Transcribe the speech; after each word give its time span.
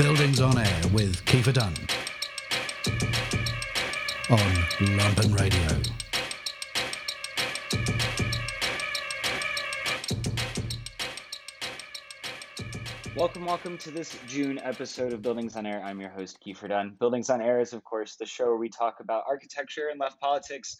Buildings 0.00 0.40
on 0.40 0.56
Air 0.56 0.80
with 0.94 1.22
Kiefer 1.26 1.52
Dunn 1.52 1.74
on 4.30 4.38
Lumpen 4.96 5.38
Radio. 5.38 5.60
Welcome, 13.14 13.44
welcome 13.44 13.76
to 13.76 13.90
this 13.90 14.16
June 14.26 14.58
episode 14.60 15.12
of 15.12 15.20
Buildings 15.20 15.54
on 15.56 15.66
Air. 15.66 15.82
I'm 15.84 16.00
your 16.00 16.08
host, 16.08 16.38
Kiefer 16.42 16.70
Dunn. 16.70 16.96
Buildings 16.98 17.28
on 17.28 17.42
Air 17.42 17.60
is, 17.60 17.74
of 17.74 17.84
course, 17.84 18.16
the 18.16 18.24
show 18.24 18.46
where 18.46 18.56
we 18.56 18.70
talk 18.70 19.00
about 19.00 19.24
architecture 19.28 19.88
and 19.90 20.00
left 20.00 20.18
politics, 20.18 20.78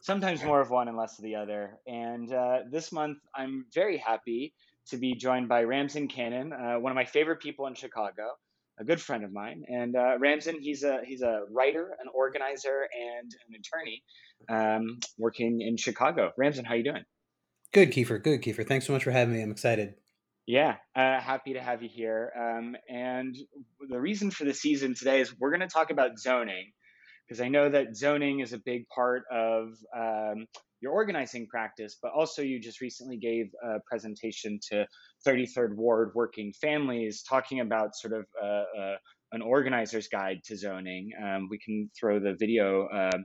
sometimes 0.00 0.42
more 0.42 0.60
of 0.60 0.70
one 0.70 0.88
and 0.88 0.96
less 0.96 1.18
of 1.18 1.22
the 1.22 1.36
other. 1.36 1.78
And 1.86 2.32
uh, 2.32 2.62
this 2.68 2.90
month, 2.90 3.18
I'm 3.32 3.66
very 3.72 3.96
happy 3.96 4.54
to 4.88 4.96
be 4.96 5.14
joined 5.14 5.48
by 5.48 5.62
Ramsin 5.62 6.08
Canon, 6.08 6.52
uh, 6.52 6.80
one 6.80 6.90
of 6.90 6.96
my 6.96 7.04
favorite 7.04 7.40
people 7.40 7.68
in 7.68 7.74
Chicago, 7.74 8.32
a 8.78 8.84
good 8.84 9.00
friend 9.00 9.24
of 9.24 9.32
mine. 9.32 9.64
And 9.68 9.96
uh, 9.96 10.18
Ramsin, 10.18 10.60
he's 10.60 10.82
a 10.82 11.00
he's 11.04 11.22
a 11.22 11.42
writer, 11.50 11.96
an 12.00 12.08
organizer, 12.14 12.88
and 12.92 13.30
an 13.48 13.60
attorney 13.60 14.02
um, 14.48 14.98
working 15.18 15.60
in 15.60 15.76
Chicago. 15.76 16.32
Ramsin, 16.36 16.64
how 16.64 16.74
you 16.74 16.84
doing? 16.84 17.04
Good, 17.72 17.92
Kiefer. 17.92 18.22
Good, 18.22 18.42
Kiefer. 18.42 18.66
Thanks 18.66 18.86
so 18.86 18.92
much 18.92 19.04
for 19.04 19.10
having 19.10 19.34
me. 19.34 19.42
I'm 19.42 19.50
excited. 19.50 19.94
Yeah, 20.46 20.76
uh, 20.94 21.20
happy 21.20 21.54
to 21.54 21.60
have 21.60 21.82
you 21.82 21.88
here. 21.92 22.32
Um, 22.38 22.76
and 22.88 23.36
the 23.88 24.00
reason 24.00 24.30
for 24.30 24.44
the 24.44 24.54
season 24.54 24.94
today 24.94 25.20
is 25.20 25.34
we're 25.38 25.50
going 25.50 25.60
to 25.60 25.66
talk 25.66 25.90
about 25.90 26.18
zoning 26.18 26.70
because 27.26 27.40
I 27.40 27.48
know 27.48 27.68
that 27.68 27.96
zoning 27.96 28.40
is 28.40 28.52
a 28.52 28.58
big 28.58 28.88
part 28.88 29.24
of 29.32 29.70
um, 29.96 30.46
your 30.80 30.92
organizing 30.92 31.46
practice, 31.46 31.96
but 32.02 32.12
also 32.12 32.42
you 32.42 32.60
just 32.60 32.80
recently 32.80 33.16
gave 33.16 33.46
a 33.64 33.78
presentation 33.88 34.58
to 34.70 34.86
33rd 35.26 35.74
Ward 35.74 36.12
Working 36.14 36.52
Families 36.60 37.22
talking 37.22 37.60
about 37.60 37.96
sort 37.96 38.12
of 38.12 38.26
uh, 38.42 38.80
uh, 38.80 38.96
an 39.32 39.42
organizer's 39.42 40.08
guide 40.08 40.40
to 40.44 40.56
zoning. 40.56 41.10
Um, 41.22 41.48
we 41.50 41.58
can 41.58 41.90
throw 41.98 42.20
the 42.20 42.34
video 42.38 42.86
uh, 42.88 43.18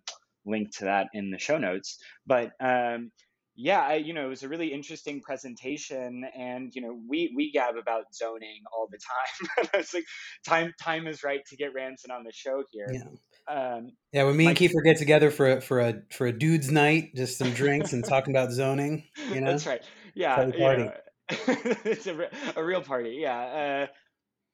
link 0.45 0.75
to 0.78 0.86
that 0.86 1.08
in 1.14 1.30
the 1.30 1.40
show 1.40 1.58
notes. 1.58 1.98
But 2.25 2.52
um, 2.59 3.12
yeah, 3.55 3.81
I, 3.81 3.95
you 3.95 4.13
know, 4.13 4.25
it 4.25 4.30
was 4.30 4.44
a 4.44 4.49
really 4.49 4.71
interesting 4.71 5.21
presentation, 5.21 6.25
and 6.38 6.73
you 6.73 6.81
know, 6.81 6.97
we 7.07 7.33
we 7.35 7.52
gab 7.52 7.75
about 7.75 8.13
zoning 8.13 8.61
all 8.73 8.88
the 8.89 8.97
time. 8.97 9.67
I 9.73 9.77
was 9.77 9.94
like, 9.94 10.05
time 10.45 10.73
time 10.81 11.07
is 11.07 11.23
right 11.23 11.45
to 11.47 11.55
get 11.57 11.73
Ramsin 11.73 12.11
on 12.11 12.23
the 12.23 12.31
show 12.31 12.63
here. 12.72 12.88
Yeah. 12.91 13.03
Um, 13.47 13.91
yeah, 14.13 14.23
when 14.23 14.38
me 14.38 14.47
and 14.47 14.55
Kiefer 14.55 14.83
get 14.83 14.97
together 14.97 15.31
for 15.31 15.57
a, 15.57 15.61
for 15.61 15.79
a 15.79 16.02
for 16.11 16.27
a 16.27 16.31
dude's 16.31 16.72
night, 16.72 17.13
just 17.16 17.38
some 17.38 17.52
drinks 17.52 17.91
and 17.94 18.05
talking 18.05 18.33
about 18.33 18.52
zoning. 18.52 19.03
You 19.31 19.41
know, 19.41 19.52
that's 19.52 19.67
right. 19.67 19.81
Yeah, 20.13 20.49
party. 20.52 20.89
it's 21.29 22.07
a, 22.07 22.29
a 22.55 22.63
real 22.63 22.81
party. 22.81 23.17
Yeah. 23.19 23.88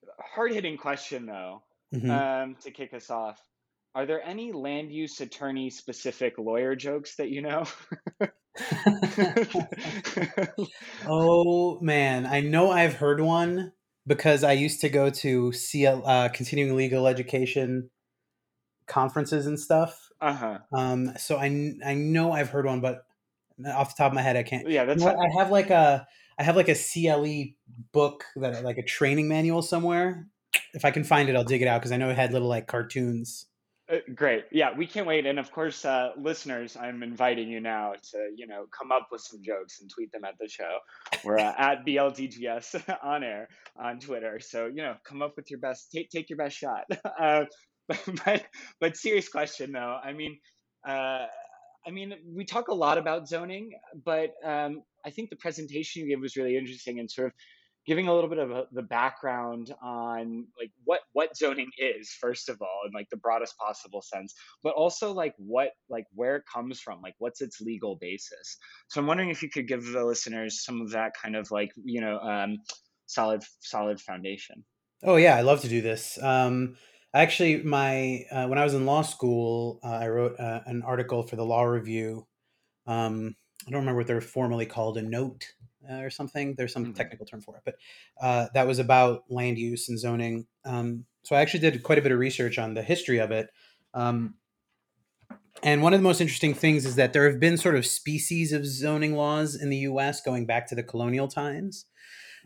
Uh, 0.08 0.22
hard 0.34 0.54
hitting 0.54 0.78
question 0.78 1.26
though. 1.26 1.62
Mm-hmm. 1.94 2.12
Um, 2.12 2.56
to 2.64 2.72
kick 2.72 2.94
us 2.94 3.10
off, 3.10 3.40
are 3.96 4.06
there 4.06 4.22
any 4.22 4.52
land 4.52 4.92
use 4.92 5.22
attorney 5.22 5.70
specific 5.70 6.38
lawyer 6.38 6.76
jokes 6.76 7.16
that 7.16 7.30
you 7.30 7.42
know? 7.42 7.66
oh 11.08 11.80
man, 11.82 12.26
I 12.26 12.42
know 12.42 12.72
I've 12.72 12.96
heard 12.96 13.22
one 13.22 13.72
because 14.06 14.44
I 14.44 14.54
used 14.54 14.82
to 14.82 14.90
go 14.90 15.10
to 15.10 15.52
CL, 15.52 16.06
uh, 16.06 16.30
continuing 16.30 16.76
legal 16.76 17.08
education 17.08 17.90
conferences 18.88 19.46
and 19.46 19.60
stuff. 19.60 20.10
Uh 20.20 20.34
huh. 20.34 20.58
Um, 20.74 21.14
so 21.18 21.38
I 21.38 21.74
I 21.86 21.94
know 21.94 22.32
I've 22.32 22.50
heard 22.50 22.66
one, 22.66 22.82
but 22.82 23.06
off 23.66 23.96
the 23.96 24.04
top 24.04 24.12
of 24.12 24.16
my 24.16 24.22
head, 24.22 24.38
I 24.38 24.44
can't. 24.44 24.70
Yeah, 24.70 24.86
that's. 24.86 25.02
You 25.02 25.10
know 25.10 25.18
I 25.18 25.40
have 25.40 25.52
like 25.52 25.70
a 25.70 26.08
I 26.40 26.44
have 26.44 26.56
like 26.56 26.70
a 26.70 26.76
CLE 26.76 27.54
book 27.92 28.26
that 28.36 28.64
like 28.64 28.78
a 28.78 28.84
training 28.84 29.28
manual 29.28 29.62
somewhere. 29.62 30.28
If 30.74 30.86
I 30.86 30.92
can 30.92 31.04
find 31.04 31.30
it, 31.30 31.36
I'll 31.36 31.44
dig 31.44 31.62
it 31.62 31.68
out 31.68 31.82
because 31.82 31.92
I 31.92 31.98
know 31.98 32.10
it 32.10 32.16
had 32.16 32.32
little 32.32 32.48
like 32.48 32.68
cartoons. 32.68 33.46
Uh, 33.90 33.98
great. 34.16 34.46
Yeah, 34.52 34.76
we 34.76 34.86
can't 34.86 35.08
wait. 35.08 35.26
And 35.26 35.40
of 35.40 35.52
course, 35.52 35.86
uh, 35.86 36.12
listeners, 36.18 36.76
I'm 36.76 37.04
inviting 37.04 37.48
you 37.48 37.62
now 37.62 37.94
to, 38.12 38.30
you 38.36 38.46
know, 38.46 38.66
come 38.78 38.92
up 38.92 39.08
with 39.12 39.22
some 39.22 39.42
jokes 39.42 39.80
and 39.80 39.90
tweet 39.90 40.12
them 40.12 40.26
at 40.26 40.38
the 40.40 40.50
show. 40.50 40.80
We're 41.24 41.38
uh, 41.38 41.54
at 41.58 41.86
BLDGS 41.86 42.98
on 43.04 43.24
air 43.24 43.48
on 43.78 44.00
Twitter. 44.00 44.40
So, 44.42 44.66
you 44.66 44.84
know, 44.84 44.96
come 45.06 45.22
up 45.22 45.34
with 45.38 45.50
your 45.50 45.60
best, 45.60 45.90
take, 45.92 46.10
take 46.10 46.30
your 46.30 46.38
best 46.38 46.58
shot. 46.58 46.86
Uh, 47.20 47.46
but, 48.26 48.44
but 48.82 48.98
serious 48.98 49.30
question 49.30 49.72
though. 49.72 49.98
I 50.04 50.12
mean, 50.12 50.38
uh, 50.86 51.26
I 51.86 51.90
mean, 51.90 52.14
we 52.36 52.44
talk 52.44 52.68
a 52.68 52.74
lot 52.74 52.98
about 52.98 53.30
zoning, 53.30 53.72
but 54.04 54.34
um, 54.44 54.84
I 55.06 55.10
think 55.10 55.30
the 55.30 55.38
presentation 55.38 56.02
you 56.02 56.10
gave 56.10 56.22
was 56.22 56.36
really 56.36 56.58
interesting 56.58 57.00
and 57.00 57.10
sort 57.10 57.28
of 57.28 57.34
giving 57.88 58.10
a 58.10 58.14
little 58.14 58.30
bit 58.30 58.38
of 58.38 58.52
a, 58.52 58.66
the 58.74 58.82
background 58.82 59.74
on 59.82 60.46
like 60.60 60.72
what 60.84 61.00
what 61.14 61.36
zoning 61.36 61.70
is 61.78 62.12
first 62.20 62.50
of 62.50 62.62
all 62.62 62.82
in 62.86 62.92
like 62.94 63.10
the 63.10 63.18
broadest 63.18 63.58
possible 63.58 64.02
sense 64.02 64.36
but 64.62 64.74
also 64.74 65.14
like 65.14 65.34
what 65.38 65.70
like 65.90 66.06
where 66.14 66.36
it 66.36 66.44
comes 66.54 66.82
from 66.82 67.02
like 67.02 67.16
what's 67.20 67.42
its 67.42 67.62
legal 67.62 67.96
basis. 67.96 68.58
So 68.90 69.00
i'm 69.00 69.08
wondering 69.08 69.30
if 69.30 69.42
you 69.42 69.50
could 69.50 69.68
give 69.68 69.86
the 69.86 70.04
listeners 70.04 70.64
some 70.64 70.82
of 70.82 70.92
that 70.92 71.14
kind 71.20 71.36
of 71.36 71.50
like 71.50 71.72
you 71.84 72.02
know 72.02 72.20
um, 72.20 72.58
solid 73.06 73.44
solid 73.62 74.02
foundation. 74.02 74.64
Oh 75.04 75.16
yeah 75.16 75.36
i 75.36 75.42
love 75.42 75.62
to 75.62 75.70
do 75.70 75.82
this. 75.82 76.22
Um, 76.22 76.76
actually 77.14 77.64
my 77.64 78.26
uh, 78.32 78.48
when 78.48 78.60
i 78.60 78.64
was 78.66 78.74
in 78.74 78.86
law 78.86 79.02
school 79.02 79.80
uh, 79.84 79.88
i 79.88 80.08
wrote 80.10 80.38
uh, 80.40 80.60
an 80.66 80.84
article 80.86 81.24
for 81.24 81.38
the 81.38 81.46
law 81.46 81.64
review. 81.64 82.28
Um, 82.86 83.36
i 83.66 83.72
don't 83.72 83.80
remember 83.80 84.00
what 84.00 84.08
they're 84.08 84.22
formally 84.22 84.66
called 84.66 84.98
a 84.98 85.02
note 85.02 85.46
or 85.90 86.10
something. 86.10 86.56
There's 86.56 86.74
some 86.74 86.86
mm-hmm. 86.86 86.94
technical 86.94 87.26
term 87.26 87.42
for 87.42 87.56
it, 87.58 87.62
but 87.66 87.76
uh, 88.22 88.48
that 88.54 88.68
was 88.68 88.80
about 88.80 89.24
land 89.30 89.58
use 89.58 89.90
and 89.90 90.00
zoning. 90.00 90.48
Um, 90.66 91.06
so 91.24 91.36
I 91.36 91.42
actually 91.42 91.62
did 91.62 91.84
quite 91.84 91.98
a 91.98 92.02
bit 92.02 92.12
of 92.12 92.20
research 92.20 92.58
on 92.58 92.74
the 92.74 92.84
history 92.84 93.20
of 93.20 93.32
it. 93.32 93.50
Um, 93.94 94.36
and 95.64 95.82
one 95.82 95.94
of 95.94 96.00
the 96.00 96.04
most 96.04 96.22
interesting 96.22 96.54
things 96.54 96.86
is 96.86 96.96
that 96.96 97.14
there 97.14 97.30
have 97.30 97.40
been 97.40 97.58
sort 97.58 97.76
of 97.76 97.86
species 97.86 98.54
of 98.54 98.66
zoning 98.66 99.16
laws 99.16 99.56
in 99.56 99.70
the 99.70 99.78
U.S. 99.78 100.22
going 100.22 100.46
back 100.46 100.68
to 100.68 100.76
the 100.76 100.84
colonial 100.84 101.28
times. 101.28 101.86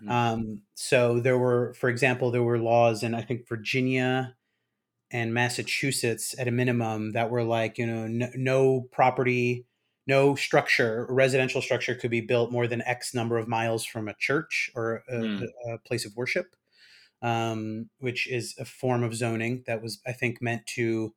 Mm-hmm. 0.02 0.12
Um, 0.12 0.62
so 0.75 1.19
there 1.19 1.38
were, 1.38 1.73
for 1.73 1.90
example, 1.90 2.31
there 2.31 2.44
were 2.44 2.58
laws 2.58 3.03
in 3.03 3.13
I 3.13 3.22
think 3.22 3.47
Virginia 3.47 4.35
and 5.12 5.34
Massachusetts 5.34 6.34
at 6.40 6.47
a 6.47 6.52
minimum 6.52 7.12
that 7.12 7.29
were 7.29 7.44
like 7.44 7.78
you 7.78 7.85
know 7.85 8.08
no, 8.08 8.29
no 8.35 8.81
property 8.91 9.66
no 10.07 10.35
structure, 10.35 11.06
residential 11.09 11.62
structure 11.62 11.95
could 11.95 12.12
be 12.12 12.22
built 12.22 12.51
more 12.51 12.67
than 12.67 12.81
X 12.81 13.13
number 13.13 13.38
of 13.38 13.47
miles 13.47 13.85
from 13.85 14.07
a 14.07 14.16
church 14.16 14.72
or 14.75 15.03
a, 15.07 15.13
mm. 15.13 15.47
a 15.72 15.78
place 15.79 16.06
of 16.06 16.16
worship, 16.16 16.56
um, 17.22 17.89
which 18.00 18.28
is 18.28 18.56
a 18.59 18.66
form 18.66 19.03
of 19.03 19.16
zoning 19.16 19.63
that 19.67 19.81
was, 19.81 20.00
I 20.06 20.11
think, 20.11 20.41
meant 20.41 20.66
to, 20.75 21.13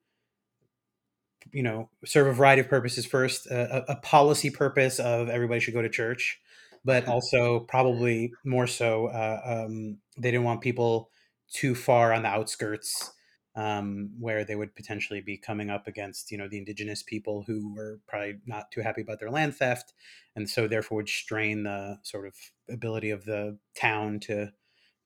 you 1.52 1.62
know, 1.62 1.88
serve 2.04 2.26
a 2.26 2.32
variety 2.32 2.60
of 2.60 2.68
purposes. 2.68 3.06
First, 3.06 3.46
a, 3.46 3.90
a 3.90 3.96
policy 3.96 4.50
purpose 4.50 4.98
of 4.98 5.28
everybody 5.28 5.60
should 5.60 5.74
go 5.74 5.82
to 5.82 5.88
church, 5.88 6.40
but 6.84 7.08
also 7.08 7.60
probably 7.60 8.32
more 8.44 8.66
so, 8.66 9.06
uh, 9.06 9.40
um, 9.66 9.98
they 10.18 10.30
didn't 10.30 10.44
want 10.44 10.60
people 10.60 11.10
too 11.50 11.74
far 11.74 12.12
on 12.12 12.22
the 12.22 12.28
outskirts 12.28 13.12
um, 13.56 14.10
where 14.18 14.44
they 14.44 14.56
would 14.56 14.74
potentially 14.74 15.20
be 15.20 15.36
coming 15.36 15.70
up 15.70 15.86
against 15.86 16.30
you 16.30 16.38
know 16.38 16.48
the 16.48 16.58
indigenous 16.58 17.02
people 17.02 17.44
who 17.46 17.72
were 17.74 18.00
probably 18.08 18.36
not 18.46 18.70
too 18.70 18.80
happy 18.80 19.00
about 19.00 19.20
their 19.20 19.30
land 19.30 19.54
theft 19.54 19.92
and 20.34 20.48
so 20.48 20.66
therefore 20.66 20.96
would 20.96 21.08
strain 21.08 21.62
the 21.62 21.98
sort 22.02 22.26
of 22.26 22.34
ability 22.68 23.10
of 23.10 23.24
the 23.24 23.58
town 23.76 24.18
to 24.18 24.50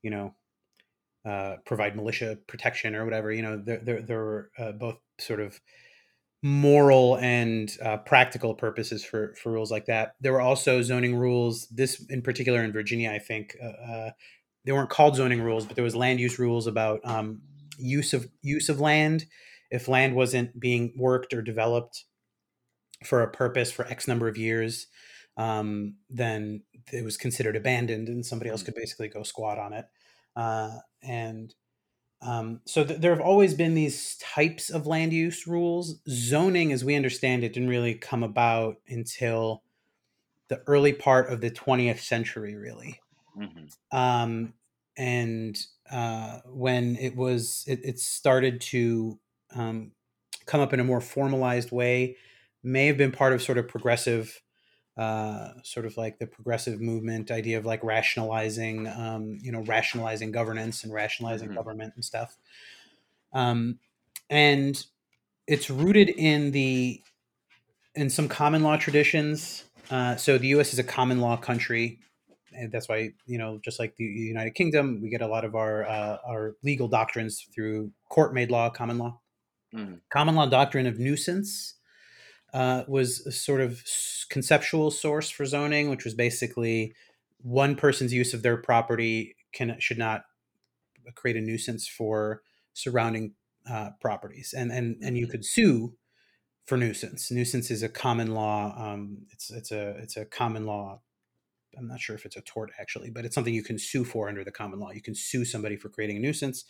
you 0.02 0.10
know 0.10 0.34
uh, 1.24 1.56
provide 1.66 1.94
militia 1.94 2.38
protection 2.46 2.94
or 2.94 3.04
whatever 3.04 3.30
you 3.30 3.42
know 3.42 3.60
there, 3.62 3.78
there, 3.78 4.02
there 4.02 4.18
were 4.18 4.50
uh, 4.58 4.72
both 4.72 4.98
sort 5.18 5.40
of 5.40 5.60
moral 6.42 7.16
and 7.16 7.76
uh, 7.84 7.96
practical 7.96 8.54
purposes 8.54 9.04
for 9.04 9.34
for 9.34 9.50
rules 9.50 9.72
like 9.72 9.86
that. 9.86 10.14
There 10.20 10.32
were 10.32 10.40
also 10.40 10.82
zoning 10.82 11.16
rules 11.16 11.66
this 11.68 12.04
in 12.08 12.22
particular 12.22 12.62
in 12.62 12.72
virginia 12.72 13.10
i 13.10 13.18
think 13.18 13.56
uh, 13.62 13.92
uh, 13.92 14.10
they 14.64 14.72
weren't 14.72 14.90
called 14.90 15.16
zoning 15.16 15.42
rules 15.42 15.66
but 15.66 15.74
there 15.74 15.84
was 15.84 15.96
land 15.96 16.20
use 16.20 16.38
rules 16.38 16.66
about 16.66 17.00
um, 17.04 17.42
use 17.78 18.12
of 18.12 18.28
use 18.42 18.68
of 18.68 18.80
land 18.80 19.26
if 19.70 19.88
land 19.88 20.14
wasn't 20.14 20.58
being 20.58 20.92
worked 20.96 21.32
or 21.32 21.42
developed 21.42 22.04
for 23.04 23.22
a 23.22 23.30
purpose 23.30 23.70
for 23.70 23.86
x 23.86 24.08
number 24.08 24.28
of 24.28 24.36
years 24.36 24.86
um, 25.36 25.94
then 26.10 26.62
it 26.92 27.04
was 27.04 27.16
considered 27.16 27.54
abandoned 27.54 28.08
and 28.08 28.26
somebody 28.26 28.50
else 28.50 28.62
mm. 28.62 28.66
could 28.66 28.74
basically 28.74 29.08
go 29.08 29.22
squat 29.22 29.58
on 29.58 29.72
it 29.72 29.86
uh, 30.36 30.70
and 31.02 31.54
um, 32.20 32.60
so 32.66 32.84
th- 32.84 33.00
there 33.00 33.12
have 33.14 33.24
always 33.24 33.54
been 33.54 33.74
these 33.74 34.16
types 34.16 34.70
of 34.70 34.86
land 34.86 35.12
use 35.12 35.46
rules 35.46 36.00
zoning 36.08 36.72
as 36.72 36.84
we 36.84 36.96
understand 36.96 37.44
it 37.44 37.52
didn't 37.52 37.68
really 37.68 37.94
come 37.94 38.24
about 38.24 38.76
until 38.88 39.62
the 40.48 40.60
early 40.66 40.92
part 40.92 41.30
of 41.30 41.40
the 41.40 41.50
20th 41.50 42.00
century 42.00 42.56
really 42.56 43.00
mm-hmm. 43.38 43.96
um, 43.96 44.52
and 44.96 45.56
uh, 45.90 46.40
when 46.46 46.96
it 46.96 47.16
was 47.16 47.64
it, 47.66 47.80
it 47.84 47.98
started 47.98 48.60
to 48.60 49.18
um, 49.54 49.92
come 50.46 50.60
up 50.60 50.72
in 50.72 50.80
a 50.80 50.84
more 50.84 51.00
formalized 51.00 51.70
way 51.72 52.16
may 52.62 52.86
have 52.86 52.96
been 52.96 53.12
part 53.12 53.32
of 53.32 53.42
sort 53.42 53.58
of 53.58 53.68
progressive 53.68 54.42
uh, 54.96 55.52
sort 55.62 55.86
of 55.86 55.96
like 55.96 56.18
the 56.18 56.26
progressive 56.26 56.80
movement 56.80 57.30
idea 57.30 57.56
of 57.56 57.64
like 57.64 57.82
rationalizing, 57.84 58.88
um, 58.88 59.38
you 59.40 59.52
know, 59.52 59.60
rationalizing 59.62 60.32
governance 60.32 60.82
and 60.82 60.92
rationalizing 60.92 61.50
Mhm. 61.50 61.54
government 61.54 61.92
and 61.94 62.04
stuff. 62.04 62.36
Um, 63.32 63.78
and 64.28 64.84
it's 65.46 65.70
rooted 65.70 66.08
in 66.10 66.50
the 66.50 67.02
in 67.94 68.10
some 68.10 68.28
common 68.28 68.62
law 68.62 68.76
traditions. 68.76 69.64
Uh, 69.90 70.16
so 70.16 70.36
the 70.38 70.48
U.S. 70.48 70.72
is 70.72 70.78
a 70.78 70.84
common 70.84 71.20
law 71.20 71.36
country, 71.36 72.00
and 72.58 72.72
that's 72.72 72.88
why 72.88 73.12
you 73.26 73.38
know, 73.38 73.58
just 73.64 73.78
like 73.78 73.96
the 73.96 74.04
United 74.04 74.52
Kingdom, 74.52 75.00
we 75.02 75.08
get 75.10 75.22
a 75.22 75.28
lot 75.28 75.44
of 75.44 75.54
our 75.54 75.84
uh, 75.86 76.18
our 76.26 76.56
legal 76.62 76.88
doctrines 76.88 77.42
through 77.54 77.92
court-made 78.10 78.50
law, 78.50 78.70
common 78.70 78.98
law. 78.98 79.20
Mhm. 79.72 80.00
Common 80.10 80.34
law 80.36 80.46
doctrine 80.46 80.86
of 80.86 80.98
nuisance 80.98 81.76
uh, 82.54 82.84
was 82.88 83.26
a 83.26 83.32
sort 83.32 83.60
of 83.60 83.84
conceptual 84.30 84.90
source 84.90 85.30
for 85.30 85.46
zoning, 85.46 85.90
which 85.90 86.04
was 86.04 86.14
basically 86.14 86.94
one 87.42 87.76
person's 87.76 88.12
use 88.12 88.34
of 88.34 88.42
their 88.42 88.56
property 88.58 89.36
can 89.52 89.78
should 89.80 89.98
not 89.98 90.24
create 91.14 91.36
a 91.36 91.40
nuisance 91.40 91.88
for 91.88 92.42
surrounding 92.74 93.34
uh, 93.68 93.90
properties, 94.00 94.54
and 94.56 94.72
and 94.72 94.96
and 95.02 95.18
you 95.18 95.26
Mhm. 95.26 95.28
could 95.28 95.44
sue 95.44 95.96
for 96.66 96.78
nuisance. 96.78 97.30
Nuisance 97.30 97.70
is 97.70 97.82
a 97.82 97.88
common 97.88 98.34
law. 98.34 98.74
Um, 98.78 99.26
it's 99.32 99.50
it's 99.50 99.72
a 99.72 99.90
it's 99.98 100.16
a 100.16 100.24
common 100.26 100.66
law. 100.66 101.02
I'm 101.76 101.86
not 101.86 102.00
sure 102.00 102.16
if 102.16 102.24
it's 102.24 102.36
a 102.36 102.40
tort 102.40 102.70
actually, 102.78 103.10
but 103.10 103.24
it's 103.24 103.34
something 103.34 103.54
you 103.54 103.62
can 103.62 103.78
sue 103.78 104.04
for 104.04 104.28
under 104.28 104.44
the 104.44 104.50
common 104.52 104.78
law. 104.80 104.90
You 104.90 105.02
can 105.02 105.14
sue 105.14 105.44
somebody 105.44 105.76
for 105.76 105.88
creating 105.88 106.16
a 106.16 106.20
nuisance, 106.20 106.64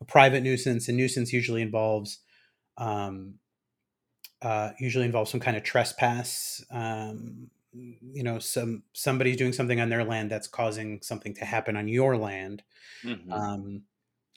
a 0.00 0.04
private 0.04 0.42
nuisance. 0.42 0.88
And 0.88 0.96
nuisance 0.96 1.32
usually 1.32 1.62
involves 1.62 2.20
um, 2.76 3.38
uh, 4.42 4.72
usually 4.78 5.06
involves 5.06 5.30
some 5.30 5.40
kind 5.40 5.56
of 5.56 5.62
trespass. 5.62 6.64
Um, 6.70 7.50
you 7.72 8.22
know, 8.22 8.38
some 8.38 8.84
somebody's 8.92 9.36
doing 9.36 9.52
something 9.52 9.80
on 9.80 9.88
their 9.88 10.04
land 10.04 10.30
that's 10.30 10.46
causing 10.46 11.02
something 11.02 11.34
to 11.34 11.44
happen 11.44 11.76
on 11.76 11.88
your 11.88 12.16
land. 12.16 12.62
Mhm. 13.02 13.44
Um, 13.44 13.84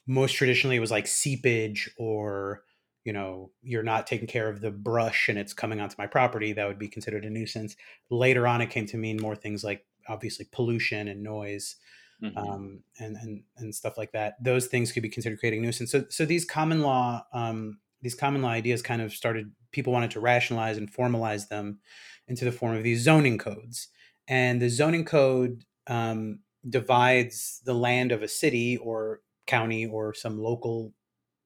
most 0.07 0.33
traditionally, 0.33 0.77
it 0.77 0.81
was 0.81 0.91
like 0.91 1.07
seepage, 1.07 1.89
or 1.97 2.63
you 3.05 3.13
know, 3.13 3.51
you're 3.63 3.83
not 3.83 4.07
taking 4.07 4.27
care 4.27 4.49
of 4.49 4.61
the 4.61 4.71
brush 4.71 5.29
and 5.29 5.39
it's 5.39 5.53
coming 5.53 5.79
onto 5.81 5.95
my 5.97 6.07
property. 6.07 6.53
That 6.53 6.67
would 6.67 6.79
be 6.79 6.89
considered 6.89 7.25
a 7.25 7.29
nuisance. 7.29 7.77
Later 8.09 8.47
on, 8.47 8.61
it 8.61 8.69
came 8.69 8.85
to 8.87 8.97
mean 8.97 9.17
more 9.21 9.35
things 9.35 9.63
like 9.63 9.85
obviously 10.09 10.45
pollution 10.51 11.07
and 11.07 11.23
noise 11.23 11.75
Mhm. 12.21 12.35
um, 12.37 12.83
and, 12.99 13.15
and 13.17 13.43
and 13.57 13.75
stuff 13.75 13.95
like 13.97 14.11
that. 14.13 14.43
Those 14.43 14.65
things 14.67 14.91
could 14.91 15.03
be 15.03 15.09
considered 15.09 15.39
creating 15.39 15.61
nuisance. 15.61 15.91
So 15.91 16.05
so 16.09 16.25
these 16.25 16.45
common 16.45 16.81
law 16.81 17.25
um, 17.33 17.79
these 18.01 18.15
common 18.15 18.41
law 18.41 18.49
ideas 18.49 18.81
kind 18.81 19.01
of 19.03 19.13
started. 19.13 19.51
People 19.71 19.93
wanted 19.93 20.11
to 20.11 20.19
rationalize 20.19 20.77
and 20.77 20.91
formalize 20.91 21.47
them 21.49 21.79
into 22.27 22.43
the 22.45 22.51
form 22.51 22.75
of 22.75 22.83
these 22.83 23.01
zoning 23.03 23.37
codes, 23.37 23.89
and 24.27 24.59
the 24.61 24.69
zoning 24.69 25.05
code 25.05 25.63
um, 25.87 26.39
divides 26.67 27.61
the 27.65 27.73
land 27.73 28.11
of 28.11 28.23
a 28.23 28.27
city 28.27 28.77
or 28.77 29.21
county 29.45 29.85
or 29.85 30.13
some 30.13 30.39
local 30.41 30.93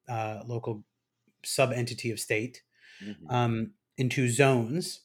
uh, 0.08 0.42
local 0.46 0.84
sub 1.44 1.72
entity 1.74 2.12
of 2.12 2.20
state 2.20 2.64
Mhm. 3.04 3.32
um, 3.32 3.74
into 3.98 4.30
zones, 4.30 5.02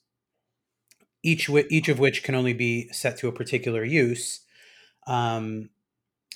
each 1.26 1.50
each 1.50 1.88
of 1.88 1.98
which 1.98 2.22
can 2.22 2.36
only 2.36 2.52
be 2.52 2.88
set 2.92 3.18
to 3.18 3.28
a 3.28 3.32
particular 3.32 3.84
use. 3.84 4.40
Um, 5.08 5.70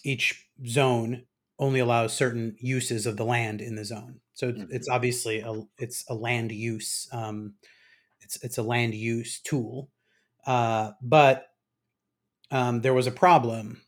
each 0.02 0.48
zone 0.66 1.26
only 1.60 1.78
allows 1.78 2.12
certain 2.12 2.56
uses 2.58 3.06
of 3.06 3.16
the 3.16 3.24
land 3.24 3.60
in 3.60 3.76
the 3.76 3.84
zone. 3.84 4.20
So 4.34 4.48
it's, 4.48 4.72
it's 4.72 4.88
obviously 4.88 5.40
a 5.40 5.62
it's 5.78 6.04
a 6.08 6.14
land 6.14 6.50
use 6.50 7.08
um, 7.12 7.54
it's 8.20 8.42
it's 8.42 8.58
a 8.58 8.64
land 8.64 8.94
use 8.94 9.40
tool, 9.40 9.90
uh, 10.44 10.90
but 11.00 11.46
um, 12.50 12.80
there 12.80 12.94
was 12.94 13.06
a 13.06 13.12
problem. 13.12 13.82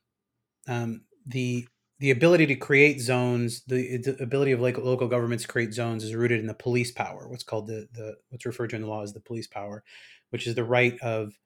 Um, 0.69 1.03
the 1.27 1.67
the 1.99 2.11
ability 2.11 2.47
to 2.47 2.57
create 2.57 3.01
zones, 3.01 3.63
the, 3.67 3.97
the 3.97 4.21
ability 4.21 4.51
of 4.51 4.61
local, 4.61 4.83
local 4.85 5.07
governments 5.07 5.45
to 5.45 5.49
create 5.49 5.73
zones 5.73 6.03
is 6.03 6.17
rooted 6.17 6.41
in 6.41 6.49
the 6.49 6.55
police 6.55 6.91
power. 6.91 7.29
What's 7.29 7.45
called 7.45 7.67
the 7.67 7.89
the 7.93 8.17
what's 8.29 8.47
referred 8.47 8.71
to 8.71 8.77
in 8.77 8.83
the 8.83 8.89
law 8.89 9.03
as 9.03 9.13
the 9.13 9.21
police 9.21 9.49
power, 9.49 9.83
which 10.33 10.47
is 10.47 10.55
the 10.55 10.65
right 10.65 10.99
of 11.01 11.39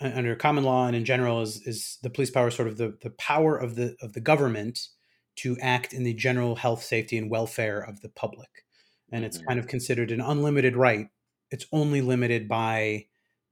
under 0.00 0.34
common 0.34 0.64
law 0.64 0.86
and 0.86 0.96
in 0.96 1.04
general 1.04 1.40
is 1.40 1.62
is 1.66 1.98
the 2.02 2.10
police 2.10 2.30
power 2.30 2.50
sort 2.50 2.66
of 2.68 2.76
the 2.76 2.98
the 3.02 3.10
power 3.10 3.56
of 3.56 3.76
the 3.76 3.96
of 4.02 4.12
the 4.12 4.20
government 4.20 4.88
to 5.36 5.56
act 5.60 5.92
in 5.92 6.04
the 6.04 6.14
general 6.14 6.56
health, 6.56 6.82
safety, 6.82 7.16
and 7.18 7.30
welfare 7.30 7.80
of 7.80 8.00
the 8.02 8.08
public, 8.08 8.64
and 9.10 9.24
it's 9.24 9.38
Mhm. 9.38 9.46
kind 9.46 9.58
of 9.60 9.66
considered 9.68 10.10
an 10.12 10.20
unlimited 10.20 10.76
right. 10.76 11.08
It's 11.50 11.66
only 11.72 12.00
limited 12.02 12.48
by 12.48 13.06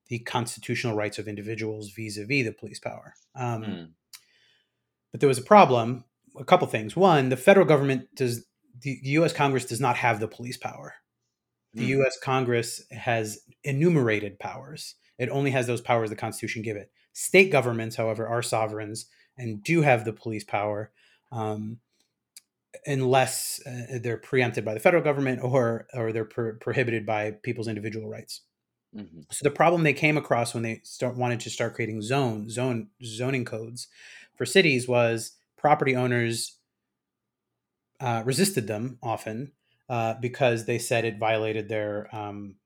the 0.08 0.18
constitutional 0.20 0.94
rights 0.96 1.18
of 1.18 1.26
individuals 1.28 1.90
vis-a-vis 1.90 2.44
the 2.44 2.52
police 2.52 2.78
power. 2.80 3.14
Um, 3.34 3.62
Mm. 3.62 3.94
but 5.10 5.20
there 5.20 5.28
was 5.28 5.38
a 5.38 5.42
problem. 5.42 6.04
A 6.38 6.44
couple 6.44 6.66
things. 6.66 6.96
One, 6.96 7.28
the 7.28 7.36
federal 7.36 7.66
government 7.66 8.14
does 8.14 8.46
the 8.80 8.98
U.S. 9.02 9.32
Congress 9.32 9.64
does 9.66 9.80
not 9.80 9.96
have 9.96 10.18
the 10.18 10.28
police 10.28 10.56
power. 10.56 10.94
The 11.74 11.84
Mm. 11.84 11.88
U.S. 11.88 12.18
Congress 12.20 12.82
has 12.90 13.40
enumerated 13.64 14.38
powers. 14.38 14.96
It 15.18 15.28
only 15.30 15.50
has 15.52 15.66
those 15.66 15.80
powers 15.80 16.10
the 16.10 16.16
Constitution 16.16 16.62
give 16.62 16.76
it. 16.76 16.90
State 17.12 17.50
governments, 17.50 17.96
however, 17.96 18.26
are 18.26 18.42
sovereigns 18.42 19.06
and 19.38 19.62
do 19.62 19.82
have 19.82 20.04
the 20.04 20.12
police 20.12 20.44
power, 20.44 20.92
um, 21.30 21.78
unless 22.86 23.60
uh, 23.66 23.98
they're 24.02 24.16
preempted 24.18 24.64
by 24.64 24.74
the 24.74 24.80
federal 24.80 25.02
government 25.02 25.40
or 25.42 25.86
or 25.94 26.12
they're 26.12 26.24
pro- 26.24 26.54
prohibited 26.56 27.06
by 27.06 27.30
people's 27.42 27.68
individual 27.68 28.08
rights. 28.08 28.42
Mhm. 28.96 29.24
So 29.32 29.40
the 29.44 29.50
problem 29.50 29.82
they 29.82 29.92
came 29.94 30.16
across 30.18 30.52
when 30.54 30.62
they 30.62 30.80
start 30.84 31.16
wanted 31.16 31.40
to 31.40 31.50
start 31.50 31.74
creating 31.74 32.02
zone 32.02 32.48
zone 32.50 32.88
zoning 33.04 33.44
codes 33.44 33.88
for 34.34 34.44
cities 34.46 34.88
was 34.88 35.32
property 35.56 35.94
owners 35.96 36.58
uh, 38.00 38.22
resisted 38.26 38.66
them 38.66 38.98
often 39.02 39.52
uh, 39.92 40.16
because 40.20 40.66
they 40.66 40.80
said 40.80 41.06
it 41.06 41.20
violated 41.20 41.68
their 41.70 42.14
um, 42.16 42.56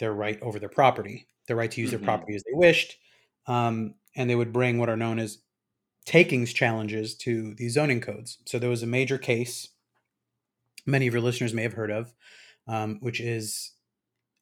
their 0.00 0.12
right 0.14 0.40
over 0.42 0.58
their 0.58 0.68
property, 0.68 1.28
their 1.46 1.56
right 1.56 1.70
to 1.72 1.80
use 1.80 1.90
Mhm. 1.90 1.92
their 1.92 2.00
property 2.00 2.34
as 2.36 2.42
they 2.44 2.54
wished, 2.54 2.98
um, 3.46 3.94
and 4.16 4.30
they 4.30 4.36
would 4.36 4.52
bring 4.52 4.78
what 4.78 4.88
are 4.90 4.96
known 4.96 5.18
as 5.18 5.42
takings 6.06 6.52
challenges 6.54 7.16
to 7.16 7.54
these 7.56 7.74
zoning 7.74 8.00
codes. 8.00 8.38
So 8.46 8.58
there 8.58 8.70
was 8.70 8.82
a 8.82 8.88
major 8.88 9.18
case 9.18 9.68
many 10.86 11.06
of 11.06 11.14
your 11.14 11.22
listeners 11.22 11.54
may 11.54 11.62
have 11.62 11.72
heard 11.74 11.90
of, 11.90 12.14
um, 12.66 12.98
which 13.00 13.20
is 13.20 13.72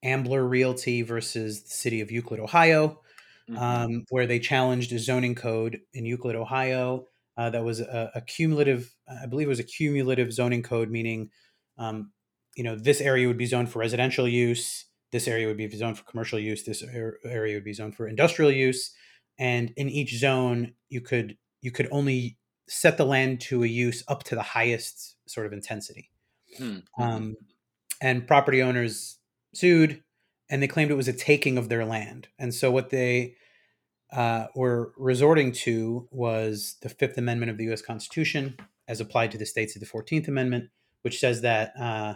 Ambler 0.03 0.47
Realty 0.47 1.03
versus 1.03 1.65
the 1.65 1.71
city 1.71 2.01
of 2.01 2.13
Euclid, 2.13 2.41
Ohio, 2.41 3.03
Mhm. 3.49 3.89
um, 3.89 4.05
where 4.11 4.27
they 4.27 4.39
challenged 4.41 4.93
a 4.93 4.99
zoning 4.99 5.35
code 5.35 5.83
in 5.95 6.07
Euclid, 6.07 6.37
Ohio, 6.37 7.09
uh, 7.37 7.51
that 7.51 7.65
was 7.65 7.81
a, 7.81 8.13
a 8.15 8.23
cumulative, 8.23 8.95
I 9.23 9.27
believe 9.27 9.49
it 9.49 9.51
was 9.51 9.61
a 9.61 9.65
cumulative 9.65 10.33
zoning 10.33 10.63
code, 10.63 10.91
meaning, 10.91 11.31
um, 11.79 12.13
you 12.57 12.65
know, 12.65 12.77
this 12.77 13.01
area 13.01 13.27
would 13.27 13.39
be 13.39 13.47
zoned 13.47 13.71
for 13.71 13.79
residential 13.79 14.29
use, 14.29 14.87
this 15.13 15.29
area 15.29 15.47
would 15.47 15.57
be 15.57 15.69
zoned 15.71 15.97
for 15.97 16.05
commercial 16.05 16.39
use, 16.39 16.65
this 16.65 16.83
area 17.25 17.55
would 17.55 17.65
be 17.65 17.73
zoned 17.73 17.95
for 17.95 18.09
industrial 18.09 18.51
use, 18.51 18.93
and 19.39 19.73
in 19.77 19.89
each 19.89 20.17
zone, 20.17 20.75
you 20.89 21.01
could 21.01 21.37
you 21.61 21.71
could 21.71 21.89
only 21.91 22.37
set 22.69 22.99
the 22.99 23.05
land 23.05 23.41
to 23.41 23.65
a 23.65 23.67
use 23.67 24.05
up 24.09 24.23
to 24.25 24.35
the 24.35 24.43
highest 24.43 25.17
sort 25.27 25.47
of 25.47 25.53
intensity. 25.53 26.11
Mhm. 26.59 26.83
Um, 26.99 27.37
and 28.01 28.27
property 28.27 28.63
owners 28.63 29.19
sued 29.55 30.03
and 30.51 30.63
they 30.63 30.69
claimed 30.69 30.91
it 30.91 30.97
was 30.97 31.09
a 31.09 31.13
taking 31.13 31.59
of 31.59 31.69
their 31.69 31.85
land. 31.85 32.29
And 32.39 32.55
so 32.55 32.71
what 32.71 32.91
they 32.91 33.35
uh, 34.13 34.47
were 34.55 34.93
resorting 34.97 35.53
to 35.53 36.09
was 36.11 36.77
the 36.81 36.89
Fifth 36.89 37.19
Amendment 37.19 37.51
of 37.51 37.59
the 37.59 37.65
U.S. 37.65 37.83
Constitution, 37.83 38.57
as 38.87 39.01
applied 39.01 39.31
to 39.33 39.39
the 39.39 39.45
states 39.45 39.77
of 39.77 39.81
the 39.81 39.87
Fourteenth 39.87 40.29
Amendment, 40.29 40.71
which 41.03 41.19
says 41.21 41.41
that 41.43 41.73
uh, 41.79 42.15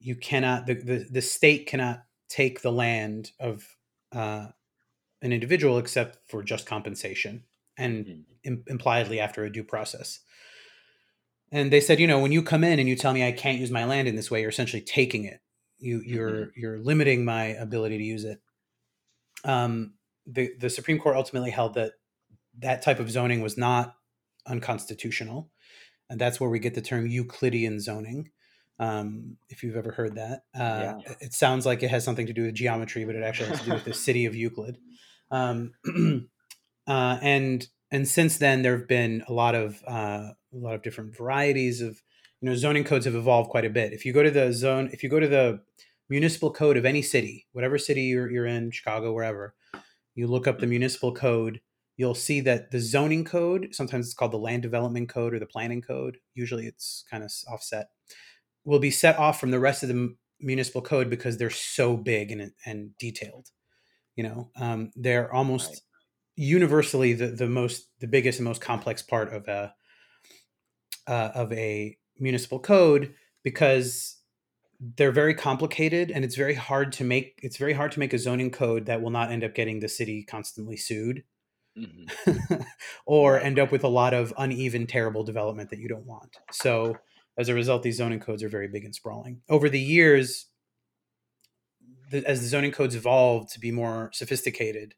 you 0.00 0.16
cannot 0.16 0.66
the, 0.66 0.74
the 0.74 1.06
the 1.10 1.22
state 1.22 1.66
cannot 1.66 2.04
take 2.28 2.62
the 2.62 2.72
land 2.72 3.30
of 3.38 3.66
uh, 4.12 4.48
an 5.20 5.32
individual 5.32 5.78
except 5.78 6.18
for 6.28 6.42
just 6.42 6.66
compensation 6.66 7.44
and 7.76 8.06
Mhm. 8.06 8.24
im- 8.44 8.64
impliedly 8.66 9.20
after 9.20 9.44
a 9.44 9.52
due 9.52 9.64
process. 9.64 10.20
And 11.50 11.70
they 11.70 11.80
said, 11.80 12.00
you 12.00 12.06
know, 12.06 12.18
when 12.18 12.32
you 12.32 12.42
come 12.42 12.64
in 12.64 12.78
and 12.78 12.88
you 12.88 12.96
tell 12.96 13.12
me 13.12 13.26
I 13.26 13.32
can't 13.32 13.58
use 13.58 13.70
my 13.70 13.84
land 13.84 14.08
in 14.08 14.16
this 14.16 14.30
way, 14.30 14.40
you're 14.40 14.50
essentially 14.50 14.82
taking 14.82 15.24
it. 15.24 15.40
You 15.78 16.00
you're 16.04 16.52
you're 16.56 16.78
limiting 16.78 17.24
my 17.24 17.44
ability 17.48 17.98
to 17.98 18.04
use 18.04 18.24
it. 18.24 18.40
Um, 19.44 19.94
the 20.26 20.54
the 20.58 20.70
Supreme 20.70 20.98
Court 20.98 21.16
ultimately 21.16 21.50
held 21.50 21.74
that 21.74 21.92
that 22.58 22.82
type 22.82 23.00
of 23.00 23.10
zoning 23.10 23.42
was 23.42 23.56
not 23.58 23.94
unconstitutional, 24.46 25.50
and 26.12 26.20
that's 26.20 26.38
where 26.38 26.50
we 26.50 26.58
get 26.58 26.74
the 26.74 26.82
term 26.82 27.06
Euclidean 27.06 27.80
zoning. 27.80 28.30
Um, 28.78 29.38
if 29.48 29.62
you've 29.62 29.76
ever 29.76 29.92
heard 29.92 30.16
that, 30.16 30.44
uh, 30.54 31.00
Yeah. 31.06 31.14
it 31.20 31.32
sounds 31.32 31.64
like 31.64 31.82
it 31.82 31.88
has 31.88 32.04
something 32.04 32.26
to 32.26 32.34
do 32.34 32.42
with 32.42 32.54
geometry, 32.54 33.04
but 33.06 33.14
it 33.14 33.22
actually 33.22 33.48
has 33.48 33.60
to 33.60 33.64
do 33.64 33.72
with 33.72 33.84
the 33.84 33.94
city 33.94 34.26
of 34.26 34.36
Euclid. 34.36 34.76
Um, 35.30 35.72
uh, 36.86 37.18
and 37.22 37.66
and 37.90 38.06
since 38.06 38.36
then, 38.38 38.60
there 38.62 38.76
have 38.76 38.88
been 38.88 39.24
a 39.26 39.32
lot 39.32 39.54
of 39.54 39.82
uh, 39.88 40.32
a 40.52 40.56
lot 40.56 40.74
of 40.74 40.82
different 40.82 41.16
varieties 41.16 41.80
of 41.80 42.02
you 42.42 42.48
know 42.48 42.56
zoning 42.56 42.84
codes 42.84 43.06
have 43.06 43.14
evolved 43.14 43.48
quite 43.48 43.64
a 43.64 43.70
bit. 43.70 43.94
If 43.94 44.04
you 44.04 44.12
go 44.12 44.22
to 44.22 44.30
the 44.30 44.52
zone, 44.52 44.90
if 44.92 45.02
you 45.02 45.08
go 45.08 45.20
to 45.20 45.28
the 45.28 45.60
municipal 46.10 46.52
code 46.52 46.76
of 46.76 46.84
any 46.84 47.00
city, 47.00 47.46
whatever 47.52 47.78
city 47.78 48.02
you're, 48.02 48.30
you're 48.30 48.46
in, 48.46 48.70
Chicago, 48.70 49.14
wherever, 49.14 49.54
you 50.14 50.26
look 50.26 50.46
up 50.46 50.58
the 50.58 50.66
municipal 50.66 51.14
code, 51.14 51.60
you'll 51.96 52.14
see 52.14 52.40
that 52.40 52.70
the 52.70 52.80
zoning 52.80 53.24
code, 53.24 53.68
sometimes 53.72 54.06
it's 54.06 54.14
called 54.14 54.32
the 54.32 54.38
land 54.38 54.62
development 54.62 55.08
code 55.08 55.34
or 55.34 55.38
the 55.38 55.46
planning 55.46 55.82
code, 55.82 56.16
usually 56.34 56.66
it's 56.66 57.04
kind 57.10 57.22
of 57.22 57.32
offset, 57.50 57.88
will 58.64 58.78
be 58.78 58.90
set 58.90 59.18
off 59.18 59.38
from 59.38 59.50
the 59.50 59.60
rest 59.60 59.82
of 59.82 59.88
the 59.88 60.14
municipal 60.40 60.82
code 60.82 61.10
because 61.10 61.36
they're 61.36 61.50
so 61.50 61.96
big 61.96 62.30
and, 62.30 62.52
and 62.64 62.96
detailed. 62.98 63.48
You 64.16 64.24
know, 64.24 64.50
um, 64.56 64.90
they're 64.94 65.32
almost 65.32 65.70
right. 65.70 65.80
universally 66.36 67.12
the, 67.12 67.28
the 67.28 67.48
most, 67.48 67.88
the 68.00 68.08
biggest 68.08 68.38
and 68.38 68.44
most 68.44 68.60
complex 68.60 69.02
part 69.02 69.32
of 69.32 69.48
a, 69.48 69.74
uh, 71.06 71.30
of 71.34 71.52
a 71.52 71.96
municipal 72.18 72.58
code 72.58 73.14
because 73.42 74.18
they're 74.96 75.12
very 75.12 75.34
complicated 75.34 76.10
and 76.10 76.24
it's 76.24 76.34
very 76.34 76.54
hard 76.54 76.92
to 76.92 77.04
make 77.04 77.38
it's 77.42 77.56
very 77.56 77.72
hard 77.72 77.92
to 77.92 78.00
make 78.00 78.12
a 78.12 78.18
zoning 78.18 78.50
code 78.50 78.86
that 78.86 79.00
will 79.00 79.10
not 79.10 79.30
end 79.30 79.44
up 79.44 79.54
getting 79.54 79.78
the 79.78 79.88
city 79.88 80.24
constantly 80.24 80.76
sued 80.76 81.22
mm-hmm. 81.76 82.54
or 83.06 83.40
end 83.40 83.58
up 83.58 83.72
with 83.72 83.84
a 83.84 83.88
lot 83.88 84.14
of 84.14 84.32
uneven 84.38 84.86
terrible 84.86 85.24
development 85.24 85.70
that 85.70 85.78
you 85.78 85.88
don't 85.88 86.06
want 86.06 86.36
so 86.50 86.96
as 87.38 87.48
a 87.48 87.54
result 87.54 87.82
these 87.82 87.96
zoning 87.96 88.20
codes 88.20 88.42
are 88.42 88.48
very 88.48 88.68
big 88.68 88.84
and 88.84 88.94
sprawling 88.94 89.40
over 89.48 89.68
the 89.68 89.80
years 89.80 90.46
the, 92.10 92.26
as 92.28 92.40
the 92.40 92.48
zoning 92.48 92.72
codes 92.72 92.94
evolved 92.94 93.50
to 93.52 93.60
be 93.60 93.70
more 93.70 94.10
sophisticated 94.12 94.94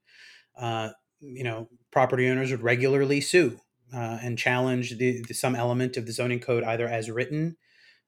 uh, 0.59 0.91
you 1.21 1.45
know 1.45 1.69
property 1.91 2.29
owners 2.29 2.51
would 2.51 2.63
regularly 2.63 3.21
sue 3.21 3.61
uh, 3.95 4.19
and 4.23 4.39
challenge 4.39 4.99
the, 4.99 5.23
the, 5.29 5.35
some 5.35 5.55
element 5.55 5.97
of 5.97 6.07
the 6.07 6.13
zoning 6.13 6.41
code 6.41 6.65
either 6.65 6.89
as 6.89 7.11
written 7.11 7.57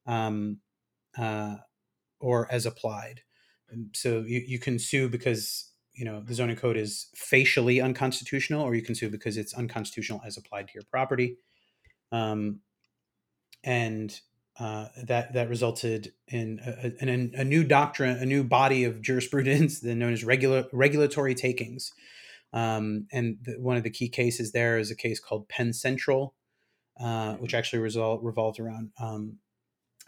um, 0.06 0.58
uh, 1.18 1.56
or 2.20 2.50
as 2.50 2.66
applied. 2.66 3.22
So 3.94 4.24
you, 4.26 4.42
you 4.46 4.58
can 4.58 4.78
sue 4.78 5.08
because 5.08 5.72
you 5.96 6.04
know 6.04 6.20
the 6.20 6.34
zoning 6.34 6.56
code 6.56 6.76
is 6.76 7.08
facially 7.14 7.80
unconstitutional, 7.80 8.62
or 8.62 8.74
you 8.74 8.82
can 8.82 8.94
sue 8.94 9.08
because 9.08 9.36
it's 9.36 9.54
unconstitutional 9.54 10.20
as 10.24 10.36
applied 10.36 10.68
to 10.68 10.74
your 10.74 10.84
property. 10.90 11.38
Um, 12.12 12.60
and 13.64 14.18
uh, 14.58 14.88
that 15.04 15.34
that 15.34 15.48
resulted 15.48 16.12
in 16.28 16.60
a, 16.64 17.02
in 17.02 17.32
a, 17.34 17.44
new 17.44 17.62
doctrine, 17.62 18.16
a 18.16 18.24
new 18.24 18.42
body 18.42 18.84
of 18.84 19.02
jurisprudence, 19.02 19.80
then 19.82 19.98
known 19.98 20.12
as 20.12 20.24
regular 20.24 20.64
regulatory 20.72 21.34
takings. 21.34 21.92
Um, 22.52 23.06
and 23.12 23.36
the, 23.42 23.60
one 23.60 23.76
of 23.76 23.82
the 23.82 23.90
key 23.90 24.08
cases 24.08 24.52
there 24.52 24.78
is 24.78 24.90
a 24.90 24.96
case 24.96 25.20
called 25.20 25.48
Penn 25.48 25.72
Central, 25.72 26.34
uh, 26.98 27.34
which 27.34 27.50
mm-hmm. 27.50 27.58
actually 27.58 27.80
result, 27.80 28.22
revolved 28.22 28.58
around 28.58 28.92
um, 28.98 29.38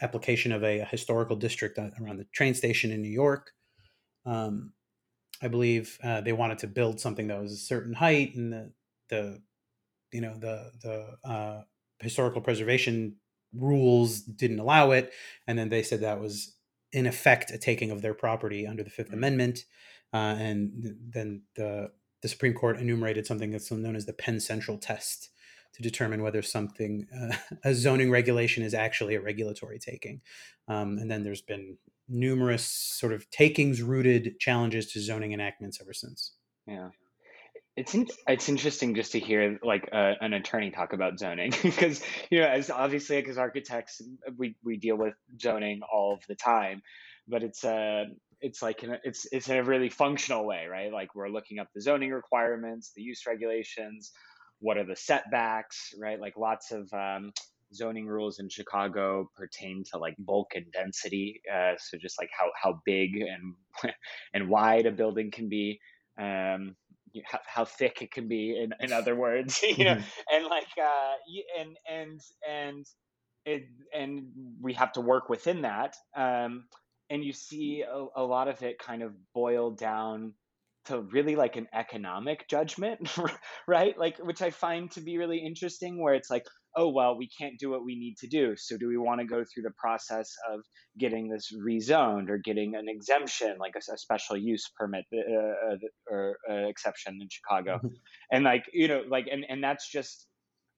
application 0.01 0.51
of 0.51 0.63
a, 0.63 0.79
a, 0.79 0.85
historical 0.85 1.35
district 1.35 1.77
around 1.77 2.17
the 2.17 2.25
train 2.33 2.55
station 2.55 2.91
in 2.91 3.01
New 3.01 3.11
York. 3.11 3.51
Um, 4.25 4.73
I 5.41 5.47
believe 5.47 5.97
uh, 6.03 6.21
they 6.21 6.33
wanted 6.33 6.59
to 6.59 6.67
build 6.67 6.99
something 6.99 7.27
that 7.27 7.41
was 7.41 7.53
a 7.53 7.57
certain 7.57 7.93
height, 7.93 8.35
and 8.35 8.51
the 8.51 8.71
the 9.09 9.41
you 10.11 10.21
know 10.21 10.37
the 10.37 10.71
the 10.81 11.29
uh, 11.29 11.61
historical 11.99 12.41
preservation 12.41 13.15
rules 13.53 14.21
didn't 14.21 14.59
allow 14.59 14.91
it, 14.91 15.11
and 15.47 15.57
then 15.57 15.69
they 15.69 15.83
said 15.83 16.01
that 16.01 16.19
was 16.19 16.55
in 16.91 17.05
effect 17.05 17.51
a 17.51 17.57
taking 17.57 17.91
of 17.91 18.01
their 18.01 18.13
property 18.13 18.65
under 18.65 18.83
the 18.83 18.89
Fifth 18.89 19.07
mm-hmm. 19.07 19.15
Amendment, 19.15 19.65
uh, 20.13 20.35
and 20.37 20.95
then 21.09 21.43
the 21.55 21.91
the 22.21 22.27
Supreme 22.27 22.53
Court 22.53 22.79
enumerated 22.79 23.25
something 23.25 23.51
that's 23.51 23.71
known 23.71 23.95
as 23.95 24.05
the 24.05 24.13
Penn 24.13 24.39
Central 24.39 24.77
test, 24.77 25.29
to 25.73 25.81
determine 25.81 26.21
whether 26.21 26.41
something 26.41 27.07
uh, 27.15 27.35
a 27.63 27.73
zoning 27.73 28.11
regulation 28.11 28.63
is 28.63 28.73
actually 28.73 29.15
a 29.15 29.21
regulatory 29.21 29.79
taking 29.79 30.21
um, 30.67 30.97
and 30.97 31.09
then 31.09 31.23
there's 31.23 31.41
been 31.41 31.77
numerous 32.09 32.65
sort 32.65 33.13
of 33.13 33.29
takings 33.29 33.81
rooted 33.81 34.39
challenges 34.39 34.91
to 34.93 34.99
zoning 34.99 35.33
enactments 35.33 35.79
ever 35.81 35.93
since. 35.93 36.33
Yeah. 36.67 36.89
It's 37.75 37.93
in, 37.93 38.07
it's 38.27 38.49
interesting 38.49 38.95
just 38.95 39.13
to 39.13 39.19
hear 39.19 39.57
like 39.63 39.87
uh, 39.93 40.13
an 40.19 40.33
attorney 40.33 40.71
talk 40.71 40.91
about 40.91 41.17
zoning 41.17 41.53
because 41.63 42.01
you 42.29 42.41
know 42.41 42.47
as 42.47 42.69
obviously 42.69 43.23
as 43.25 43.37
architects 43.37 44.01
we 44.37 44.55
we 44.65 44.75
deal 44.75 44.97
with 44.97 45.13
zoning 45.39 45.79
all 45.93 46.13
of 46.13 46.19
the 46.27 46.35
time 46.35 46.81
but 47.29 47.41
it's 47.41 47.63
uh 47.63 48.03
it's 48.41 48.61
like 48.61 48.83
a, 48.83 48.99
it's 49.05 49.27
it's 49.31 49.47
in 49.47 49.55
a 49.55 49.63
really 49.63 49.89
functional 49.89 50.45
way 50.45 50.65
right? 50.69 50.91
Like 50.91 51.15
we're 51.15 51.29
looking 51.29 51.59
up 51.59 51.69
the 51.73 51.81
zoning 51.81 52.11
requirements 52.11 52.91
the 52.97 53.01
use 53.01 53.25
regulations 53.25 54.11
what 54.59 54.77
are 54.77 54.85
the 54.85 54.95
setbacks, 54.95 55.93
right? 55.99 56.19
Like 56.19 56.37
lots 56.37 56.71
of 56.71 56.91
um, 56.93 57.31
zoning 57.73 58.07
rules 58.07 58.39
in 58.39 58.49
Chicago 58.49 59.29
pertain 59.35 59.83
to 59.91 59.97
like 59.97 60.15
bulk 60.17 60.51
and 60.55 60.65
density. 60.71 61.41
Uh, 61.51 61.73
so 61.77 61.97
just 61.97 62.19
like 62.19 62.29
how, 62.37 62.49
how 62.61 62.81
big 62.85 63.17
and 63.17 63.55
and 64.33 64.49
wide 64.49 64.85
a 64.85 64.91
building 64.91 65.31
can 65.31 65.49
be, 65.49 65.79
um, 66.19 66.75
how, 67.25 67.39
how 67.45 67.65
thick 67.65 68.01
it 68.01 68.11
can 68.11 68.27
be. 68.27 68.57
In, 68.61 68.73
in 68.79 68.91
other 68.91 69.15
words, 69.15 69.61
you 69.77 69.85
know, 69.85 69.95
mm-hmm. 69.95 70.35
and 70.35 70.45
like 70.45 70.67
uh, 70.81 71.59
and 71.59 71.77
and 71.89 72.21
and 72.49 72.85
it 73.45 73.63
and 73.93 74.27
we 74.61 74.73
have 74.73 74.91
to 74.93 75.01
work 75.01 75.29
within 75.29 75.61
that. 75.61 75.95
Um, 76.15 76.65
and 77.09 77.23
you 77.23 77.33
see 77.33 77.83
a, 77.83 78.05
a 78.15 78.23
lot 78.23 78.47
of 78.47 78.61
it 78.61 78.77
kind 78.77 79.01
of 79.01 79.13
boiled 79.33 79.77
down 79.77 80.33
to 80.85 81.01
really 81.01 81.35
like 81.35 81.55
an 81.55 81.67
economic 81.73 82.47
judgment, 82.47 83.09
right? 83.67 83.97
Like, 83.97 84.17
which 84.17 84.41
I 84.41 84.49
find 84.49 84.89
to 84.91 85.01
be 85.01 85.17
really 85.17 85.37
interesting, 85.37 86.01
where 86.01 86.13
it's 86.13 86.29
like, 86.29 86.45
oh, 86.79 86.87
well, 86.87 87.17
we 87.17 87.27
can't 87.27 87.59
do 87.59 87.69
what 87.69 87.83
we 87.83 87.95
need 87.95 88.15
to 88.17 88.27
do. 88.27 88.55
So, 88.55 88.77
do 88.77 88.87
we 88.87 88.97
want 88.97 89.19
to 89.19 89.27
go 89.27 89.43
through 89.43 89.63
the 89.63 89.73
process 89.77 90.33
of 90.51 90.61
getting 90.97 91.27
this 91.27 91.51
rezoned 91.53 92.29
or 92.29 92.37
getting 92.37 92.75
an 92.75 92.87
exemption, 92.87 93.57
like 93.59 93.73
a, 93.75 93.93
a 93.93 93.97
special 93.97 94.37
use 94.37 94.71
permit 94.77 95.05
uh, 95.13 95.73
uh 95.73 95.77
or 96.09 96.37
uh, 96.49 96.67
exception 96.67 97.19
in 97.21 97.27
Chicago? 97.29 97.77
Mm-hmm. 97.77 97.95
and 98.31 98.43
like, 98.45 98.65
you 98.73 98.87
know, 98.87 99.03
like, 99.09 99.27
and, 99.31 99.45
and 99.49 99.63
that's 99.63 99.91
just 99.91 100.27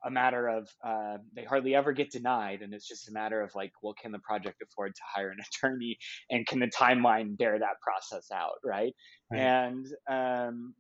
a 0.04 0.10
matter 0.10 0.48
of 0.48 0.68
uh, 0.84 1.18
they 1.36 1.44
hardly 1.44 1.76
ever 1.76 1.94
get 1.94 2.10
denied 2.10 2.64
and 2.64 2.74
it's 2.74 2.88
just 2.88 3.08
a 3.08 3.14
matter 3.14 3.40
of 3.40 3.54
like 3.54 3.72
well 3.84 3.94
can 4.02 4.12
the 4.12 4.20
project 4.20 4.56
afford 4.64 4.96
to 4.96 5.02
hire 5.14 5.30
an 5.30 5.38
attorney 5.66 5.96
and 6.32 6.48
can 6.48 6.60
the 6.60 6.72
timeline 6.76 7.38
bear 7.38 7.60
that 7.60 7.80
process 7.84 8.28
out 8.34 8.56
right, 8.66 8.94
right. 9.32 9.40
and 9.40 9.86
um, 10.10 10.74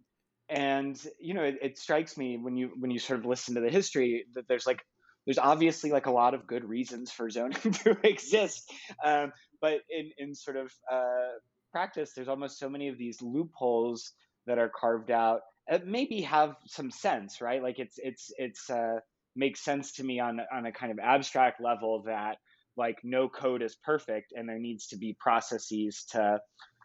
and 0.49 0.99
you 1.19 1.33
know 1.33 1.43
it, 1.43 1.57
it, 1.61 1.77
strikes 1.77 2.17
me 2.17 2.37
when 2.37 2.57
you 2.57 2.71
when 2.79 2.91
you 2.91 2.99
sort 2.99 3.19
of 3.19 3.25
listen 3.25 3.55
to 3.55 3.61
the 3.61 3.69
history 3.69 4.25
that 4.33 4.47
there's 4.47 4.65
like 4.65 4.81
there's 5.25 5.37
obviously 5.37 5.91
like 5.91 6.07
a 6.07 6.11
lot 6.11 6.33
of 6.33 6.47
good 6.47 6.63
reasons 6.63 7.11
for 7.11 7.29
zoning 7.29 7.71
to 7.83 7.97
exist 8.03 8.71
um, 9.03 9.31
but 9.61 9.81
in 9.89 10.11
in 10.17 10.35
sort 10.35 10.57
of 10.57 10.71
uh, 10.91 11.31
practice 11.71 12.11
there's 12.15 12.27
almost 12.27 12.59
so 12.59 12.69
many 12.69 12.87
of 12.87 12.97
these 12.97 13.21
loopholes 13.21 14.13
that 14.47 14.57
are 14.57 14.69
carved 14.69 15.11
out 15.11 15.41
That 15.67 15.87
maybe 15.87 16.21
have 16.21 16.55
some 16.67 16.91
sense 16.91 17.41
right? 17.41 17.61
Like 17.61 17.79
it's 17.79 17.97
it's 17.97 18.31
it's 18.37 18.69
uh 18.69 18.99
makes 19.35 19.63
sense 19.63 19.93
to 19.93 20.03
me 20.03 20.19
on 20.19 20.41
on 20.51 20.65
a 20.65 20.71
kind 20.71 20.91
of 20.91 20.99
abstract 20.99 21.61
level 21.61 22.03
that 22.05 22.37
like 22.77 22.97
no 23.03 23.29
code 23.29 23.61
is 23.61 23.75
perfect 23.75 24.33
and 24.35 24.47
there 24.47 24.59
needs 24.59 24.87
to 24.87 24.97
be 24.97 25.15
processes 25.19 26.05
to 26.11 26.39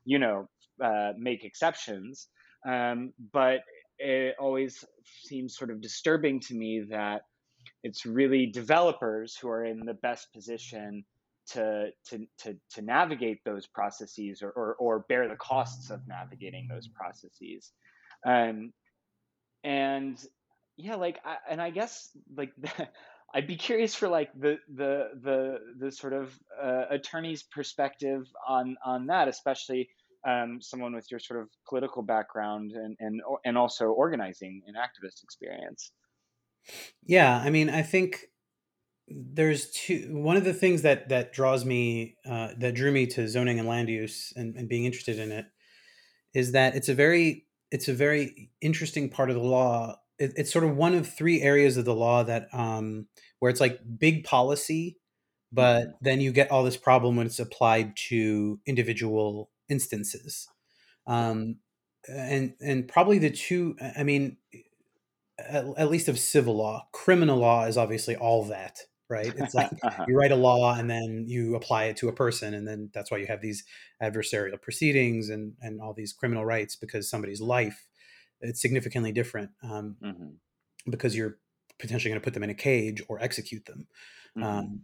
you 0.04 0.18
know 0.18 0.48
uh, 0.82 1.12
make 1.18 1.44
exceptions 1.44 2.28
um, 2.68 3.12
but 3.32 3.60
it 3.98 4.34
always 4.38 4.84
seems 5.24 5.56
sort 5.56 5.70
of 5.70 5.80
disturbing 5.80 6.40
to 6.40 6.54
me 6.54 6.84
that 6.90 7.22
it's 7.86 8.04
really 8.04 8.46
developers 8.46 9.36
who 9.36 9.48
are 9.48 9.64
in 9.64 9.86
the 9.86 9.94
best 9.94 10.32
position 10.32 11.04
to 11.52 11.90
to 12.08 12.26
to, 12.38 12.56
to 12.74 12.82
navigate 12.82 13.44
those 13.44 13.66
processes 13.66 14.42
or, 14.42 14.50
or, 14.50 14.74
or 14.74 14.98
bear 15.08 15.28
the 15.28 15.36
costs 15.36 15.90
of 15.90 16.00
navigating 16.08 16.66
those 16.68 16.88
processes. 16.88 17.72
Um, 18.26 18.72
and 19.62 20.24
yeah 20.76 20.94
like 20.94 21.18
I, 21.24 21.36
and 21.50 21.60
i 21.60 21.70
guess 21.70 22.10
like 22.36 22.52
i'd 23.34 23.46
be 23.46 23.56
curious 23.56 23.94
for 23.94 24.08
like 24.08 24.30
the 24.38 24.58
the 24.74 25.10
the 25.22 25.58
the 25.78 25.90
sort 25.90 26.12
of 26.12 26.38
uh, 26.62 26.84
attorney's 26.90 27.42
perspective 27.42 28.26
on 28.46 28.76
on 28.84 29.06
that 29.06 29.28
especially 29.28 29.88
um, 30.26 30.60
someone 30.60 30.92
with 30.92 31.08
your 31.10 31.20
sort 31.20 31.40
of 31.40 31.48
political 31.68 32.02
background 32.02 32.72
and 32.72 32.96
and 33.00 33.20
and 33.44 33.58
also 33.58 33.86
organizing 33.86 34.62
and 34.66 34.76
activist 34.76 35.22
experience 35.22 35.92
yeah 37.02 37.40
i 37.44 37.50
mean 37.50 37.68
i 37.70 37.82
think 37.82 38.26
there's 39.08 39.70
two 39.70 40.08
one 40.10 40.36
of 40.36 40.44
the 40.44 40.54
things 40.54 40.82
that 40.82 41.08
that 41.08 41.32
draws 41.32 41.64
me 41.64 42.16
uh, 42.28 42.48
that 42.58 42.74
drew 42.74 42.90
me 42.90 43.06
to 43.06 43.28
zoning 43.28 43.58
and 43.58 43.68
land 43.68 43.88
use 43.88 44.32
and, 44.34 44.56
and 44.56 44.68
being 44.68 44.84
interested 44.84 45.18
in 45.18 45.30
it 45.30 45.46
is 46.34 46.52
that 46.52 46.74
it's 46.74 46.88
a 46.88 46.94
very 46.94 47.46
it's 47.70 47.88
a 47.88 47.94
very 47.94 48.50
interesting 48.60 49.08
part 49.08 49.30
of 49.30 49.36
the 49.36 49.42
law 49.42 49.96
it, 50.18 50.32
it's 50.36 50.52
sort 50.52 50.64
of 50.64 50.76
one 50.76 50.94
of 50.94 51.08
three 51.08 51.42
areas 51.42 51.76
of 51.76 51.84
the 51.84 51.94
law 51.94 52.22
that 52.24 52.48
um, 52.52 53.06
where 53.38 53.50
it's 53.50 53.60
like 53.60 53.80
big 53.98 54.24
policy, 54.24 54.96
but 55.52 55.82
mm-hmm. 55.82 55.90
then 56.00 56.20
you 56.20 56.32
get 56.32 56.50
all 56.50 56.64
this 56.64 56.76
problem 56.76 57.16
when 57.16 57.26
it's 57.26 57.38
applied 57.38 57.96
to 58.08 58.60
individual 58.66 59.50
instances. 59.68 60.48
Um, 61.06 61.56
and 62.08 62.54
and 62.60 62.86
probably 62.86 63.18
the 63.18 63.30
two, 63.30 63.76
I 63.96 64.04
mean, 64.04 64.36
at, 65.38 65.64
at, 65.76 65.90
least 65.90 66.08
of 66.08 66.18
civil 66.18 66.56
law, 66.56 66.88
criminal 66.92 67.38
law 67.38 67.64
is 67.64 67.76
obviously 67.76 68.16
all 68.16 68.44
that, 68.44 68.80
right? 69.08 69.32
It's 69.36 69.54
like 69.54 69.70
uh-huh. 69.82 70.04
you 70.08 70.16
write 70.16 70.32
a 70.32 70.36
law 70.36 70.74
and 70.74 70.88
then 70.88 71.24
you 71.26 71.54
apply 71.54 71.84
it 71.84 71.96
to 71.98 72.08
a 72.08 72.12
person, 72.12 72.54
and 72.54 72.66
then 72.66 72.90
that's 72.94 73.10
why 73.10 73.18
you 73.18 73.26
have 73.26 73.40
these 73.40 73.64
adversarial 74.02 74.60
proceedings 74.60 75.28
and 75.28 75.54
and 75.60 75.80
all 75.80 75.94
these 75.94 76.12
criminal 76.12 76.44
rights 76.44 76.76
because 76.76 77.08
somebody's 77.08 77.40
life 77.40 77.86
it's 78.40 78.60
significantly 78.60 79.12
different 79.12 79.50
um, 79.62 79.96
hmm 80.02 80.28
because 80.88 81.16
you're 81.16 81.38
potentially 81.80 82.10
going 82.10 82.20
to 82.20 82.24
put 82.24 82.32
them 82.32 82.44
in 82.44 82.50
a 82.50 82.54
cage 82.54 83.02
or 83.08 83.20
execute 83.20 83.64
them. 83.66 83.88
hmm 84.36 84.42
Um, 84.42 84.82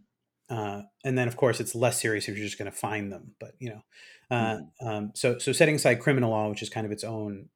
uh, 0.50 0.82
and 1.04 1.16
then, 1.16 1.28
of 1.28 1.36
course, 1.36 1.60
it's 1.60 1.76
less 1.76 2.00
serious 2.00 2.28
if 2.28 2.36
you're 2.36 2.44
just 2.44 2.58
going 2.58 2.70
to 2.70 2.76
find 2.76 3.12
them. 3.12 3.34
But 3.38 3.52
you 3.58 3.70
know, 3.70 3.82
uh, 4.30 4.56
hmm 4.56 4.88
um, 4.88 5.12
so 5.14 5.38
so 5.38 5.52
setting 5.52 5.76
aside 5.76 6.00
criminal 6.00 6.30
law, 6.30 6.48
which 6.48 6.62
is 6.62 6.68
kind 6.68 6.84
of 6.84 6.92
its 6.92 7.04
own 7.04 7.48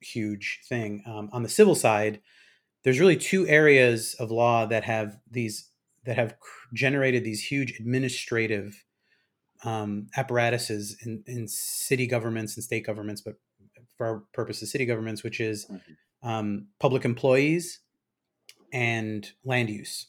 huge 0.00 0.60
thing, 0.68 1.02
um, 1.06 1.28
on 1.32 1.42
the 1.42 1.48
civil 1.48 1.74
side, 1.74 2.20
there's 2.84 3.00
really 3.00 3.16
two 3.16 3.46
areas 3.46 4.14
of 4.18 4.30
law 4.30 4.66
that 4.66 4.84
have 4.84 5.18
these 5.30 5.68
that 6.04 6.16
have 6.16 6.34
generated 6.72 7.24
these 7.24 7.44
huge 7.44 7.78
administrative 7.78 8.84
um, 9.64 10.06
apparatuses 10.16 10.96
in, 11.04 11.22
in 11.26 11.46
city 11.46 12.06
governments 12.06 12.56
and 12.56 12.64
state 12.64 12.86
governments, 12.86 13.20
but 13.20 13.34
for 13.98 14.06
our 14.06 14.22
purposes, 14.32 14.72
city 14.72 14.86
governments, 14.86 15.22
which 15.22 15.40
is 15.40 15.66
hmm 15.66 15.76
um, 16.22 16.68
public 16.78 17.04
employees 17.04 17.80
and 18.72 19.30
land 19.44 19.70
use. 19.70 20.08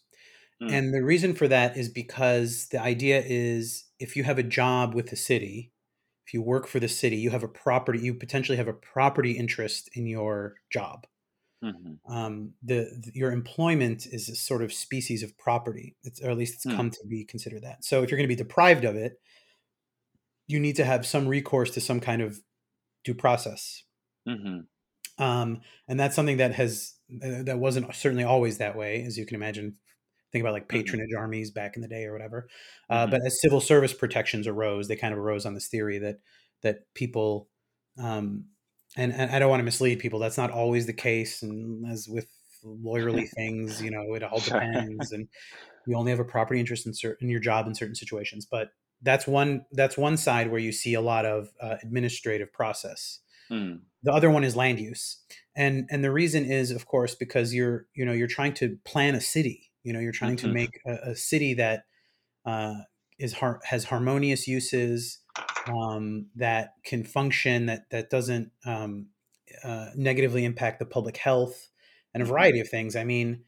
Mm. 0.62 0.72
And 0.72 0.94
the 0.94 1.04
reason 1.04 1.34
for 1.34 1.48
that 1.48 1.78
is 1.78 1.90
because 1.90 2.68
the 2.70 2.82
idea 2.82 3.24
is 3.26 3.86
if 4.00 4.16
you 4.16 4.24
have 4.24 4.38
a 4.38 4.44
job 4.44 4.94
with 4.94 5.10
the 5.10 5.16
city, 5.16 5.71
if 6.32 6.36
you 6.36 6.42
work 6.42 6.68
for 6.68 6.80
the 6.80 6.88
city, 6.88 7.18
you 7.18 7.30
have 7.30 7.44
a 7.44 7.48
property, 7.50 8.00
you 8.00 8.14
potentially 8.16 8.58
have 8.58 8.68
a 8.70 8.74
property 8.74 9.34
interest 9.34 9.90
in 9.96 10.08
your 10.08 10.56
job. 10.72 11.06
hmm 11.62 11.94
Um, 12.10 12.56
the, 12.64 13.00
the- 13.06 13.12
your 13.14 13.32
employment 13.32 14.08
is 14.08 14.28
a 14.28 14.36
sort 14.36 14.64
of 14.64 14.74
species 14.74 15.22
of 15.24 15.38
property, 15.38 15.96
it's, 16.04 16.20
or 16.22 16.32
at 16.32 16.38
least 16.38 16.56
it's 16.56 16.66
Mm. 16.66 16.76
come 16.76 16.90
to 16.90 17.08
be 17.08 17.24
considered 17.26 17.64
that. 17.64 17.86
So 17.86 18.02
if 18.02 18.10
you're 18.10 18.18
going 18.18 18.28
to 18.30 18.36
be 18.36 18.44
deprived 18.44 18.86
of 18.86 18.96
it, 18.96 19.20
you 20.48 20.60
need 20.60 20.76
to 20.76 20.86
have 20.86 21.06
some 21.06 21.28
recourse 21.28 21.72
to 21.72 21.82
some 21.82 22.00
kind 22.00 22.22
of 22.22 22.42
due 23.04 23.16
process. 23.16 23.84
hmm 24.26 24.62
um, 25.18 25.62
and 25.88 26.00
that's 26.00 26.16
something 26.16 26.38
that 26.38 26.54
has 26.56 26.96
uh, 27.24 27.44
that 27.44 27.60
wasn't 27.60 27.94
certainly 27.94 28.24
always 28.24 28.58
that 28.58 28.76
way 28.76 29.04
as 29.04 29.18
you 29.18 29.26
can 29.26 29.36
imagine 29.36 29.78
think 30.32 30.42
about 30.42 30.54
like 30.54 30.68
hmm 30.70 30.78
patronage 30.80 31.14
armies 31.18 31.52
back 31.52 31.76
in 31.76 31.82
the 31.82 31.88
day 31.88 32.06
or 32.06 32.14
whatever 32.14 32.48
uh, 32.90 33.06
hmm 33.06 33.12
but 33.12 33.22
as 33.26 33.42
civil 33.42 33.62
service 33.62 33.94
protections 33.94 34.48
arose 34.48 34.88
they 34.88 34.96
kind 34.96 35.14
of 35.14 35.20
arose 35.20 35.46
on 35.46 35.54
this 35.54 35.68
theory 35.68 36.00
that 36.00 36.20
that 36.62 36.94
people 36.94 37.50
um, 37.98 38.46
and, 38.98 39.14
and 39.14 39.32
i 39.32 39.40
don't 39.40 39.50
want 39.50 39.60
to 39.60 39.66
mislead 39.66 40.00
people 40.00 40.20
that's 40.20 40.38
not 40.38 40.52
always 40.52 40.86
the 40.86 40.94
case 40.94 41.42
and 41.42 41.86
as 41.92 42.08
with 42.08 42.28
lawyerly 42.64 43.28
things 43.36 43.82
you 43.82 43.92
know 43.92 44.14
it 44.14 44.24
all 44.24 44.40
depends 44.40 45.12
and 45.12 45.28
you 45.86 45.98
only 45.98 46.12
have 46.12 46.20
a 46.20 46.26
property 46.26 46.60
interest 46.60 46.86
in 46.86 46.94
certain 46.94 47.26
in 47.26 47.30
your 47.30 47.40
job 47.40 47.68
in 47.68 47.76
certain 47.76 47.96
situations 47.96 48.46
but 48.50 48.70
that's 49.02 49.28
one 49.28 49.66
that's 49.72 49.98
one 49.98 50.18
side 50.18 50.52
where 50.52 50.60
you 50.60 50.72
see 50.72 50.94
a 50.94 51.02
lot 51.02 51.26
of 51.26 51.50
uh, 51.60 51.78
administrative 51.82 52.54
process. 52.54 53.20
Mm. 53.52 53.82
the 54.04 54.14
other 54.14 54.30
one 54.30 54.46
is 54.46 54.56
land 54.56 54.80
use 54.80 55.18
and 55.58 55.86
and 55.92 56.06
the 56.06 56.12
reason 56.12 56.46
is 56.46 56.72
of 56.72 56.86
course 56.86 57.16
because 57.16 57.54
you're 57.54 57.88
you 57.94 58.06
know 58.06 58.14
you're 58.14 58.28
trying 58.28 58.54
to 58.54 58.78
plan 58.86 59.14
a 59.14 59.20
city 59.20 59.71
you 59.84 59.94
know 59.94 60.00
you're 60.00 60.12
trying 60.12 60.38
to 60.38 60.48
Mhm. 60.48 60.54
make 60.54 60.80
a, 60.86 61.12
a 61.12 61.16
city 61.16 61.54
that 61.56 61.86
uh, 62.46 62.76
is 63.20 63.34
har- 63.34 63.62
has 63.66 63.86
harmonious 63.86 64.48
uses 64.48 65.20
um, 65.68 66.30
that 66.36 66.76
can 66.84 67.04
function 67.04 67.68
that 67.68 67.90
that 67.92 68.10
doesn't 68.10 68.52
um, 68.66 69.10
uh, 69.64 69.90
negatively 69.96 70.46
impact 70.46 70.80
the 70.80 70.86
public 70.86 71.18
health 71.18 71.70
and 72.14 72.24
a 72.24 72.26
Mhm. 72.26 72.28
variety 72.28 72.60
of 72.60 72.70
things 72.70 72.96
i 72.96 73.04
mean 73.04 73.46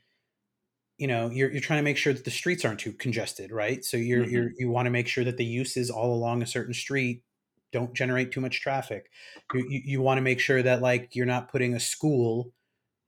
you 0.97 1.07
know 1.07 1.29
you're, 1.29 1.51
you're 1.51 1.61
trying 1.61 1.79
to 1.79 1.83
make 1.83 1.97
sure 1.97 2.13
that 2.13 2.25
the 2.25 2.31
streets 2.31 2.63
aren't 2.65 2.79
too 2.79 2.93
congested 2.93 3.51
right 3.51 3.83
so 3.83 3.97
you're, 3.97 4.27
you're 4.27 4.49
Mhm. 4.49 4.57
you 4.57 4.69
want 4.69 4.85
to 4.85 4.89
make 4.91 5.07
sure 5.07 5.23
that 5.23 5.37
the 5.37 5.45
uses 5.45 5.89
all 5.89 6.13
along 6.13 6.41
a 6.41 6.45
certain 6.47 6.73
street 6.73 7.23
don't 7.71 7.95
generate 7.95 8.31
too 8.31 8.41
much 8.41 8.61
traffic 8.61 9.09
you, 9.51 9.65
you, 9.67 9.81
you 9.85 10.01
want 10.01 10.17
to 10.17 10.21
make 10.21 10.39
sure 10.39 10.61
that 10.61 10.81
like 10.81 11.15
you're 11.15 11.25
not 11.25 11.49
putting 11.49 11.73
a 11.73 11.79
school 11.79 12.53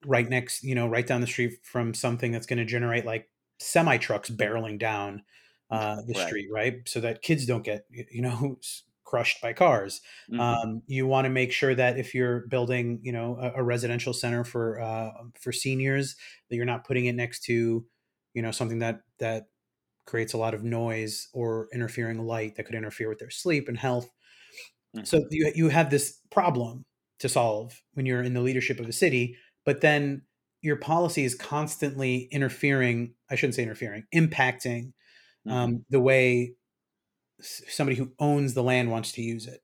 right 0.05 0.29
next 0.29 0.63
you 0.63 0.75
know 0.75 0.87
right 0.87 1.07
down 1.07 1.21
the 1.21 1.27
street 1.27 1.59
from 1.63 1.93
something 1.93 2.31
that's 2.31 2.45
going 2.45 2.59
to 2.59 2.65
generate 2.65 3.05
like 3.05 3.29
semi 3.59 3.97
trucks 3.97 4.29
barreling 4.29 4.79
down 4.79 5.23
uh, 5.71 6.01
the 6.07 6.13
Right. 6.13 6.15
street 6.15 6.47
right 6.51 6.87
so 6.87 6.99
that 6.99 7.21
kids 7.21 7.45
don't 7.45 7.63
get 7.63 7.85
you 7.91 8.21
know 8.21 8.57
crushed 9.03 9.41
by 9.41 9.53
cars 9.53 10.01
Mhm. 10.27 10.55
um, 10.63 10.81
you 10.87 11.07
want 11.07 11.25
to 11.25 11.29
make 11.29 11.51
sure 11.51 11.73
that 11.75 11.97
if 11.97 12.13
you're 12.13 12.47
building 12.47 12.99
you 13.03 13.11
know 13.11 13.37
a, 13.39 13.53
a 13.61 13.63
residential 13.63 14.13
center 14.13 14.43
for 14.43 14.79
uh, 14.81 15.11
for 15.39 15.51
seniors 15.51 16.15
that 16.49 16.55
you're 16.55 16.65
not 16.65 16.85
putting 16.85 17.05
it 17.05 17.13
next 17.15 17.43
to 17.43 17.85
you 18.33 18.41
know 18.41 18.51
something 18.51 18.79
that 18.79 19.01
that 19.19 19.45
creates 20.05 20.33
a 20.33 20.37
lot 20.37 20.53
of 20.53 20.63
noise 20.63 21.29
or 21.33 21.67
interfering 21.73 22.19
light 22.19 22.55
that 22.55 22.65
could 22.65 22.75
interfere 22.75 23.09
with 23.09 23.19
their 23.19 23.29
sleep 23.31 23.67
and 23.69 23.77
health 23.79 24.09
so 25.03 25.19
Mhm. 25.19 25.25
you 25.29 25.51
you 25.55 25.69
have 25.69 25.89
this 25.89 26.19
problem 26.31 26.83
to 27.19 27.29
solve 27.29 27.81
when 27.93 28.05
you're 28.05 28.23
in 28.23 28.33
the 28.33 28.41
leadership 28.41 28.79
of 28.79 28.87
a 28.87 28.93
city 28.93 29.37
but 29.65 29.81
then 29.81 30.23
your 30.61 30.77
policy 30.77 31.23
is 31.25 31.35
constantly 31.35 32.27
interfering 32.31 33.13
i 33.29 33.35
shouldn't 33.35 33.55
say 33.55 33.63
interfering 33.63 34.05
impacting 34.13 34.93
Mhm. 35.45 35.51
um, 35.51 35.85
the 35.89 35.99
way 36.01 36.55
somebody 37.41 37.97
who 37.97 38.13
owns 38.19 38.53
the 38.53 38.63
land 38.63 38.91
wants 38.91 39.11
to 39.13 39.21
use 39.21 39.47
it 39.47 39.61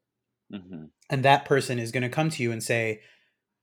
Mhm. 0.50 0.92
and 1.10 1.24
that 1.26 1.46
person 1.46 1.80
is 1.80 1.92
going 1.92 2.04
to 2.04 2.10
come 2.10 2.30
to 2.30 2.44
you 2.44 2.52
and 2.52 2.64
say 2.64 3.02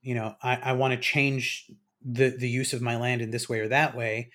you 0.03 0.15
know 0.15 0.37
i, 0.43 0.57
I 0.57 0.73
want 0.75 0.95
to 0.95 1.01
change 1.01 1.71
the 2.03 2.31
the 2.31 2.49
use 2.49 2.73
of 2.73 2.83
my 2.83 2.97
land 2.97 3.23
in 3.23 3.31
this 3.31 3.49
way 3.49 3.61
or 3.61 3.69
that 3.69 3.97
way 3.97 4.33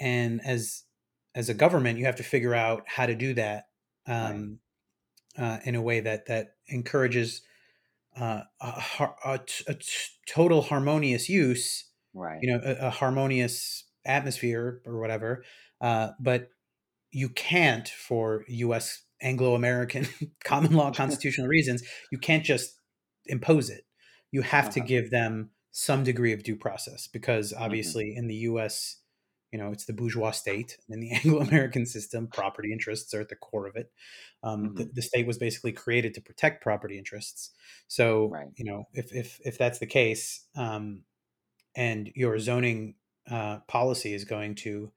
and 0.00 0.40
as 0.44 0.84
as 1.34 1.48
a 1.48 1.54
government 1.54 1.98
you 1.98 2.06
have 2.06 2.16
to 2.16 2.24
figure 2.24 2.54
out 2.54 2.84
how 2.88 3.06
to 3.06 3.14
do 3.14 3.34
that 3.34 3.66
um, 4.06 4.60
uh, 5.38 5.58
in 5.64 5.74
a 5.76 5.82
way 5.82 6.00
that 6.00 6.26
that 6.26 6.56
encourages 6.68 7.42
uh, 8.16 8.42
a, 8.60 8.82
a 9.24 9.40
a 9.68 9.76
total 10.26 10.62
harmonious 10.62 11.28
use 11.28 11.90
Right. 12.14 12.42
you 12.42 12.50
know 12.52 12.60
a, 12.64 12.88
a 12.88 12.90
harmonious 12.90 13.84
atmosphere 14.04 14.82
or 14.86 15.00
whatever 15.00 15.44
uh, 15.80 16.12
but 16.20 16.50
you 17.10 17.28
can't 17.28 17.88
for 17.88 18.44
us 18.48 19.04
anglo-american 19.22 20.06
common 20.44 20.72
law 20.72 20.92
constitutional 20.92 21.48
reasons 21.48 21.82
you 22.10 22.18
can't 22.18 22.44
just 22.44 22.80
impose 23.26 23.70
it 23.70 23.84
you 24.32 24.42
have 24.42 24.70
to 24.70 24.80
Uh-huh. 24.80 24.82
give 24.82 25.10
them 25.10 25.50
some 25.72 26.04
degree 26.04 26.32
of 26.32 26.42
due 26.42 26.56
process 26.56 27.06
because 27.08 27.52
Mm-hmm. 27.66 27.92
obviously 27.92 28.14
in 28.16 28.28
the 28.28 28.36
us 28.36 29.01
you 29.52 29.58
know 29.58 29.70
it's 29.72 29.84
the 29.86 29.92
bourgeois 29.92 30.30
state 30.30 30.78
and 30.88 30.94
in 30.94 31.00
the 31.00 31.12
anglo-american 31.16 31.86
system 31.86 32.28
property 32.28 32.72
interests 32.72 33.14
are 33.14 33.20
at 33.20 33.28
the 33.28 33.36
core 33.36 33.66
of 33.66 33.76
it 33.76 33.92
um, 34.42 34.72
the, 34.76 34.84
Mhm. 34.84 34.92
the 34.94 35.02
state 35.02 35.26
was 35.26 35.38
basically 35.38 35.72
created 35.72 36.14
to 36.14 36.20
protect 36.20 36.62
property 36.62 36.98
interests 36.98 37.52
so 37.88 38.36
Right. 38.36 38.52
you 38.56 38.64
know 38.64 38.84
if 38.94 39.12
if 39.14 39.40
if 39.44 39.58
that's 39.58 39.78
the 39.78 39.86
case 39.86 40.46
um, 40.56 41.04
and 41.76 42.12
your 42.14 42.38
zoning 42.38 42.96
uh, 43.30 43.60
policy 43.68 44.14
is 44.14 44.24
going 44.24 44.54
to 44.56 44.92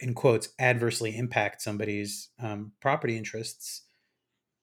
in 0.00 0.14
quotes 0.14 0.50
adversely 0.58 1.16
impact 1.16 1.62
somebody's 1.62 2.30
um, 2.38 2.72
property 2.80 3.16
interests 3.16 3.82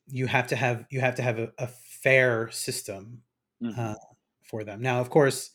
you 0.08 0.28
have 0.28 0.48
to 0.48 0.56
have 0.56 0.86
you 0.92 1.02
have 1.02 1.16
to 1.16 1.24
have 1.24 1.40
a, 1.40 1.54
a 1.60 1.68
fair 1.68 2.50
system 2.52 3.24
Mhm. 3.62 3.78
uh, 3.78 3.96
for 4.44 4.64
them 4.64 4.82
now 4.82 5.02
of 5.02 5.10
course 5.10 5.52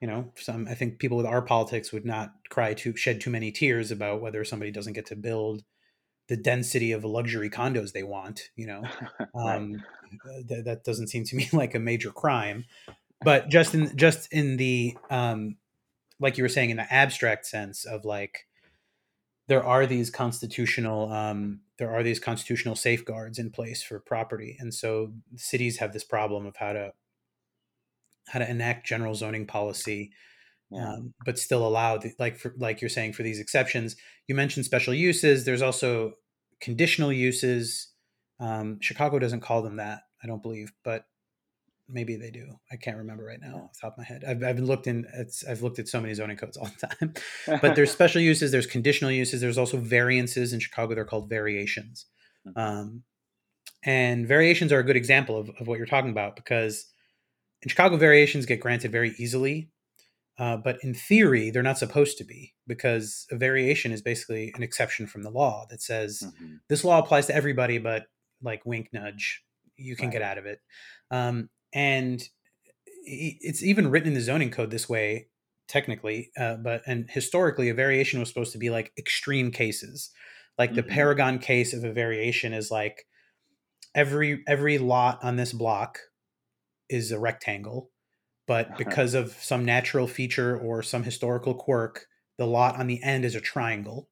you 0.00 0.06
know 0.06 0.30
some 0.36 0.66
i 0.68 0.74
think 0.74 0.98
people 0.98 1.16
with 1.16 1.26
our 1.26 1.42
politics 1.42 1.92
would 1.92 2.04
not 2.04 2.32
cry 2.48 2.74
to 2.74 2.96
shed 2.96 3.20
too 3.20 3.30
many 3.30 3.50
tears 3.50 3.90
about 3.90 4.20
whether 4.20 4.44
somebody 4.44 4.70
doesn't 4.70 4.92
get 4.92 5.06
to 5.06 5.16
build 5.16 5.64
the 6.28 6.36
density 6.36 6.92
of 6.92 7.04
luxury 7.04 7.50
condos 7.50 7.92
they 7.92 8.02
want 8.02 8.50
you 8.56 8.66
know? 8.66 8.82
Um, 9.34 9.82
th- 10.48 10.64
that 10.64 10.84
doesn't 10.84 11.08
seem 11.08 11.24
to 11.24 11.36
me 11.36 11.48
like 11.52 11.74
a 11.74 11.78
major 11.78 12.10
crime. 12.10 12.64
But 13.22 13.48
just 13.48 13.74
in 13.74 13.96
just 13.96 14.32
in 14.32 14.56
the 14.56 14.96
um, 15.10 15.56
like 16.20 16.38
you 16.38 16.44
were 16.44 16.48
saying 16.48 16.70
in 16.70 16.76
the 16.76 16.92
abstract 16.92 17.46
sense 17.46 17.84
of 17.84 18.04
like 18.04 18.46
there 19.48 19.64
are 19.64 19.86
these 19.86 20.10
constitutional 20.10 21.12
um, 21.12 21.60
there 21.78 21.90
are 21.90 22.02
these 22.02 22.20
constitutional 22.20 22.76
safeguards 22.76 23.38
in 23.38 23.50
place 23.50 23.82
for 23.82 23.98
property. 23.98 24.56
And 24.60 24.72
so 24.72 25.12
cities 25.34 25.78
have 25.78 25.92
this 25.92 26.04
problem 26.04 26.46
of 26.46 26.56
how 26.56 26.72
to 26.72 26.92
how 28.30 28.38
to 28.38 28.48
enact 28.50 28.86
general 28.86 29.14
zoning 29.14 29.46
policy 29.46 30.12
Yeah. 30.70 30.94
um, 30.94 31.14
but 31.24 31.38
still 31.38 31.66
allow 31.66 31.98
the, 31.98 32.12
like 32.18 32.36
for, 32.36 32.54
like 32.58 32.80
you're 32.80 32.88
saying 32.90 33.12
for 33.14 33.22
these 33.22 33.40
exceptions. 33.40 33.96
You 34.26 34.34
mentioned 34.34 34.66
special 34.66 34.92
uses. 34.94 35.44
There's 35.44 35.62
also 35.62 36.12
conditional 36.60 37.12
uses. 37.12 37.88
Um, 38.40 38.78
chicago 38.80 39.18
doesn't 39.18 39.40
call 39.40 39.62
them 39.62 39.76
that 39.76 40.02
i 40.22 40.26
don't 40.28 40.42
believe 40.42 40.70
but 40.84 41.04
maybe 41.90 42.16
they 42.16 42.30
do. 42.30 42.46
I 42.70 42.76
can't 42.76 42.98
remember 42.98 43.24
right 43.24 43.40
now 43.40 43.54
off 43.64 43.72
the 43.72 43.78
top 43.80 43.92
of 43.94 43.98
my 43.98 44.04
head. 44.04 44.22
I've, 44.28 44.42
I've 44.44 44.58
looked 44.60 44.86
in 44.86 45.06
it's, 45.14 45.42
i've 45.48 45.62
looked 45.62 45.78
at 45.78 45.88
so 45.88 46.00
many 46.00 46.12
zoning 46.14 46.36
codes 46.36 46.56
all 46.56 46.68
the 46.78 46.86
time 46.86 47.14
but 47.62 47.74
there's 47.74 47.90
special 47.98 48.20
uses 48.20 48.52
there's 48.52 48.66
conditional 48.66 49.10
uses 49.10 49.40
there's 49.40 49.58
also 49.58 49.78
variances 49.78 50.52
in 50.52 50.60
chicago 50.60 50.94
they're 50.94 51.04
called 51.04 51.28
variations. 51.30 52.06
Mhm. 52.46 52.52
um, 52.56 53.02
and 53.84 54.26
variations 54.28 54.72
are 54.72 54.78
a 54.80 54.84
good 54.84 54.96
example 54.96 55.36
of, 55.38 55.50
of 55.60 55.66
what 55.66 55.78
you're 55.78 55.86
talking 55.86 56.10
about 56.10 56.36
because 56.36 56.86
in 57.62 57.68
chicago 57.68 57.96
variations 57.96 58.46
get 58.46 58.60
granted 58.60 58.92
very 58.92 59.14
easily 59.18 59.70
uh, 60.38 60.56
but 60.56 60.78
in 60.82 60.94
theory 60.94 61.50
they're 61.50 61.62
not 61.62 61.78
supposed 61.78 62.18
to 62.18 62.24
be 62.24 62.54
because 62.66 63.26
a 63.30 63.36
variation 63.36 63.92
is 63.92 64.02
basically 64.02 64.52
an 64.56 64.62
exception 64.62 65.06
from 65.06 65.22
the 65.22 65.30
law 65.30 65.66
that 65.70 65.82
says 65.82 66.22
Mhm. 66.40 66.60
this 66.68 66.84
law 66.84 66.98
applies 66.98 67.26
to 67.26 67.34
everybody 67.34 67.78
but 67.78 68.06
like 68.42 68.64
wink 68.66 68.90
nudge 68.92 69.44
you 69.76 69.96
can 69.96 70.06
Right. 70.06 70.12
get 70.14 70.22
out 70.22 70.38
of 70.38 70.46
it 70.46 70.60
um, 71.10 71.50
and 71.72 72.22
it's 73.04 73.62
even 73.62 73.88
written 73.90 74.08
in 74.08 74.14
the 74.14 74.20
zoning 74.20 74.50
code 74.50 74.70
this 74.70 74.88
way 74.88 75.28
technically, 75.66 76.30
uh, 76.38 76.56
but 76.56 76.82
and 76.86 77.10
historically, 77.10 77.68
a 77.68 77.74
variation 77.74 78.20
was 78.20 78.28
supposed 78.28 78.52
to 78.52 78.58
be 78.58 78.70
like 78.70 78.92
extreme 78.98 79.50
cases. 79.50 80.10
Like 80.58 80.74
the 80.74 80.82
Mhm. 80.82 80.88
paragon 80.88 81.38
case 81.38 81.72
of 81.74 81.84
a 81.84 81.92
variation 81.92 82.52
is 82.54 82.70
like 82.70 83.06
every 83.94 84.42
every 84.46 84.78
lot 84.78 85.22
on 85.22 85.36
this 85.36 85.52
block 85.52 86.00
is 86.88 87.12
a 87.12 87.18
rectangle, 87.18 87.90
but 88.46 88.66
uh-huh. 88.66 88.76
because 88.78 89.14
of 89.14 89.32
some 89.32 89.64
natural 89.64 90.06
feature 90.06 90.58
or 90.58 90.82
some 90.82 91.02
historical 91.02 91.54
quirk, 91.54 92.06
the 92.38 92.46
lot 92.46 92.76
on 92.76 92.86
the 92.86 93.02
end 93.02 93.24
is 93.24 93.34
a 93.34 93.40
triangle. 93.40 94.08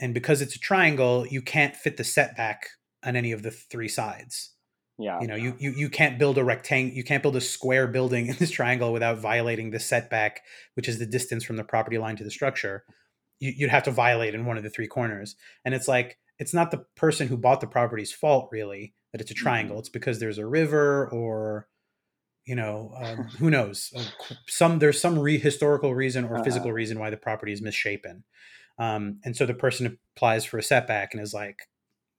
And 0.00 0.14
because 0.14 0.40
it's 0.40 0.56
a 0.56 0.60
triangle, 0.60 1.26
you 1.26 1.42
can't 1.42 1.76
fit 1.76 1.96
the 1.96 2.04
setback 2.04 2.68
on 3.04 3.16
any 3.16 3.32
of 3.32 3.42
the 3.42 3.50
three 3.50 3.88
sides. 3.88 4.54
Yeah. 4.98 5.18
you 5.22 5.28
know 5.28 5.34
you, 5.34 5.56
you 5.58 5.70
you 5.70 5.88
can't 5.88 6.18
build 6.18 6.36
a 6.36 6.44
rectangle 6.44 6.94
you 6.94 7.02
can't 7.02 7.22
build 7.22 7.34
a 7.34 7.40
square 7.40 7.86
building 7.86 8.26
in 8.28 8.36
this 8.36 8.50
triangle 8.50 8.92
without 8.92 9.18
violating 9.18 9.70
the 9.70 9.80
setback 9.80 10.42
which 10.74 10.90
is 10.90 10.98
the 10.98 11.06
distance 11.06 11.42
from 11.42 11.56
the 11.56 11.64
property 11.64 11.96
line 11.96 12.16
to 12.16 12.24
the 12.24 12.30
structure. 12.30 12.84
You, 13.38 13.52
you'd 13.56 13.70
have 13.70 13.84
to 13.84 13.90
violate 13.90 14.34
in 14.34 14.44
one 14.44 14.58
of 14.58 14.62
the 14.62 14.68
three 14.68 14.88
corners. 14.88 15.36
And 15.64 15.74
it's 15.74 15.88
like 15.88 16.18
it's 16.38 16.52
not 16.52 16.70
the 16.70 16.84
person 16.96 17.28
who 17.28 17.38
bought 17.38 17.60
the 17.62 17.66
property's 17.66 18.12
fault 18.12 18.48
really 18.52 18.94
that 19.12 19.20
it's 19.20 19.30
a 19.30 19.34
triangle. 19.34 19.76
Mm-hmm. 19.76 19.80
It's 19.80 19.88
because 19.88 20.18
there's 20.18 20.38
a 20.38 20.46
river 20.46 21.08
or 21.08 21.66
you 22.50 22.56
know 22.56 22.92
um, 22.96 23.30
who 23.40 23.50
knows 23.50 23.92
Uh, 23.94 24.04
some 24.48 24.78
there's 24.80 25.00
some 25.00 25.18
re- 25.18 25.38
historical 25.38 25.94
reason 25.94 26.24
or 26.24 26.38
physical 26.38 26.72
Uh-huh. 26.72 26.72
reason 26.72 26.98
why 26.98 27.10
the 27.10 27.16
property 27.28 27.52
is 27.52 27.62
misshapen 27.62 28.24
um, 28.78 29.20
and 29.24 29.36
so 29.36 29.46
the 29.46 29.54
person 29.54 29.98
applies 30.16 30.44
for 30.44 30.58
a 30.58 30.64
setback 30.64 31.14
and 31.14 31.22
is 31.22 31.34
like 31.34 31.58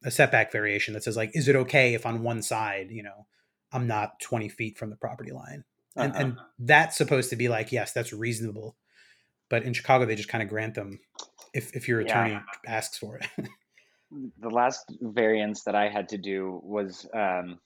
a 0.06 0.12
setback 0.12 0.52
variation 0.52 0.94
that 0.94 1.04
says 1.04 1.18
like 1.18 1.32
is 1.34 1.48
it 1.48 1.56
okay 1.56 1.94
if 1.94 2.06
on 2.06 2.24
one 2.24 2.42
side 2.42 2.92
you 2.92 3.04
know 3.04 3.28
i'm 3.74 3.88
not 3.88 4.20
20 4.22 4.50
feet 4.50 4.78
from 4.78 4.90
the 4.92 4.98
property 4.98 5.32
line 5.32 5.64
and 6.00 6.16
Uh-huh. 6.16 6.18
and 6.18 6.38
that's 6.60 6.98
supposed 6.98 7.30
to 7.32 7.38
be 7.38 7.50
like 7.50 7.72
yes 7.72 7.94
that's 7.94 8.14
reasonable 8.14 8.78
but 9.50 9.64
in 9.64 9.74
chicago 9.74 10.06
they 10.06 10.16
just 10.16 10.30
kind 10.30 10.44
of 10.44 10.50
grant 10.50 10.76
them 10.76 11.00
if 11.54 11.76
if 11.76 11.88
your 11.88 12.00
Yeah. 12.00 12.30
attorney 12.30 12.48
asks 12.68 12.98
for 12.98 13.18
it 13.18 13.28
the 14.40 14.50
last 14.50 14.86
variance 15.02 15.64
that 15.64 15.76
I 15.76 15.90
had 15.90 16.10
to 16.10 16.18
do 16.18 16.60
was 16.64 17.08
um, 17.14 17.60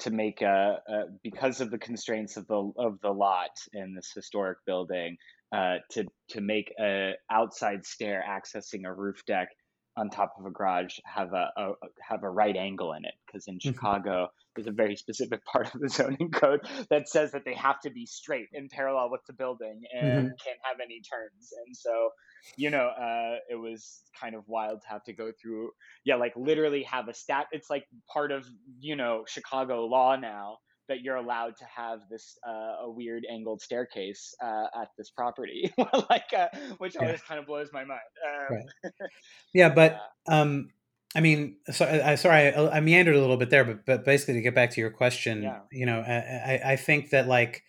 to 0.00 0.10
make 0.10 0.42
a, 0.42 0.78
a 0.88 1.00
because 1.22 1.60
of 1.60 1.70
the 1.70 1.78
constraints 1.78 2.36
of 2.36 2.46
the 2.46 2.72
of 2.76 3.00
the 3.00 3.10
lot 3.10 3.50
in 3.72 3.94
this 3.94 4.12
historic 4.14 4.58
building 4.66 5.16
uh, 5.52 5.76
to 5.90 6.04
to 6.30 6.40
make 6.40 6.72
a 6.80 7.12
outside 7.30 7.84
stair 7.84 8.24
accessing 8.28 8.86
a 8.86 8.92
roof 8.92 9.24
deck 9.26 9.48
on 9.96 10.08
top 10.08 10.34
of 10.38 10.46
a 10.46 10.50
garage 10.50 10.98
have 11.04 11.32
a, 11.32 11.50
a 11.56 11.72
have 12.00 12.22
a 12.22 12.30
right 12.30 12.56
angle 12.56 12.92
in 12.92 13.04
it. 13.04 13.14
Because 13.26 13.46
in 13.48 13.58
Chicago 13.58 14.28
there's 14.54 14.66
a 14.66 14.72
very 14.72 14.96
specific 14.96 15.44
part 15.52 15.74
of 15.74 15.80
the 15.80 15.88
zoning 15.88 16.30
code 16.30 16.60
that 16.88 17.08
says 17.08 17.32
that 17.32 17.44
they 17.44 17.54
have 17.54 17.80
to 17.80 17.90
be 17.90 18.06
straight 18.06 18.48
in 18.52 18.68
parallel 18.68 19.10
with 19.10 19.20
the 19.26 19.32
building 19.32 19.82
and 19.92 20.30
can't 20.44 20.58
have 20.62 20.78
any 20.82 21.00
turns. 21.00 21.52
And 21.66 21.76
so 21.76 22.10
you 22.56 22.70
know 22.70 22.88
uh, 22.88 23.36
it 23.48 23.56
was 23.56 24.02
kind 24.18 24.34
of 24.34 24.42
wild 24.46 24.80
to 24.82 24.88
have 24.88 25.02
to 25.04 25.12
go 25.12 25.32
through 25.40 25.70
yeah 26.04 26.16
like 26.16 26.32
literally 26.36 26.82
have 26.82 27.08
a 27.08 27.14
stat 27.14 27.46
it's 27.52 27.70
like 27.70 27.84
part 28.12 28.32
of 28.32 28.46
you 28.80 28.96
know 28.96 29.24
chicago 29.26 29.84
law 29.86 30.16
now 30.16 30.56
that 30.88 31.02
you're 31.02 31.16
allowed 31.16 31.56
to 31.56 31.64
have 31.64 32.00
this 32.10 32.36
uh, 32.46 32.84
a 32.84 32.90
weird 32.90 33.24
angled 33.30 33.62
staircase 33.62 34.34
uh, 34.42 34.66
at 34.80 34.88
this 34.98 35.10
property 35.10 35.72
like 36.10 36.24
uh, 36.36 36.48
which 36.78 36.96
Yeah. 36.96 37.02
always 37.02 37.22
kind 37.22 37.38
of 37.38 37.46
blows 37.46 37.68
my 37.72 37.84
mind 37.84 38.00
um, 38.28 38.50
Right. 38.50 38.92
yeah 39.54 39.68
but 39.68 40.00
um 40.28 40.70
i 41.14 41.20
mean 41.20 41.56
so 41.72 41.86
I, 41.86 42.14
sorry 42.16 42.52
I, 42.52 42.76
I 42.76 42.80
meandered 42.80 43.16
a 43.16 43.20
little 43.20 43.36
bit 43.36 43.50
there 43.50 43.64
but 43.64 43.86
but 43.86 44.04
basically 44.04 44.34
to 44.34 44.40
get 44.42 44.54
back 44.54 44.70
to 44.72 44.80
your 44.80 44.90
question 44.90 45.42
Yeah. 45.42 45.60
you 45.72 45.86
know 45.86 46.00
I, 46.00 46.54
I 46.54 46.72
i 46.72 46.76
think 46.76 47.10
that 47.10 47.26
like 47.28 47.62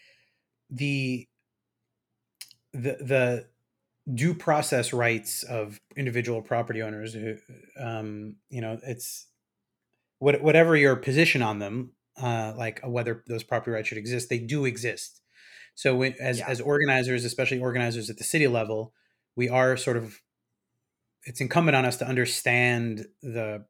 the 0.69 1.27
the 2.73 2.97
the 3.01 3.47
due 4.13 4.33
process 4.33 4.93
rights 4.93 5.43
of 5.43 5.79
individual 5.95 6.41
property 6.41 6.81
owners 6.81 7.13
who 7.13 7.35
um 7.79 8.35
you 8.49 8.61
know 8.61 8.79
it's 8.83 9.27
what, 10.19 10.41
whatever 10.41 10.75
your 10.75 10.95
position 10.95 11.41
on 11.41 11.59
them 11.59 11.93
uh 12.21 12.53
like 12.57 12.81
whether 12.83 13.23
those 13.27 13.43
property 13.43 13.71
rights 13.71 13.87
should 13.87 13.97
exist 13.97 14.29
they 14.29 14.39
do 14.39 14.65
exist 14.65 15.21
so 15.75 15.95
when, 15.95 16.13
as 16.19 16.39
Yeah. 16.39 16.49
as 16.49 16.61
organizers 16.61 17.25
especially 17.25 17.59
organizers 17.59 18.09
at 18.09 18.17
the 18.17 18.23
city 18.23 18.47
level 18.47 18.93
we 19.35 19.49
are 19.49 19.77
sort 19.77 19.97
of 19.97 20.21
it's 21.23 21.41
incumbent 21.41 21.75
on 21.75 21.85
us 21.85 21.97
to 21.97 22.07
understand 22.07 23.05
the 23.21 23.65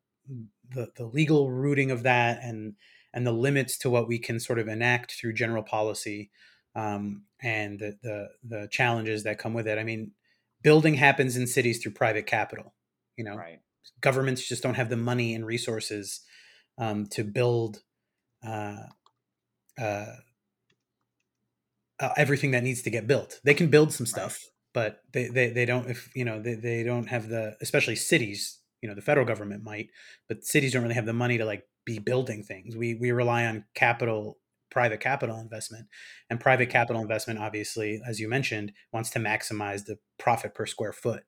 the, 0.70 0.90
the 0.96 1.06
legal 1.06 1.52
rooting 1.52 1.92
of 1.92 2.04
that 2.04 2.40
and 2.42 2.76
and 3.14 3.28
the 3.28 3.32
limits 3.34 3.78
to 3.80 3.90
what 3.90 4.08
we 4.08 4.18
can 4.18 4.40
sort 4.40 4.60
of 4.60 4.68
enact 4.68 5.14
through 5.20 5.34
general 5.34 5.64
policy 5.64 6.32
um, 6.76 7.24
and 7.42 7.80
the, 7.80 7.98
the 8.02 8.30
the 8.44 8.68
challenges 8.72 9.24
that 9.24 9.38
come 9.38 9.54
with 9.54 9.68
it. 9.68 9.78
I 9.78 9.84
mean, 9.84 10.12
building 10.64 10.96
happens 10.96 11.38
in 11.38 11.48
cities 11.48 11.82
through 11.82 11.94
private 11.94 12.26
capital. 12.26 12.74
You 13.18 13.26
know, 13.26 13.36
right 13.36 13.60
governments 14.02 14.48
just 14.48 14.64
don't 14.64 14.76
have 14.76 14.90
the 14.90 14.98
money 14.98 15.34
and 15.34 15.46
resources 15.46 16.22
um, 16.78 17.06
to 17.08 17.24
build 17.24 17.82
uh, 18.46 18.84
uh, 19.80 20.16
uh, 22.00 22.10
everything 22.18 22.52
that 22.52 22.64
needs 22.64 22.82
to 22.84 22.90
get 22.90 23.08
built. 23.08 23.40
They 23.44 23.54
can 23.54 23.68
build 23.68 23.94
some 23.94 24.06
stuff, 24.06 24.44
but 24.74 25.02
they, 25.14 25.28
they, 25.28 25.50
they 25.50 25.66
don't 25.66 25.90
if 25.90 26.10
you 26.16 26.26
know 26.26 26.42
they, 26.42 26.56
they 26.56 26.84
don't 26.84 27.08
have 27.08 27.30
the 27.30 27.56
especially 27.62 27.96
cities. 27.96 28.60
You 28.82 28.90
know, 28.90 28.96
the 28.96 29.02
federal 29.02 29.28
government 29.28 29.64
might, 29.64 29.90
but 30.28 30.44
cities 30.44 30.74
don't 30.74 30.82
really 30.82 30.96
have 30.96 31.06
the 31.06 31.14
money 31.14 31.38
to 31.38 31.46
like 31.46 31.64
be 31.86 32.00
building 32.00 32.44
things. 32.44 32.76
We 32.76 32.96
we 32.96 33.12
rely 33.12 33.46
on 33.46 33.66
capital, 33.76 34.40
private 34.72 35.00
capital 35.02 35.38
investment, 35.40 35.88
and 36.30 36.40
private 36.40 36.70
capital 36.70 37.02
investment, 37.02 37.40
obviously, 37.40 38.02
as 38.08 38.20
you 38.20 38.28
mentioned, 38.28 38.72
wants 38.92 39.10
to 39.12 39.20
maximize 39.20 39.86
the 39.86 39.98
profit 40.18 40.56
per 40.56 40.66
square 40.66 40.94
foot 40.94 41.24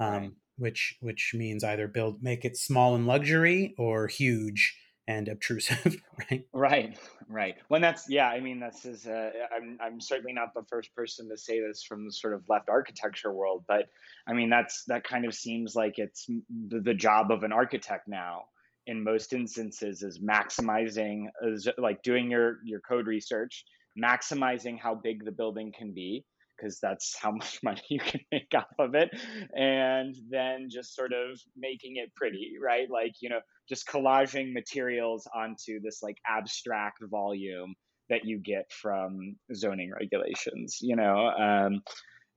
um, 0.00 0.22
Right. 0.22 0.32
which 0.56 0.96
which 1.00 1.32
means 1.34 1.64
either 1.64 1.88
build 1.88 2.22
make 2.22 2.44
it 2.44 2.56
small 2.56 2.94
and 2.94 3.06
luxury 3.06 3.74
or 3.78 4.06
huge 4.08 4.76
and 5.06 5.28
obtrusive, 5.28 6.02
right? 6.30 6.46
Right, 6.52 6.98
right. 7.28 7.56
When 7.68 7.82
that's 7.82 8.08
yeah, 8.08 8.28
I 8.28 8.40
mean 8.40 8.58
that's 8.60 8.84
is 8.84 9.06
uh, 9.06 9.30
I'm 9.54 9.78
I'm 9.80 10.00
certainly 10.00 10.32
not 10.32 10.54
the 10.54 10.64
first 10.68 10.94
person 10.94 11.28
to 11.28 11.36
say 11.36 11.60
this 11.60 11.82
from 11.82 12.06
the 12.06 12.12
sort 12.12 12.34
of 12.34 12.42
left 12.48 12.68
architecture 12.68 13.32
world, 13.32 13.64
but 13.68 13.88
I 14.26 14.32
mean 14.32 14.48
that's 14.50 14.84
that 14.86 15.04
kind 15.04 15.24
of 15.26 15.34
seems 15.34 15.76
like 15.76 15.98
it's 15.98 16.26
the, 16.26 16.80
the 16.80 16.94
job 16.94 17.30
of 17.30 17.42
an 17.42 17.52
architect 17.52 18.08
now 18.08 18.44
in 18.88 19.04
most 19.04 19.32
instances 19.32 20.02
is 20.02 20.18
maximizing 20.18 21.26
is 21.42 21.68
like 21.78 22.02
doing 22.02 22.30
your 22.30 22.56
your 22.64 22.80
code 22.80 23.06
research, 23.06 23.64
maximizing 24.02 24.78
how 24.78 24.94
big 24.94 25.24
the 25.24 25.30
building 25.30 25.72
can 25.76 25.92
be 25.94 26.24
because 26.56 26.80
that's 26.80 27.16
how 27.16 27.30
much 27.40 27.60
money 27.62 27.82
you 27.88 28.00
can 28.00 28.20
make 28.32 28.52
off 28.56 28.64
of 28.80 28.94
it 28.94 29.10
and 29.54 30.16
then 30.28 30.68
just 30.68 30.96
sort 30.96 31.12
of 31.12 31.38
making 31.56 31.96
it 31.96 32.12
pretty, 32.16 32.54
right? 32.60 32.90
Like, 32.90 33.12
you 33.20 33.28
know, 33.28 33.40
just 33.68 33.86
collaging 33.86 34.52
materials 34.52 35.28
onto 35.34 35.80
this 35.80 36.02
like 36.02 36.16
abstract 36.26 36.98
volume 37.10 37.74
that 38.08 38.24
you 38.24 38.38
get 38.38 38.72
from 38.72 39.36
zoning 39.54 39.92
regulations 39.92 40.78
you 40.80 40.96
know 40.96 41.28
um, 41.38 41.82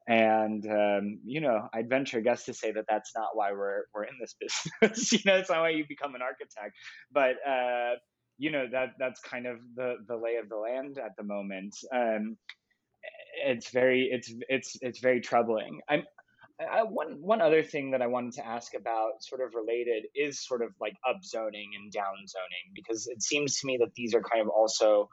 and 0.08 0.66
um, 0.66 1.20
you 1.24 1.42
know 1.42 1.68
i'd 1.74 1.88
venture 1.88 2.22
guess 2.22 2.46
to 2.46 2.54
say 2.54 2.72
that 2.72 2.86
that's 2.90 3.12
not 3.16 3.30
why 3.34 3.52
we're 3.52 3.84
we're 3.94 4.04
in 4.04 4.16
this 4.20 4.36
business 4.82 5.12
you 5.12 5.20
know 5.26 5.38
it's 5.38 5.50
not 5.50 5.62
why 5.62 5.70
you 5.70 5.86
become 5.88 6.16
an 6.16 6.22
architect. 6.22 6.76
But 7.12 7.36
uh, 7.48 7.96
you 8.38 8.52
know 8.52 8.66
that 8.72 8.92
that's 9.00 9.22
kind 9.22 9.46
of 9.46 9.58
the 9.76 9.96
the 10.08 10.16
lay 10.16 10.36
of 10.36 10.50
the 10.50 10.58
land 10.58 10.98
at 10.98 11.12
the 11.18 11.24
moment. 11.24 11.76
Um, 11.94 12.38
it's 13.46 13.72
very 13.72 14.10
it's 14.12 14.34
it's 14.50 14.78
it's 14.82 15.00
very 15.00 15.22
troubling. 15.22 15.82
I'm 15.90 16.04
I, 16.60 16.84
one 16.84 17.18
one 17.22 17.42
other 17.42 17.64
thing 17.64 17.92
that 17.92 18.02
I 18.02 18.08
wanted 18.08 18.34
to 18.34 18.46
ask 18.46 18.74
about, 18.76 19.22
sort 19.22 19.42
of 19.42 19.56
related, 19.56 20.04
is 20.16 20.46
sort 20.46 20.62
of 20.62 20.70
like 20.80 20.94
upzoning 21.08 21.70
and 21.76 21.92
downzoning, 21.92 22.74
because 22.76 23.08
it 23.08 23.22
seems 23.24 23.60
to 23.60 23.68
me 23.68 23.78
that 23.80 23.94
these 23.96 24.14
are 24.14 24.22
kind 24.22 24.42
of 24.42 24.50
also 24.50 25.10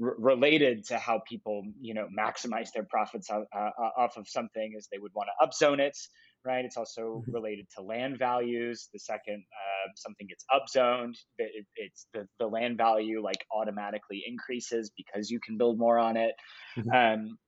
r- 0.00 0.16
related 0.18 0.84
to 0.86 0.98
how 0.98 1.20
people, 1.28 1.62
you 1.80 1.94
know, 1.94 2.08
maximize 2.16 2.68
their 2.72 2.84
profits 2.84 3.30
uh, 3.30 3.40
uh, 3.54 3.70
off 3.96 4.16
of 4.16 4.28
something, 4.28 4.74
is 4.76 4.88
they 4.92 4.98
would 4.98 5.12
want 5.14 5.28
to 5.28 5.46
upzone 5.46 5.78
it, 5.80 5.96
right? 6.44 6.64
It's 6.64 6.76
also 6.76 7.24
Mhm. 7.26 7.32
related 7.32 7.66
to 7.76 7.82
land 7.82 8.18
values. 8.18 8.88
The 8.92 8.98
second 8.98 9.44
uh, 9.52 9.90
something 9.96 10.26
gets 10.26 10.44
upzoned, 10.52 11.14
it, 11.38 11.66
it's 11.76 12.06
the 12.12 12.26
the 12.38 12.46
land 12.46 12.76
value 12.78 13.22
like 13.22 13.44
automatically 13.54 14.22
increases 14.26 14.90
because 14.96 15.30
you 15.30 15.40
can 15.40 15.56
build 15.58 15.78
more 15.78 15.98
on 15.98 16.16
it. 16.16 16.34
Mhm. 16.76 16.94
Um, 16.94 17.38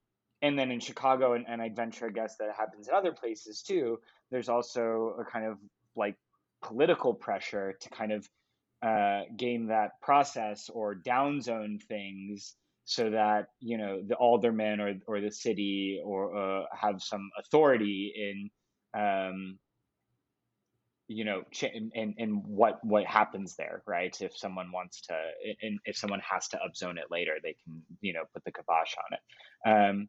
and 0.42 0.58
then 0.58 0.70
in 0.70 0.80
Chicago, 0.80 1.32
and, 1.32 1.46
and 1.48 1.62
I'd 1.62 1.76
venture 1.76 2.06
a 2.06 2.12
guess 2.12 2.36
that 2.38 2.48
it 2.48 2.54
happens 2.56 2.88
in 2.88 2.94
other 2.94 3.12
places 3.12 3.62
too, 3.62 3.98
there's 4.30 4.48
also 4.48 5.16
a 5.20 5.24
kind 5.24 5.46
of 5.46 5.58
like 5.96 6.16
political 6.62 7.14
pressure 7.14 7.74
to 7.80 7.90
kind 7.90 8.12
of 8.12 8.28
uh, 8.82 9.22
game 9.36 9.66
that 9.68 10.00
process 10.02 10.68
or 10.68 10.94
downzone 10.94 11.82
things 11.82 12.54
so 12.84 13.10
that 13.10 13.48
you 13.60 13.78
know 13.78 14.00
the 14.06 14.14
aldermen 14.14 14.80
or 14.80 14.94
or 15.06 15.20
the 15.20 15.30
city 15.30 16.00
or 16.04 16.36
uh, 16.36 16.64
have 16.72 17.02
some 17.02 17.30
authority 17.38 18.12
in 18.16 18.50
um, 19.00 19.58
you 21.08 21.24
know, 21.24 21.42
and, 21.62 22.14
and 22.18 22.44
what 22.44 22.84
what 22.84 23.04
happens 23.06 23.54
there, 23.54 23.82
right? 23.86 24.16
If 24.20 24.36
someone 24.36 24.72
wants 24.72 25.02
to, 25.02 25.16
and 25.62 25.78
if 25.84 25.96
someone 25.96 26.20
has 26.20 26.48
to 26.48 26.58
upzone 26.58 26.98
it 26.98 27.10
later, 27.10 27.34
they 27.42 27.54
can, 27.64 27.82
you 28.00 28.12
know, 28.12 28.24
put 28.32 28.44
the 28.44 28.50
kibosh 28.50 28.94
on 28.98 29.16
it. 29.16 29.90
Um, 29.90 30.08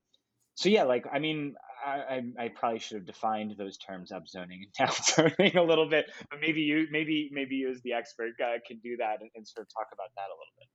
so 0.56 0.70
yeah, 0.70 0.84
like 0.84 1.06
I 1.12 1.20
mean, 1.20 1.56
I, 1.88 2.24
I, 2.40 2.48
probably 2.50 2.80
should 2.80 2.96
have 2.96 3.06
defined 3.06 3.56
those 3.58 3.78
terms 3.78 4.12
upzoning 4.12 4.60
and 4.64 4.74
downzoning 4.80 5.56
a 5.56 5.62
little 5.62 5.90
bit, 5.90 6.08
but 6.30 6.40
maybe 6.42 6.62
you 6.62 6.88
maybe 6.92 7.30
maybe 7.32 7.56
you 7.56 7.72
as 7.72 7.82
the 7.82 7.94
expert 7.94 8.32
uh, 8.44 8.58
can 8.66 8.78
do 8.80 8.98
that 8.98 9.22
and, 9.22 9.30
and, 9.36 9.48
sort 9.48 9.66
of 9.66 9.74
talk 9.74 9.88
about 9.94 10.10
that 10.16 10.28
a 10.28 10.36
little 10.36 10.54
bit. 10.58 10.68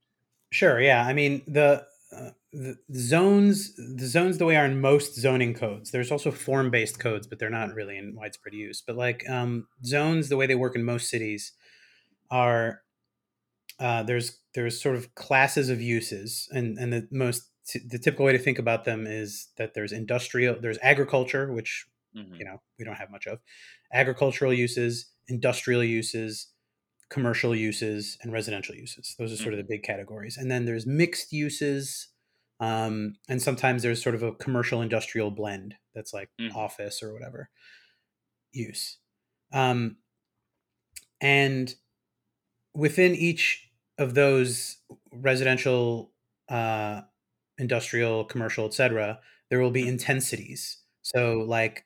Sure. 0.51 0.81
Yeah. 0.81 1.05
I 1.05 1.13
mean 1.13 1.41
the. 1.47 1.85
Uh, 2.15 2.29
the 2.51 2.77
zones 2.95 3.75
the 3.75 4.05
zones 4.05 4.37
the 4.37 4.45
way 4.45 4.55
are 4.55 4.67
in 4.67 4.79
most 4.79 5.15
zoning 5.15 5.55
codes 5.55 5.89
there's 5.89 6.11
also 6.11 6.29
form 6.29 6.69
based 6.69 6.99
codes 6.99 7.25
but 7.25 7.39
they're 7.39 7.49
not 7.49 7.73
really 7.73 7.97
in 7.97 8.13
widespread 8.15 8.53
use 8.53 8.83
but 8.85 8.95
like 8.95 9.27
um, 9.27 9.65
zones 9.83 10.29
the 10.29 10.37
way 10.37 10.45
they 10.45 10.53
work 10.53 10.75
in 10.75 10.83
most 10.83 11.09
cities 11.09 11.53
are 12.29 12.83
uh, 13.79 14.03
there's 14.03 14.39
there's 14.53 14.79
sort 14.79 14.95
of 14.95 15.15
classes 15.15 15.69
of 15.69 15.81
uses 15.81 16.47
and 16.51 16.77
and 16.77 16.93
the 16.93 17.07
most 17.11 17.49
the 17.85 17.97
typical 17.97 18.25
way 18.25 18.33
to 18.33 18.39
think 18.39 18.59
about 18.59 18.83
them 18.85 19.07
is 19.07 19.47
that 19.57 19.73
there's 19.73 19.91
industrial 19.91 20.55
there's 20.59 20.77
agriculture 20.81 21.51
which 21.51 21.85
mm-hmm. 22.15 22.35
you 22.35 22.45
know 22.45 22.61
we 22.77 22.85
don't 22.85 22.95
have 22.95 23.09
much 23.09 23.25
of 23.25 23.39
agricultural 23.93 24.53
uses 24.53 25.11
industrial 25.27 25.83
uses 25.83 26.51
commercial 27.09 27.55
uses 27.55 28.17
and 28.21 28.33
residential 28.33 28.75
uses 28.75 29.15
those 29.17 29.31
are 29.31 29.35
sort 29.35 29.49
mm-hmm. 29.49 29.59
of 29.59 29.67
the 29.67 29.73
big 29.73 29.83
categories 29.83 30.37
and 30.37 30.51
then 30.51 30.65
there's 30.65 30.85
mixed 30.85 31.31
uses 31.31 32.09
um, 32.59 33.15
and 33.27 33.41
sometimes 33.41 33.83
there's 33.83 34.01
sort 34.01 34.15
of 34.15 34.23
a 34.23 34.33
commercial 34.33 34.81
industrial 34.81 35.31
blend 35.31 35.75
that's 35.93 36.13
like 36.13 36.29
mm-hmm. 36.39 36.55
office 36.55 37.01
or 37.01 37.13
whatever 37.13 37.49
use 38.51 38.97
um, 39.53 39.97
and 41.21 41.75
within 42.73 43.15
each 43.15 43.69
of 43.97 44.15
those 44.15 44.77
residential 45.11 46.11
uh, 46.49 47.01
industrial, 47.57 48.25
commercial, 48.25 48.65
etc., 48.65 49.19
there 49.49 49.59
will 49.59 49.71
be 49.71 49.81
mm-hmm. 49.81 49.89
intensities. 49.89 50.77
So, 51.01 51.45
like 51.47 51.83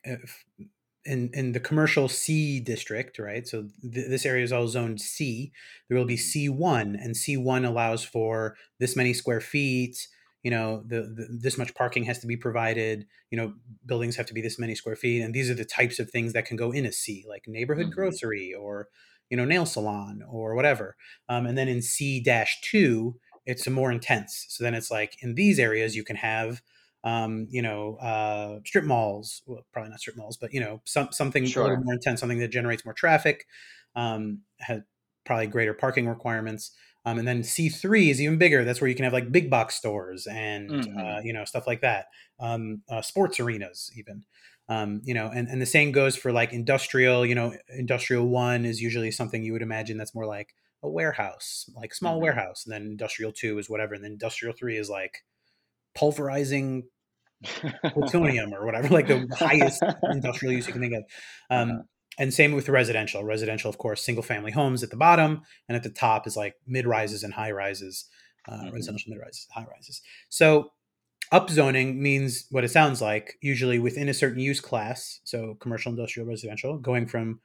in 1.04 1.30
in 1.32 1.52
the 1.52 1.60
commercial 1.60 2.08
C 2.08 2.60
district, 2.60 3.18
right? 3.18 3.46
So 3.48 3.68
th- 3.82 4.08
this 4.08 4.26
area 4.26 4.44
is 4.44 4.52
all 4.52 4.68
zoned 4.68 5.00
C. 5.00 5.52
There 5.88 5.98
will 5.98 6.04
be 6.04 6.16
mm-hmm. 6.16 6.62
C1, 6.62 7.02
and 7.02 7.14
C1 7.14 7.66
allows 7.66 8.04
for 8.04 8.56
this 8.78 8.94
many 8.94 9.14
square 9.14 9.40
feet. 9.40 10.06
You 10.42 10.50
know, 10.52 10.84
the, 10.86 11.02
the 11.02 11.38
this 11.40 11.58
much 11.58 11.74
parking 11.74 12.04
has 12.04 12.18
to 12.20 12.26
be 12.26 12.36
provided. 12.36 13.06
You 13.30 13.38
know, 13.38 13.54
buildings 13.86 14.16
have 14.16 14.26
to 14.26 14.34
be 14.34 14.42
this 14.42 14.58
many 14.58 14.74
square 14.74 14.96
feet, 14.96 15.22
and 15.22 15.34
these 15.34 15.50
are 15.50 15.54
the 15.54 15.64
types 15.64 15.98
of 15.98 16.10
things 16.10 16.34
that 16.34 16.44
can 16.44 16.56
go 16.56 16.70
in 16.70 16.84
a 16.84 16.92
C, 16.92 17.24
like 17.28 17.44
neighborhood 17.46 17.86
mm-hmm. 17.86 17.94
grocery 17.94 18.54
or 18.54 18.88
you 19.30 19.36
know 19.36 19.44
nail 19.44 19.66
salon 19.66 20.22
or 20.28 20.54
whatever. 20.54 20.94
Um, 21.28 21.46
and 21.46 21.56
then 21.56 21.68
in 21.68 21.82
C 21.82 22.20
dash 22.20 22.60
two, 22.60 23.16
it's 23.48 23.68
more 23.68 23.90
intense. 23.90 24.46
So 24.48 24.62
then 24.62 24.74
it's 24.74 24.90
like 24.90 25.16
in 25.22 25.34
these 25.34 25.58
areas 25.58 25.96
you 25.96 26.04
can 26.04 26.16
have 26.16 26.62
um, 27.04 27.46
you 27.50 27.62
know, 27.62 27.96
uh, 27.96 28.60
strip 28.64 28.84
malls. 28.84 29.42
Well, 29.46 29.64
probably 29.72 29.90
not 29.90 30.00
strip 30.00 30.16
malls, 30.16 30.36
but 30.36 30.52
you 30.52 30.60
know, 30.60 30.80
some 30.84 31.08
something 31.12 31.46
sure. 31.46 31.62
a 31.62 31.68
little 31.68 31.84
more 31.84 31.94
intense, 31.94 32.20
something 32.20 32.38
that 32.38 32.48
generates 32.48 32.84
more 32.84 32.94
traffic, 32.94 33.46
um, 33.94 34.40
has 34.60 34.80
probably 35.24 35.46
greater 35.46 35.74
parking 35.74 36.08
requirements. 36.08 36.72
Um, 37.04 37.18
and 37.18 37.26
then 37.26 37.42
C3 37.42 38.10
is 38.10 38.20
even 38.20 38.36
bigger. 38.36 38.64
That's 38.64 38.80
where 38.80 38.88
you 38.88 38.96
can 38.96 39.04
have 39.04 39.12
like 39.12 39.32
big 39.32 39.48
box 39.48 39.76
stores 39.76 40.26
and 40.26 40.70
mm-hmm. 40.70 40.98
uh, 40.98 41.20
you 41.20 41.32
know 41.32 41.44
stuff 41.44 41.66
like 41.66 41.80
that. 41.82 42.06
Um, 42.40 42.82
uh, 42.88 43.02
sports 43.02 43.38
arenas 43.40 43.90
even. 43.96 44.24
Um, 44.70 45.00
you 45.04 45.14
know, 45.14 45.30
and, 45.34 45.48
and 45.48 45.62
the 45.62 45.66
same 45.66 45.92
goes 45.92 46.14
for 46.14 46.30
like 46.30 46.52
industrial. 46.52 47.24
You 47.24 47.34
know, 47.34 47.54
industrial 47.70 48.28
one 48.28 48.66
is 48.66 48.82
usually 48.82 49.10
something 49.10 49.42
you 49.42 49.52
would 49.52 49.62
imagine 49.62 49.96
that's 49.96 50.14
more 50.14 50.26
like 50.26 50.54
a 50.82 50.88
warehouse, 50.88 51.68
like 51.74 51.94
small 51.94 52.14
mm-hmm. 52.14 52.24
warehouse, 52.24 52.64
and 52.64 52.72
then 52.72 52.82
industrial 52.82 53.32
two 53.32 53.58
is 53.58 53.68
whatever, 53.68 53.94
and 53.94 54.04
then 54.04 54.12
industrial 54.12 54.54
three 54.56 54.76
is 54.76 54.88
like 54.88 55.24
pulverizing 55.94 56.84
plutonium 57.92 58.52
or 58.52 58.64
whatever, 58.64 58.88
like 58.88 59.08
the 59.08 59.26
highest 59.36 59.82
industrial 60.10 60.54
use 60.54 60.66
you 60.66 60.72
can 60.72 60.82
think 60.82 60.94
of. 60.94 61.04
Um, 61.50 61.70
uh-huh. 61.70 61.82
And 62.20 62.34
same 62.34 62.52
with 62.52 62.68
residential. 62.68 63.22
Residential, 63.22 63.70
of 63.70 63.78
course, 63.78 64.02
single 64.02 64.24
family 64.24 64.50
homes 64.50 64.82
at 64.82 64.90
the 64.90 64.96
bottom, 64.96 65.42
and 65.68 65.76
at 65.76 65.84
the 65.84 65.90
top 65.90 66.26
is 66.26 66.36
like 66.36 66.54
mid 66.66 66.86
rises 66.86 67.22
and 67.22 67.34
high 67.34 67.52
rises, 67.52 68.06
uh, 68.48 68.54
mm-hmm. 68.54 68.74
residential 68.74 69.10
mid 69.10 69.20
rises, 69.20 69.46
high 69.52 69.66
rises. 69.70 70.02
So 70.28 70.72
upzoning 71.32 71.96
means 71.96 72.46
what 72.50 72.64
it 72.64 72.70
sounds 72.70 73.00
like, 73.00 73.36
usually 73.40 73.78
within 73.78 74.08
a 74.08 74.14
certain 74.14 74.40
use 74.40 74.60
class, 74.60 75.20
so 75.24 75.56
commercial, 75.60 75.90
industrial, 75.90 76.28
residential, 76.28 76.78
going 76.78 77.06
from 77.06 77.40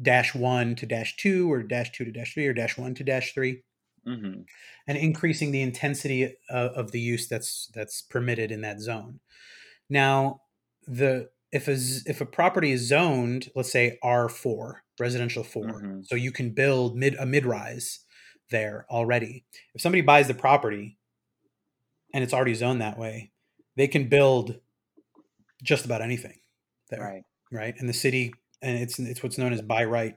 dash 0.00 0.34
one 0.34 0.74
to 0.76 0.86
dash 0.86 1.16
two 1.16 1.50
or 1.50 1.62
dash 1.62 1.90
two 1.92 2.04
to 2.04 2.12
dash 2.12 2.34
three 2.34 2.46
or 2.46 2.52
dash 2.52 2.78
one 2.78 2.94
to 2.94 3.04
dash 3.04 3.34
3 3.34 3.62
mm-hmm. 4.06 4.40
and 4.86 4.98
increasing 4.98 5.50
the 5.50 5.62
intensity 5.62 6.36
of, 6.48 6.70
of, 6.72 6.92
the 6.92 7.00
use 7.00 7.28
that's 7.28 7.70
that's 7.74 8.02
permitted 8.02 8.50
in 8.50 8.62
that 8.62 8.80
zone. 8.80 9.20
Now 9.88 10.42
the 10.86 11.30
if 11.52 11.68
a 11.68 11.76
if 12.08 12.20
a 12.20 12.26
property 12.26 12.72
is 12.72 12.86
zoned 12.86 13.50
let's 13.54 13.72
say 13.72 13.98
r4 14.02 14.74
residential 14.98 15.42
4 15.42 15.64
mm-hmm. 15.64 16.00
so 16.02 16.14
you 16.14 16.32
can 16.32 16.50
build 16.50 16.96
mid 16.96 17.14
a 17.16 17.26
mid 17.26 17.44
rise 17.44 18.00
there 18.50 18.86
already. 18.90 19.44
If 19.74 19.80
somebody 19.80 20.02
buys 20.02 20.28
the 20.28 20.34
property 20.34 20.98
and 22.12 22.24
it's 22.24 22.34
already 22.34 22.54
zoned 22.54 22.80
that 22.80 22.98
way 22.98 23.30
they 23.76 23.88
can 23.88 24.08
build 24.08 24.60
just 25.62 25.84
about 25.84 26.02
anything 26.02 26.38
there 26.90 27.00
right. 27.00 27.22
right? 27.50 27.74
And 27.78 27.88
the 27.88 27.94
city 27.94 28.32
and 28.62 28.78
it's 28.78 28.98
it's 28.98 29.22
what's 29.22 29.38
known 29.38 29.52
as 29.52 29.62
by 29.62 29.84
right 29.84 30.16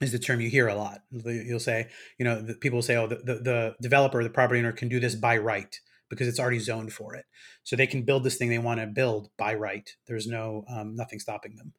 is 0.00 0.12
the 0.12 0.18
term 0.18 0.40
you 0.40 0.50
hear 0.50 0.68
a 0.68 0.74
lot. 0.74 1.00
You'll 1.10 1.60
say, 1.60 1.88
you 2.18 2.24
know, 2.24 2.42
the, 2.42 2.54
people 2.54 2.82
say, 2.82 2.96
oh, 2.96 3.06
the, 3.06 3.16
the, 3.16 3.34
the 3.34 3.74
developer, 3.80 4.22
the 4.22 4.30
property 4.30 4.58
owner 4.58 4.72
can 4.72 4.88
do 4.88 4.98
this 4.98 5.14
by 5.14 5.36
right 5.38 5.78
because 6.12 6.28
it's 6.28 6.38
already 6.38 6.58
zoned 6.58 6.92
for 6.92 7.14
it. 7.14 7.24
So 7.62 7.74
they 7.74 7.86
can 7.86 8.02
build 8.02 8.22
this 8.22 8.36
thing 8.36 8.50
they 8.50 8.58
want 8.58 8.80
to 8.80 8.86
build 8.86 9.30
by 9.38 9.54
right. 9.54 9.88
There's 10.06 10.26
no 10.26 10.62
um, 10.68 10.94
nothing 10.94 11.18
stopping 11.18 11.56
them. 11.56 11.72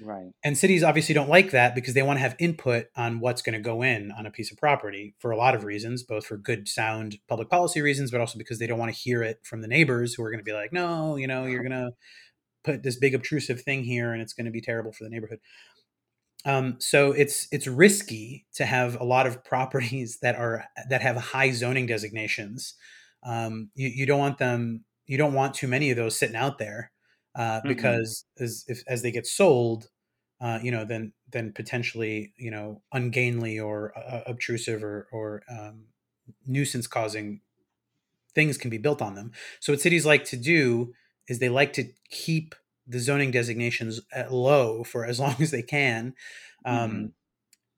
Right. 0.00 0.30
And 0.44 0.56
cities 0.56 0.84
obviously 0.84 1.12
don't 1.12 1.28
like 1.28 1.50
that 1.50 1.74
because 1.74 1.94
they 1.94 2.02
want 2.02 2.18
to 2.18 2.22
have 2.22 2.36
input 2.38 2.86
on 2.94 3.18
what's 3.18 3.42
going 3.42 3.54
to 3.54 3.60
go 3.60 3.82
in 3.82 4.12
on 4.12 4.26
a 4.26 4.30
piece 4.30 4.52
of 4.52 4.58
property 4.58 5.16
for 5.18 5.32
a 5.32 5.36
lot 5.36 5.56
of 5.56 5.64
reasons, 5.64 6.04
both 6.04 6.24
for 6.24 6.36
good, 6.36 6.68
sound 6.68 7.16
public 7.28 7.50
policy 7.50 7.80
reasons, 7.80 8.12
but 8.12 8.20
also 8.20 8.38
because 8.38 8.60
they 8.60 8.68
don't 8.68 8.78
want 8.78 8.94
to 8.94 8.98
hear 8.98 9.24
it 9.24 9.40
from 9.42 9.60
the 9.60 9.68
neighbors 9.68 10.14
who 10.14 10.22
are 10.22 10.30
going 10.30 10.38
to 10.38 10.44
be 10.44 10.52
like, 10.52 10.72
no, 10.72 11.16
you 11.16 11.26
know, 11.26 11.46
you're 11.46 11.64
going 11.68 11.72
to 11.72 11.90
put 12.64 12.82
this 12.82 12.96
big 12.96 13.14
obtrusive 13.14 13.62
thing 13.62 13.84
here 13.84 14.12
and 14.12 14.22
it's 14.22 14.32
going 14.32 14.46
to 14.46 14.50
be 14.50 14.60
terrible 14.60 14.92
for 14.92 15.04
the 15.04 15.10
neighborhood. 15.10 15.40
Um, 16.44 16.76
so 16.78 17.12
it's 17.12 17.48
it's 17.52 17.66
risky 17.66 18.46
to 18.54 18.64
have 18.64 18.98
a 18.98 19.04
lot 19.04 19.26
of 19.26 19.44
properties 19.44 20.18
that 20.22 20.36
are 20.36 20.64
that 20.88 21.02
have 21.02 21.16
high 21.16 21.50
zoning 21.50 21.86
designations. 21.86 22.74
Um, 23.22 23.70
you, 23.74 23.88
you 23.88 24.06
don't 24.06 24.18
want 24.18 24.38
them. 24.38 24.84
You 25.06 25.18
don't 25.18 25.34
want 25.34 25.54
too 25.54 25.68
many 25.68 25.90
of 25.90 25.96
those 25.96 26.16
sitting 26.18 26.36
out 26.36 26.58
there 26.58 26.92
uh, 27.34 27.58
mm-hmm. 27.58 27.68
because 27.68 28.24
as 28.38 28.64
if, 28.68 28.82
as 28.86 29.02
they 29.02 29.10
get 29.10 29.26
sold, 29.26 29.88
uh, 30.40 30.58
you 30.62 30.70
know, 30.70 30.84
then 30.84 31.12
then 31.30 31.52
potentially 31.52 32.32
you 32.36 32.50
know 32.50 32.82
ungainly 32.92 33.58
or 33.60 33.92
uh, 33.98 34.20
obtrusive 34.26 34.82
or 34.82 35.08
or 35.12 35.42
um, 35.50 35.84
nuisance 36.46 36.86
causing 36.86 37.40
things 38.34 38.56
can 38.56 38.70
be 38.70 38.78
built 38.78 39.02
on 39.02 39.14
them. 39.14 39.32
So 39.60 39.72
what 39.72 39.80
cities 39.80 40.06
like 40.06 40.24
to 40.26 40.36
do 40.36 40.92
is 41.28 41.38
they 41.38 41.48
like 41.48 41.72
to 41.74 41.88
keep 42.10 42.54
the 42.86 42.98
zoning 42.98 43.30
designations 43.30 44.00
at 44.12 44.32
low 44.32 44.84
for 44.84 45.06
as 45.06 45.20
long 45.24 45.36
as 45.40 45.50
they 45.50 45.62
can 45.62 46.14
um, 46.64 47.14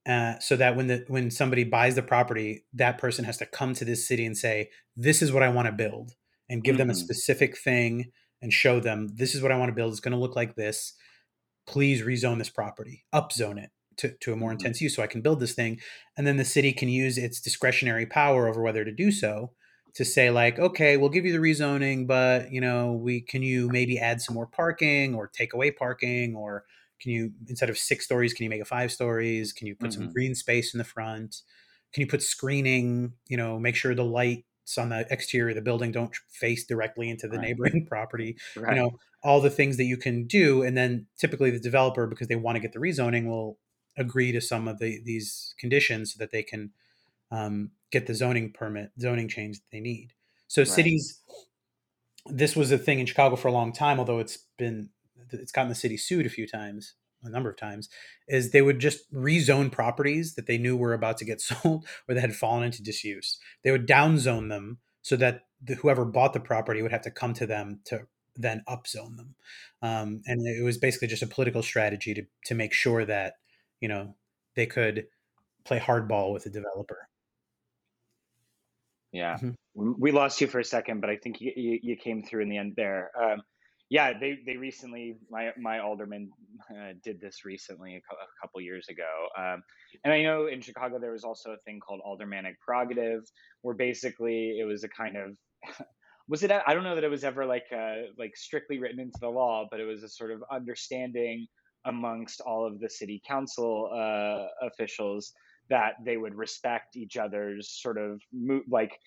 mm-hmm. 0.07 0.13
uh, 0.13 0.39
so 0.41 0.57
that 0.57 0.77
when 0.77 0.87
the 0.89 1.05
when 1.09 1.31
somebody 1.31 1.65
buys 1.65 1.95
the 1.95 2.03
property 2.03 2.65
that 2.73 2.99
person 2.99 3.25
has 3.25 3.37
to 3.37 3.47
come 3.47 3.75
to 3.75 3.85
this 3.85 4.07
city 4.09 4.25
and 4.25 4.37
say 4.37 4.71
this 4.97 5.23
is 5.23 5.33
what 5.33 5.43
i 5.43 5.49
want 5.49 5.67
to 5.67 5.73
build 5.73 6.13
and 6.49 6.65
give 6.65 6.75
mm-hmm. 6.75 6.79
them 6.79 6.91
a 6.91 6.93
mm-hmm. 6.93 7.05
specific 7.05 7.57
thing 7.57 8.11
and 8.41 8.53
show 8.53 8.81
them 8.81 9.09
this 9.15 9.35
is 9.35 9.43
what 9.43 9.53
i 9.53 9.57
want 9.57 9.69
to 9.69 9.75
build 9.75 9.93
it's 9.93 10.01
going 10.01 10.13
to 10.13 10.19
look 10.19 10.37
like 10.37 10.57
this 10.57 10.95
please 11.67 12.03
rezone 12.03 12.39
this 12.39 12.51
property 12.51 13.05
upzone 13.15 13.63
it 13.63 13.71
to, 13.97 14.11
to 14.21 14.33
a 14.33 14.37
more 14.37 14.51
mm-hmm. 14.51 14.59
intense 14.59 14.81
use 14.81 14.97
so 14.97 15.03
i 15.03 15.07
can 15.07 15.21
build 15.21 15.39
this 15.39 15.55
thing 15.55 15.79
and 16.17 16.27
then 16.27 16.39
the 16.39 16.45
city 16.45 16.73
can 16.73 16.89
use 16.89 17.19
its 17.19 17.41
discretionary 17.41 18.07
power 18.07 18.49
over 18.49 18.63
whether 18.63 18.85
to 18.85 18.93
do 18.93 19.13
so 19.13 19.53
to 19.95 20.05
say 20.05 20.31
like 20.31 20.59
okay 20.59 20.97
we'll 20.97 21.11
give 21.11 21.25
you 21.25 21.33
the 21.33 21.39
rezoning 21.39 22.07
but 22.07 22.51
you 22.53 22.61
know 22.61 22.93
we 22.93 23.21
can 23.21 23.43
you 23.43 23.69
maybe 23.69 23.99
add 23.99 24.21
some 24.21 24.35
more 24.35 24.47
parking 24.47 25.15
or 25.15 25.29
take 25.29 25.53
away 25.53 25.71
parking 25.71 26.35
or 26.35 26.65
can 27.01 27.11
you 27.11 27.33
instead 27.49 27.69
of 27.69 27.77
six 27.77 28.05
stories 28.05 28.33
can 28.33 28.45
you 28.45 28.51
make 28.51 28.61
it 28.61 28.67
five 28.67 28.91
stories 28.91 29.53
can 29.53 29.67
you 29.67 29.75
put 29.75 29.91
mm-hmm. 29.91 30.03
some 30.03 30.13
green 30.13 30.35
space 30.35 30.73
in 30.75 30.79
the 30.79 30.85
front 30.85 31.43
can 31.93 32.01
you 32.01 32.07
put 32.07 32.23
screening 32.23 33.13
you 33.29 33.37
know 33.37 33.59
make 33.59 33.77
sure 33.77 33.95
the 33.95 34.05
lights 34.05 34.79
on 34.79 34.89
the 34.89 35.07
exterior 35.11 35.51
of 35.51 35.57
the 35.57 35.63
building 35.63 35.93
don't 35.93 36.15
face 36.31 36.65
directly 36.65 37.11
into 37.11 37.29
the 37.29 37.37
right. 37.37 37.49
neighboring 37.49 37.87
property 37.89 38.37
right. 38.57 38.75
you 38.75 38.83
know 38.83 38.91
all 39.23 39.41
the 39.41 39.51
things 39.51 39.77
that 39.77 39.85
you 39.85 39.97
can 39.97 40.27
do 40.27 40.63
and 40.63 40.77
then 40.77 41.07
typically 41.19 41.51
the 41.51 41.61
developer 41.61 42.07
because 42.07 42.29
they 42.29 42.37
want 42.37 42.57
to 42.57 42.61
get 42.61 42.73
the 42.73 42.79
rezoning 42.79 43.27
will 43.27 43.59
agree 43.99 44.33
to 44.33 44.41
some 44.41 44.67
of 44.67 44.79
the 44.79 45.01
these 45.05 45.55
conditions 45.59 46.15
so 46.15 46.19
that 46.19 46.31
they 46.31 46.43
can 46.43 46.71
um, 47.33 47.71
get 47.91 48.07
the 48.07 48.15
zoning 48.15 48.53
permit, 48.53 48.91
zoning 49.01 49.27
change 49.27 49.57
that 49.57 49.71
they 49.73 49.81
need. 49.81 50.13
So 50.47 50.63
right. 50.63 50.69
cities, 50.69 51.21
this 52.27 52.55
was 52.55 52.71
a 52.71 52.79
thing 52.79 53.01
in 53.01 53.07
Chicago 53.07 53.35
for 53.35 53.49
a 53.49 53.53
long 53.53 53.73
time, 53.73 53.99
although 53.99 54.21
it's 54.21 54.39
been 54.59 54.91
it's 55.31 55.53
gotten 55.53 55.71
the 55.71 55.75
city 55.75 55.97
sued 55.97 56.27
a 56.27 56.31
few 56.31 56.47
times 56.47 56.95
a 57.25 57.31
number 57.31 57.49
of 57.49 57.57
times, 57.57 57.89
is 58.29 58.51
they 58.51 58.63
would 58.63 58.79
just 58.79 59.13
rezone 59.13 59.71
properties 59.71 60.35
that 60.35 60.47
they 60.47 60.59
knew 60.59 60.77
were 60.77 60.93
about 60.93 61.17
to 61.19 61.25
get 61.25 61.41
sold 61.41 61.87
or 62.09 62.15
that 62.15 62.21
had 62.21 62.37
fallen 62.37 62.65
into 62.65 62.83
disuse. 62.83 63.39
They 63.65 63.71
would 63.71 63.89
downzone 63.89 64.49
them 64.49 64.79
so 65.03 65.17
that 65.17 65.43
the, 65.63 65.77
whoever 65.77 66.05
bought 66.05 66.33
the 66.33 66.41
property 66.41 66.83
would 66.83 66.93
have 66.93 67.03
to 67.03 67.11
come 67.11 67.35
to 67.35 67.47
them 67.47 67.81
to 67.87 68.07
then 68.37 68.63
upzone 68.69 69.17
them. 69.17 69.35
Um, 69.83 70.23
and 70.27 70.47
it 70.47 70.65
was 70.65 70.79
basically 70.79 71.09
just 71.09 71.23
a 71.23 71.27
political 71.27 71.63
strategy 71.63 72.15
to 72.15 72.25
to 72.47 72.55
make 72.55 72.73
sure 72.73 73.05
that 73.05 73.35
you 73.81 73.89
know 73.89 74.15
they 74.55 74.67
could 74.67 75.07
play 75.65 75.79
hardball 75.79 76.33
with 76.33 76.45
the 76.45 76.51
developer. 76.51 77.09
Yeah, 79.13 79.35
mm-hmm. 79.35 79.93
we 79.99 80.11
lost 80.11 80.41
you 80.41 80.47
for 80.47 80.59
a 80.59 80.65
second, 80.65 81.01
but 81.01 81.11
I 81.11 81.17
think 81.17 81.41
you, 81.41 81.53
you, 81.55 81.79
you 81.83 81.97
came 81.97 82.23
through 82.23 82.43
in 82.43 82.49
the 82.49 82.57
end 82.57 82.75
there. 82.77 83.11
Um, 83.21 83.43
yeah, 83.91 84.19
they, 84.19 84.39
they 84.47 84.57
recently 84.57 85.17
my 85.31 85.51
my 85.61 85.81
alderman 85.81 86.31
uh, 86.71 86.95
did 87.05 87.21
this 87.21 87.45
recently 87.45 87.97
a, 87.97 88.01
co- 88.01 88.17
a 88.17 88.41
couple 88.41 88.63
years 88.63 88.89
ago, 88.89 89.29
um, 89.39 89.63
and 90.03 90.15
I 90.15 90.23
know 90.23 90.47
in 90.47 90.63
Chicago 90.63 90.99
there 90.99 91.13
was 91.13 91.25
also 91.25 91.51
a 91.51 91.59
thing 91.67 91.79
called 91.79 92.01
aldermanic 92.03 92.59
prerogative, 92.61 93.21
where 93.61 93.75
basically 93.75 94.59
it 94.59 94.65
was 94.65 94.83
a 94.83 94.89
kind 94.89 95.19
of 95.19 95.37
was 96.29 96.43
it 96.43 96.51
I 96.51 96.73
don't 96.73 96.85
know 96.85 96.95
that 96.95 97.05
it 97.05 97.11
was 97.11 97.23
ever 97.23 97.45
like 97.45 97.67
uh, 97.71 98.07
like 98.19 98.35
strictly 98.35 98.79
written 98.79 98.99
into 98.99 99.19
the 99.21 99.29
law, 99.29 99.67
but 99.71 99.79
it 99.79 99.85
was 99.85 100.03
a 100.03 100.09
sort 100.09 100.31
of 100.31 100.43
understanding 100.51 101.47
amongst 101.85 102.41
all 102.41 102.67
of 102.67 102.81
the 102.81 102.89
city 102.89 103.21
council 103.29 103.91
uh, 103.93 104.67
officials 104.67 105.33
that 105.71 105.95
they 106.05 106.17
would 106.17 106.35
respect 106.35 106.97
each 106.97 107.17
other's 107.17 107.71
sort 107.71 107.99
of 107.99 108.21
mo- 108.33 108.63
like 108.69 108.99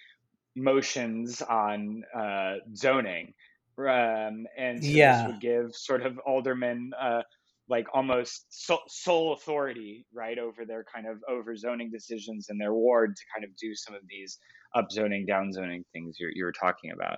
motions 0.55 1.41
on 1.41 2.03
uh, 2.17 2.55
zoning. 2.75 3.33
Um, 3.77 4.45
and 4.57 4.83
so 4.83 4.89
yeah. 4.89 5.17
this 5.17 5.27
would 5.27 5.41
give 5.41 5.75
sort 5.75 6.05
of 6.05 6.17
aldermen 6.19 6.91
uh, 6.99 7.21
like 7.67 7.87
almost 7.93 8.45
so- 8.49 8.83
sole 8.87 9.33
authority, 9.33 10.05
right, 10.13 10.37
over 10.37 10.65
their 10.65 10.85
kind 10.93 11.07
of 11.07 11.17
over 11.29 11.55
zoning 11.55 11.91
decisions 11.91 12.47
in 12.49 12.57
their 12.57 12.73
ward 12.73 13.15
to 13.15 13.21
kind 13.33 13.43
of 13.43 13.55
do 13.57 13.75
some 13.75 13.95
of 13.95 14.01
these 14.07 14.39
upzoning, 14.75 15.27
downzoning 15.27 15.83
things 15.93 16.17
you're, 16.19 16.31
you 16.33 16.45
were 16.45 16.53
talking 16.53 16.91
about. 16.91 17.17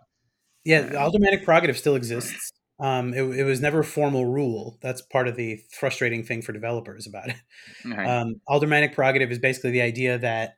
Yeah, 0.63 0.81
the 0.81 0.97
aldermanic 0.97 1.45
prerogative 1.45 1.77
still 1.77 1.95
exists. 1.95 2.51
Um, 2.79 3.13
it, 3.13 3.23
it, 3.23 3.43
was 3.43 3.59
never 3.59 3.79
a 3.79 3.83
formal 3.83 4.25
rule. 4.25 4.77
That's 4.81 5.01
part 5.01 5.27
of 5.27 5.35
the 5.35 5.59
frustrating 5.71 6.23
thing 6.23 6.43
for 6.43 6.51
developers 6.51 7.07
about 7.07 7.29
it. 7.29 7.35
Right. 7.83 8.07
Um, 8.07 8.41
aldermanic 8.47 8.93
prerogative 8.93 9.31
is 9.31 9.39
basically 9.39 9.71
the 9.71 9.81
idea 9.81 10.19
that 10.19 10.57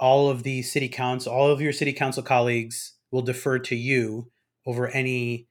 all 0.00 0.30
of 0.30 0.42
the 0.42 0.62
city 0.62 0.88
council, 0.88 1.32
all 1.32 1.50
of 1.50 1.60
your 1.60 1.72
city 1.72 1.92
council 1.92 2.22
colleagues 2.22 2.94
will 3.10 3.22
defer 3.22 3.58
to 3.58 3.76
you 3.76 4.30
over 4.66 4.88
any 4.88 5.46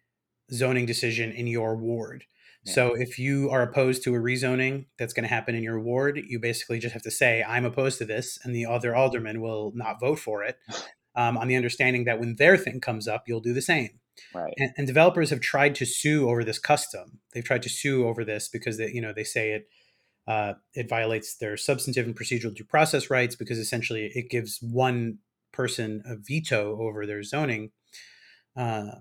zoning 0.52 0.86
decision 0.86 1.32
in 1.32 1.48
your 1.48 1.76
ward. 1.76 2.26
Yeah. 2.66 2.74
So 2.74 2.94
if 2.96 3.20
you 3.20 3.50
are 3.50 3.62
opposed 3.62 4.04
to 4.04 4.16
a 4.16 4.20
rezoning 4.20 4.86
that's 4.98 5.14
going 5.14 5.24
to 5.24 5.34
happen 5.34 5.56
in 5.56 5.64
your 5.64 5.80
ward, 5.80 6.20
you 6.28 6.40
basically 6.40 6.80
just 6.80 6.94
have 6.94 7.02
to 7.04 7.12
say, 7.12 7.44
I'm 7.44 7.66
opposed 7.66 7.98
to 8.00 8.06
this, 8.06 8.40
and 8.44 8.56
the 8.56 8.66
other 8.66 8.96
alderman 8.96 9.42
will 9.42 9.72
not 9.76 10.00
vote 10.00 10.20
for 10.20 10.44
it 10.44 10.58
um, 11.16 11.38
on 11.38 11.48
the 11.48 11.56
understanding 11.56 12.06
that 12.06 12.20
when 12.20 12.36
their 12.38 12.58
thing 12.58 12.80
comes 12.80 13.08
up, 13.08 13.26
you'll 13.28 13.42
do 13.42 13.54
the 13.54 13.62
same. 13.62 14.00
Right. 14.34 14.54
And, 14.58 14.72
and, 14.78 14.88
developers 14.88 15.32
have 15.32 15.42
tried 15.42 15.76
to 15.76 15.86
sue 15.86 16.30
over 16.30 16.44
this 16.44 16.60
custom. 16.60 17.20
They've 17.34 17.44
tried 17.44 17.64
to 17.64 17.70
sue 17.70 18.08
over 18.08 18.24
this 18.24 18.48
because 18.48 18.78
they, 18.78 18.92
you 18.92 19.02
know, 19.02 19.14
they 19.14 19.24
say 19.24 19.52
it 19.52 19.68
uh, 20.28 20.54
it 20.74 20.88
violates 20.88 21.36
their 21.36 21.58
substantive 21.58 22.06
and 22.06 22.16
procedural 22.16 22.54
due 22.54 22.64
process 22.64 23.10
rights 23.10 23.36
because 23.36 23.58
essentially 23.58 24.12
it 24.14 24.30
gives 24.30 24.60
one 24.62 25.18
person 25.52 26.02
a 26.06 26.16
veto 26.16 26.80
over 26.80 27.06
their 27.06 27.24
zoning. 27.24 27.72
Uh, 28.56 28.92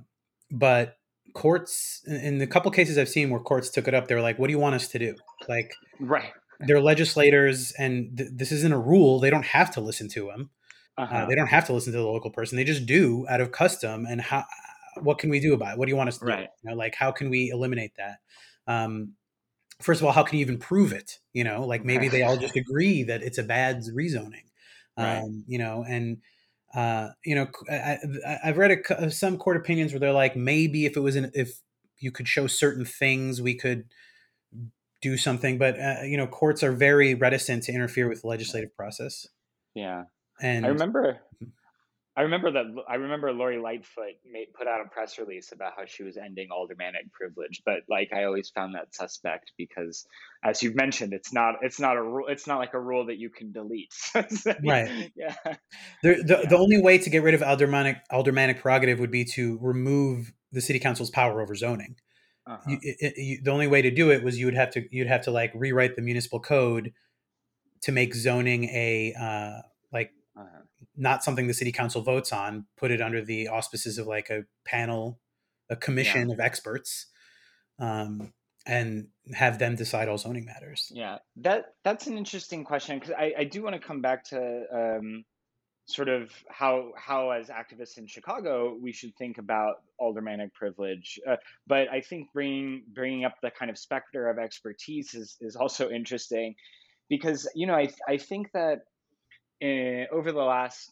but 0.51 0.97
courts, 1.35 2.03
in 2.07 2.39
the 2.39 2.47
couple 2.47 2.71
cases 2.71 2.99
I've 2.99 3.09
seen 3.09 3.31
where 3.31 3.41
courts 3.41 3.71
took 3.71 3.87
it 3.87 3.95
up, 3.95 4.09
they 4.09 4.15
were 4.15 4.21
like, 4.21 4.39
"What 4.39 4.49
do 4.49 4.53
you 4.53 4.59
want 4.59 4.75
us 4.75 4.89
to 4.89 4.99
do?" 4.99 5.15
Like, 5.49 5.73
right? 6.01 6.33
They're 6.61 6.81
legislators, 6.81 7.73
and 7.79 8.17
th- 8.17 8.31
this 8.35 8.53
isn't 8.53 8.73
a 8.73 8.79
rule. 8.79 9.21
They 9.21 9.31
don't 9.31 9.47
have 9.47 9.71
to 9.73 9.81
listen 9.81 10.09
to 10.11 10.27
them. 10.27 10.51
Uh, 10.97 11.03
uh-huh. 11.03 11.17
Uh, 11.17 11.27
they 11.27 11.35
don't 11.35 11.49
have 11.49 11.67
to 11.67 11.73
listen 11.73 11.93
to 11.93 11.99
the 11.99 12.05
local 12.05 12.31
person. 12.31 12.57
They 12.57 12.65
just 12.65 12.87
do 12.87 13.27
out 13.29 13.41
of 13.41 13.53
custom. 13.53 14.07
And 14.07 14.21
how? 14.21 14.45
What 15.01 15.19
can 15.19 15.31
we 15.31 15.41
do 15.41 15.55
about 15.55 15.75
it? 15.75 15.79
What 15.79 15.87
do 15.87 15.91
you 15.91 15.97
want 15.97 16.09
us 16.09 16.19
to 16.19 16.25
right. 16.27 16.39
do? 16.39 16.49
You 16.63 16.71
know, 16.71 16.77
like 16.77 16.95
how 16.95 17.13
can 17.13 17.31
we 17.31 17.51
eliminate 17.51 17.93
that? 17.97 18.19
Um, 18.67 19.15
first 19.81 20.01
of 20.01 20.07
all, 20.07 20.13
how 20.13 20.23
can 20.23 20.39
you 20.39 20.45
even 20.45 20.59
prove 20.59 20.93
it? 20.93 21.19
You 21.33 21.45
know, 21.45 21.65
like 21.65 21.85
maybe 21.85 22.09
they 22.09 22.23
all 22.23 22.37
just 22.37 22.57
agree 22.65 23.03
that 23.05 23.23
it's 23.23 23.39
a 23.39 23.43
bad 23.43 23.83
rezoning. 23.95 24.45
Um, 24.97 25.07
right. 25.07 25.31
You 25.47 25.59
know, 25.59 25.85
and 25.89 26.19
uh, 26.75 27.09
you 27.25 27.35
know, 27.35 27.49
I, 27.71 27.99
have 28.43 28.59
read 28.59 28.83
a, 28.91 29.11
some 29.11 29.37
court 29.37 29.57
opinions 29.57 29.93
where 29.93 30.01
they're 30.01 30.13
like, 30.13 30.37
maybe 30.37 30.87
if 30.87 30.97
it 30.97 31.01
was 31.01 31.17
an, 31.17 31.31
if 31.35 31.61
you 31.99 32.11
could 32.11 32.29
show 32.29 32.47
certain 32.47 32.85
things, 32.85 33.43
we 33.43 33.55
could 33.55 33.85
do 35.03 35.17
something. 35.17 35.59
But 35.59 35.79
uh, 35.79 36.03
you 36.05 36.17
know, 36.17 36.27
courts 36.27 36.63
are 36.63 36.73
very 36.73 37.15
reticent 37.15 37.65
to 37.65 37.73
interfere 37.73 38.09
with 38.09 38.23
the 38.23 38.29
legislative 38.29 38.75
process. 38.75 39.27
Yeah, 39.75 40.05
and 40.41 40.65
I 40.65 40.69
remember 40.69 41.21
mm-hmm. 41.43 41.51
I 42.15 42.23
remember 42.23 42.51
that 42.53 42.65
I 42.89 42.97
remember 42.97 43.33
Lori 43.33 43.59
Lightfoot 43.59 44.17
made, 44.31 44.53
put 44.53 44.67
out 44.67 44.85
a 44.85 44.89
press 44.89 45.19
release 45.19 45.53
about 45.53 45.73
how 45.77 45.87
she 45.87 46.03
was 46.03 46.19
ending 46.19 46.49
aldermanic 46.51 47.11
privilege, 47.11 47.63
but 47.65 47.81
like 47.89 48.11
I 48.13 48.25
always 48.25 48.51
found 48.51 48.75
that 48.75 48.95
suspect 48.95 49.53
because, 49.57 50.07
as 50.45 50.63
you've 50.63 50.75
mentioned, 50.75 51.15
it's 51.15 51.33
not 51.33 51.57
it's 51.63 51.81
not 51.81 51.97
a 51.97 52.03
rule. 52.03 52.27
It's 52.29 52.47
not 52.47 52.59
like 52.59 52.75
a 52.75 52.81
rule 52.81 53.07
that 53.07 53.17
you 53.17 53.31
can 53.31 53.51
delete. 53.51 53.95
right. 54.15 55.11
Yeah. 55.17 55.35
The 56.03 56.23
the, 56.23 56.41
yeah. 56.43 56.49
the 56.51 56.59
only 56.59 56.83
way 56.83 56.99
to 56.99 57.09
get 57.09 57.23
rid 57.23 57.35
of 57.35 57.43
aldermanic 57.43 57.97
aldermanic 58.11 58.61
prerogative 58.61 58.99
would 58.99 59.11
be 59.11 59.25
to 59.37 59.59
remove 59.63 60.35
the 60.53 60.61
city 60.61 60.79
council's 60.79 61.11
power 61.11 61.41
over 61.41 61.55
zoning. 61.55 61.97
Uh-huh. 62.47 62.59
You, 62.69 62.79
it, 62.83 63.15
you, 63.17 63.41
the 63.43 63.53
only 63.53 63.69
way 63.69 63.81
to 63.81 63.91
do 63.91 64.11
it 64.11 64.23
was 64.23 64.39
you 64.39 64.47
would 64.47 64.55
have 64.55 64.71
to 64.73 64.85
you'd 64.91 65.07
have 65.07 65.23
to 65.23 65.31
like 65.31 65.53
rewrite 65.55 65.97
the 65.97 66.03
municipal 66.03 66.41
code 66.41 66.93
to 67.83 67.93
make 67.93 68.15
zoning 68.15 68.65
a 68.65 69.15
uh, 69.19 69.63
not 70.97 71.25
something 71.25 71.47
the 71.47 71.55
city 71.55 71.73
council 71.73 72.03
votes 72.03 72.33
on, 72.33 72.67
put 72.77 72.91
it 72.91 73.01
under 73.01 73.25
the 73.25 73.49
auspices 73.49 73.99
of 73.99 74.07
like 74.07 74.31
a 74.31 74.45
panel, 74.65 75.19
a 75.71 75.77
commission 75.77 76.29
yeah. 76.29 76.35
of 76.35 76.41
experts, 76.41 77.07
um, 77.79 78.33
and 78.67 79.09
have 79.35 79.59
them 79.59 79.75
decide 79.75 80.09
all 80.09 80.19
zoning 80.19 80.45
matters. 80.45 80.91
Yeah, 80.95 81.19
that 81.37 81.75
that's 81.85 82.07
an 82.07 82.17
interesting 82.19 82.65
question 82.65 82.99
because 82.99 83.15
I, 83.19 83.33
I 83.39 83.45
do 83.45 83.63
want 83.63 83.75
to 83.75 83.81
come 83.81 84.01
back 84.01 84.25
to 84.27 84.65
um, 84.73 85.25
sort 85.87 86.09
of 86.09 86.31
how 86.49 86.93
how 86.97 87.31
as 87.31 87.49
activists 87.49 87.99
in 87.99 88.07
Chicago 88.07 88.77
we 88.81 88.93
should 88.93 89.17
think 89.17 89.39
about 89.39 89.77
aldermanic 89.99 90.55
privilege. 90.55 91.19
Uh, 91.29 91.37
but 91.67 91.89
I 91.91 92.01
think 92.01 92.29
bringing 92.33 92.85
bringing 92.93 93.25
up 93.25 93.35
the 93.43 93.51
kind 93.51 93.71
of 93.71 93.79
specter 93.79 94.29
of 94.29 94.39
expertise 94.39 95.15
is 95.15 95.37
is 95.41 95.57
also 95.57 95.91
interesting 95.91 96.55
because 97.09 97.49
you 97.55 97.67
know 97.67 97.75
I 97.75 97.91
I 98.09 98.17
think 98.17 98.53
that 98.53 98.81
in, 99.63 100.07
over 100.13 100.33
the 100.33 100.43
last 100.43 100.91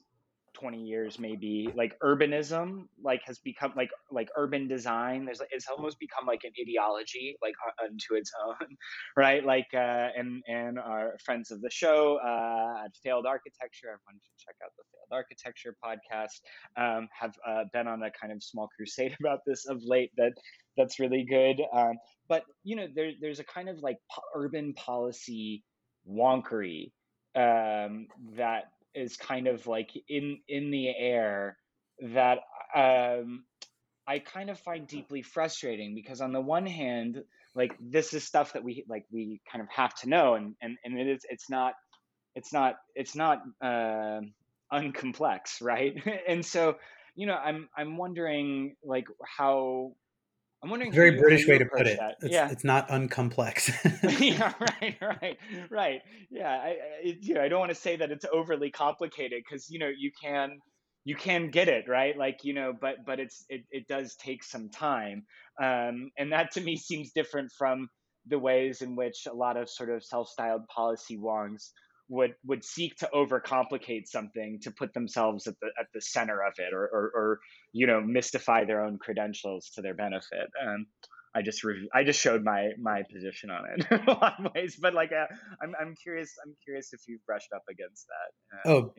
20 0.55 0.83
years 0.83 1.19
maybe 1.19 1.71
like 1.77 1.97
urbanism 2.01 2.87
like 3.03 3.21
has 3.25 3.39
become 3.39 3.73
like 3.77 3.91
like 4.11 4.29
urban 4.37 4.67
design 4.67 5.25
there's 5.25 5.41
it's 5.51 5.67
almost 5.69 5.99
become 5.99 6.27
like 6.27 6.41
an 6.45 6.51
ideology 6.61 7.37
like 7.41 7.55
unto 7.83 8.15
its 8.15 8.33
own 8.45 8.77
right? 9.17 9.45
Like 9.45 9.69
uh 9.75 10.09
and 10.17 10.43
and 10.49 10.79
our 10.79 11.17
friends 11.25 11.51
of 11.51 11.61
the 11.61 11.71
show 11.71 12.19
uh 12.25 12.85
at 12.85 12.91
failed 13.03 13.27
architecture 13.27 13.87
everyone 13.87 14.21
should 14.23 14.39
check 14.39 14.57
out 14.65 14.71
the 14.77 14.85
failed 14.93 15.13
architecture 15.13 15.77
podcast 15.85 16.41
um 16.77 17.09
have 17.19 17.35
uh, 17.47 17.65
been 17.73 17.87
on 17.87 18.03
a 18.03 18.11
kind 18.11 18.33
of 18.33 18.43
small 18.43 18.69
crusade 18.77 19.17
about 19.21 19.41
this 19.47 19.67
of 19.67 19.81
late 19.85 20.11
that 20.17 20.33
that's 20.77 20.99
really 20.99 21.25
good 21.25 21.63
um 21.73 21.95
but 22.29 22.43
you 22.65 22.77
know 22.77 22.87
there, 22.95 23.13
there's 23.21 23.41
a 23.41 23.45
kind 23.45 23.69
of 23.69 23.79
like 23.83 23.97
po- 24.13 24.23
urban 24.35 24.75
policy 24.75 25.63
wonkery 26.09 26.91
um, 27.35 28.07
that 28.37 28.73
is 28.95 29.17
kind 29.17 29.47
of 29.47 29.67
like 29.67 29.91
in 30.09 30.39
in 30.49 30.71
the 30.71 30.89
air 30.89 31.57
that 32.15 32.39
um, 32.75 33.45
I 34.07 34.19
kind 34.19 34.51
of 34.51 34.59
find 34.59 34.87
deeply 34.87 35.23
frustrating 35.23 35.95
because 35.95 36.21
on 36.21 36.33
the 36.33 36.41
one 36.41 36.67
hand, 36.67 37.23
like 37.55 37.77
this 37.81 38.15
is 38.15 38.25
stuff 38.25 38.55
that 38.55 38.65
we 38.65 38.85
like 38.89 39.05
we 39.13 39.41
kind 39.51 39.63
of 39.63 39.69
have 39.71 39.95
to 40.01 40.09
know, 40.09 40.35
and 40.35 40.55
and 40.61 40.77
and 40.85 40.99
it 40.99 41.07
is 41.07 41.21
it's 41.29 41.49
not 41.51 41.75
it's 42.35 42.53
not 42.53 42.77
it's 42.95 43.15
not 43.15 43.43
uh, 43.63 44.21
uncomplex, 44.73 45.61
right? 45.63 45.95
and 46.27 46.45
so 46.45 46.77
you 47.15 47.27
know 47.27 47.37
I'm 47.37 47.69
I'm 47.77 47.97
wondering 47.97 48.77
like 48.85 49.07
how 49.25 49.93
I'm 50.63 50.69
wondering. 50.69 50.93
Very 50.93 51.13
British 51.13 51.47
way 51.47 51.59
to 51.59 51.65
put 51.65 51.87
it. 51.87 51.99
It's, 52.21 52.33
yeah, 52.33 52.51
it's 52.51 52.65
not 52.65 52.89
uncomplex. 52.89 53.73
yeah, 54.21 54.53
right, 54.61 54.97
right, 55.01 55.39
right. 55.71 56.03
Yeah, 56.31 56.51
I, 56.51 56.69
I, 56.69 56.77
you 57.21 57.35
know, 57.35 57.43
I 57.43 57.49
don't 57.49 57.61
want 57.61 57.71
to 57.71 57.81
say 57.81 57.97
that 57.97 58.11
it's 58.11 58.27
overly 58.31 58.71
complicated 58.71 59.43
because 59.49 59.71
you 59.71 59.79
know 59.79 59.89
you 59.89 60.11
can 60.23 60.59
you 61.05 61.17
can 61.17 61.51
get 61.51 61.69
it 61.69 61.87
right, 61.89 62.17
like 62.17 62.41
you 62.45 62.53
know, 62.53 62.75
but 62.79 62.97
but 63.07 63.21
it's 63.21 63.45
it 63.49 63.63
it 63.71 63.89
does 63.89 64.17
take 64.17 64.45
some 64.45 64.69
time, 64.69 65.25
um, 65.63 66.11
and 66.19 66.33
that 66.33 66.53
to 66.53 66.61
me 66.61 66.77
seems 66.77 67.13
different 67.13 67.51
from 67.57 67.89
the 68.27 68.39
ways 68.39 68.83
in 68.83 68.97
which 68.97 69.27
a 69.31 69.35
lot 69.35 69.57
of 69.57 69.71
sort 69.71 69.89
of 69.89 70.05
self-styled 70.05 70.67
policy 70.69 71.17
wonks 71.17 71.71
would 72.11 72.35
would 72.45 72.65
seek 72.65 72.97
to 72.97 73.09
overcomplicate 73.15 74.07
something 74.07 74.59
to 74.63 74.71
put 74.73 74.93
themselves 74.93 75.47
at 75.47 75.55
the 75.63 75.69
at 75.79 75.87
the 75.95 76.01
center 76.01 76.43
of 76.43 76.53
it 76.59 76.75
or 76.75 76.83
or, 76.83 77.13
or 77.15 77.39
you 77.73 77.87
know 77.87 78.01
mystify 78.01 78.65
their 78.65 78.85
own 78.85 78.99
credentials 78.99 79.71
to 79.75 79.81
their 79.81 79.95
benefit 79.95 80.51
um, 80.63 80.87
I 81.35 81.43
just 81.43 81.63
rev- 81.63 81.89
I 81.95 82.03
just 82.03 82.21
showed 82.21 82.43
my 82.43 82.71
my 82.81 83.03
position 83.13 83.51
on 83.51 83.63
it 83.71 83.87
in 83.91 84.01
a 84.09 84.11
lot 84.11 84.35
of 84.45 84.53
ways. 84.53 84.77
But 84.81 84.95
like, 84.95 85.13
uh, 85.13 85.27
I'm 85.63 85.75
I'm 85.81 85.95
curious. 86.03 86.35
I'm 86.45 86.57
curious 86.65 86.93
if 86.93 87.03
you've 87.07 87.25
brushed 87.25 87.53
up 87.55 87.63
against 87.71 88.07
that. 88.09 88.71
Uh, 88.71 88.75
oh, 88.75 88.95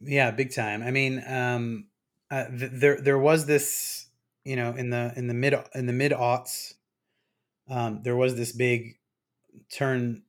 yeah, 0.00 0.30
big 0.30 0.54
time. 0.54 0.82
I 0.82 0.90
mean, 0.90 1.22
um, 1.26 1.86
uh, 2.30 2.48
th- 2.48 2.70
there 2.74 3.00
there 3.00 3.18
was 3.18 3.46
this, 3.46 4.08
you 4.44 4.56
know, 4.56 4.72
in 4.72 4.90
the 4.90 5.12
in 5.16 5.26
the 5.26 5.34
mid 5.34 5.54
in 5.74 5.86
the 5.86 5.92
mid 5.92 6.12
aughts, 6.12 6.74
um, 7.70 8.00
there 8.02 8.16
was 8.16 8.36
this 8.36 8.52
big 8.52 8.96
turn 9.72 10.22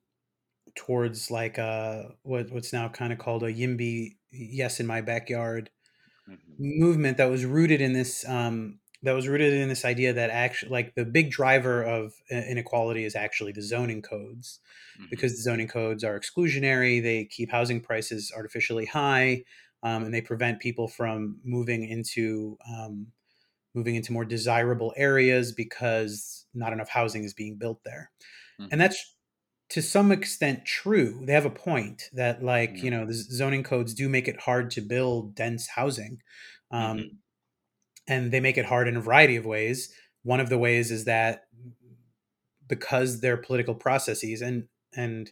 towards 0.76 1.32
like 1.32 1.58
uh 1.58 2.04
what 2.24 2.52
what's 2.52 2.74
now 2.74 2.88
kind 2.88 3.14
of 3.14 3.20
called 3.20 3.44
a 3.44 3.54
YIMBY 3.54 4.18
yes 4.32 4.80
in 4.80 4.86
my 4.86 5.02
backyard 5.02 5.70
mm-hmm. 6.30 6.40
movement 6.58 7.18
that 7.18 7.30
was 7.30 7.46
rooted 7.46 7.82
in 7.82 7.94
this 7.94 8.28
um 8.28 8.80
that 9.04 9.14
was 9.14 9.28
rooted 9.28 9.54
in 9.54 9.70
this 9.70 9.86
idea 9.86 10.14
that 10.14 10.32
actually 10.32 10.72
like 10.72 10.96
the 10.96 11.06
big 11.06 11.30
driver 11.30 11.84
of 11.84 12.14
inequality 12.30 13.06
is 13.06 13.16
actually 13.16 13.52
the 13.52 13.62
zoning 13.62 14.02
codes 14.02 14.60
mm-hmm. 14.98 15.06
because 15.10 15.34
the 15.34 15.42
zoning 15.42 15.68
codes 15.68 16.04
are 16.04 16.20
exclusionary 16.20 17.02
they 17.02 17.26
keep 17.26 17.52
housing 17.52 17.80
prices 17.80 18.34
artificially 18.36 18.86
high 18.86 19.44
um, 19.84 20.04
and 20.04 20.14
they 20.14 20.22
prevent 20.22 20.60
people 20.60 20.88
from 20.88 21.38
moving 21.44 21.88
into 21.88 22.58
um, 22.68 23.08
moving 23.74 23.96
into 23.96 24.12
more 24.12 24.26
desirable 24.26 24.94
areas 24.98 25.52
because 25.52 26.46
not 26.54 26.74
enough 26.74 26.90
housing 26.90 27.24
is 27.24 27.34
being 27.34 27.58
built 27.58 27.80
there 27.86 28.12
mm-hmm. 28.60 28.70
and 28.72 28.82
that's 28.82 29.15
to 29.70 29.82
some 29.82 30.12
extent 30.12 30.66
true. 30.66 31.20
They 31.24 31.34
have 31.34 31.46
a 31.46 31.50
point 31.50 32.04
that 32.14 32.44
like, 32.44 32.74
mm-hmm. 32.74 32.86
you 32.86 32.92
know, 32.92 33.06
the 33.06 33.14
zoning 33.14 33.64
codes 33.64 33.94
do 33.94 34.08
make 34.08 34.28
it 34.28 34.42
hard 34.42 34.72
to 34.72 34.82
build 34.82 35.36
dense 35.36 35.68
housing. 35.68 36.22
Um, 36.72 36.98
mm-hmm. 36.98 37.08
and 38.08 38.32
they 38.32 38.40
make 38.40 38.58
it 38.58 38.66
hard 38.66 38.88
in 38.88 38.98
a 38.98 39.02
variety 39.02 39.36
of 39.36 39.46
ways. 39.46 39.94
One 40.24 40.40
of 40.40 40.50
the 40.50 40.58
ways 40.58 40.92
is 40.92 41.06
that 41.06 41.44
because 42.68 43.22
they're 43.22 43.38
political 43.38 43.76
processes 43.76 44.42
and 44.42 44.68
and 44.96 45.32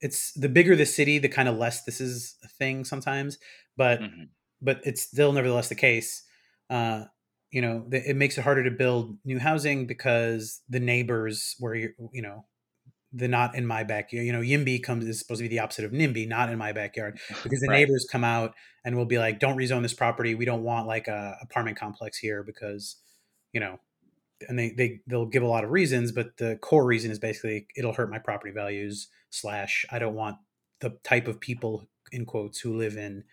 it's 0.00 0.32
the 0.32 0.48
bigger 0.48 0.76
the 0.76 0.86
city, 0.86 1.18
the 1.18 1.28
kind 1.28 1.48
of 1.48 1.56
less 1.56 1.84
this 1.84 2.00
is 2.00 2.36
a 2.42 2.48
thing 2.48 2.84
sometimes, 2.84 3.38
but 3.76 4.00
mm-hmm. 4.00 4.24
but 4.62 4.80
it's 4.84 5.02
still 5.02 5.32
nevertheless 5.32 5.68
the 5.68 5.74
case. 5.74 6.22
Uh, 6.70 7.04
you 7.50 7.60
know, 7.60 7.84
it 7.90 8.16
makes 8.16 8.38
it 8.38 8.44
harder 8.44 8.62
to 8.64 8.70
build 8.70 9.18
new 9.24 9.38
housing 9.38 9.86
because 9.86 10.62
the 10.68 10.80
neighbors 10.80 11.56
where 11.58 11.74
you 11.74 11.90
you 12.12 12.22
know 12.22 12.44
the 13.12 13.28
not 13.28 13.54
in 13.54 13.66
my 13.66 13.84
backyard. 13.84 14.26
You 14.26 14.32
know, 14.32 14.40
YIMBY 14.40 14.82
comes 14.82 15.06
is 15.06 15.18
supposed 15.18 15.40
to 15.40 15.44
be 15.44 15.48
the 15.48 15.58
opposite 15.60 15.84
of 15.84 15.92
NIMBY, 15.92 16.28
not 16.28 16.50
in 16.50 16.58
my 16.58 16.72
backyard, 16.72 17.18
because 17.42 17.60
the 17.60 17.68
right. 17.68 17.78
neighbors 17.78 18.06
come 18.10 18.24
out 18.24 18.54
and 18.84 18.96
will 18.96 19.06
be 19.06 19.18
like, 19.18 19.40
"Don't 19.40 19.56
rezone 19.56 19.82
this 19.82 19.94
property. 19.94 20.34
We 20.34 20.44
don't 20.44 20.62
want 20.62 20.86
like 20.86 21.08
a 21.08 21.36
apartment 21.42 21.78
complex 21.78 22.18
here 22.18 22.42
because, 22.42 22.96
you 23.52 23.60
know." 23.60 23.78
And 24.48 24.58
they 24.58 24.70
they 24.70 25.00
they'll 25.06 25.26
give 25.26 25.42
a 25.42 25.46
lot 25.46 25.64
of 25.64 25.70
reasons, 25.70 26.12
but 26.12 26.38
the 26.38 26.56
core 26.62 26.86
reason 26.86 27.10
is 27.10 27.18
basically 27.18 27.66
it'll 27.76 27.92
hurt 27.92 28.10
my 28.10 28.18
property 28.18 28.52
values. 28.52 29.08
Slash, 29.28 29.84
I 29.90 29.98
don't 29.98 30.14
want 30.14 30.38
the 30.80 30.98
type 31.04 31.28
of 31.28 31.40
people 31.40 31.88
in 32.10 32.24
quotes 32.24 32.58
who 32.58 32.76
live 32.76 32.96
in 32.96 33.24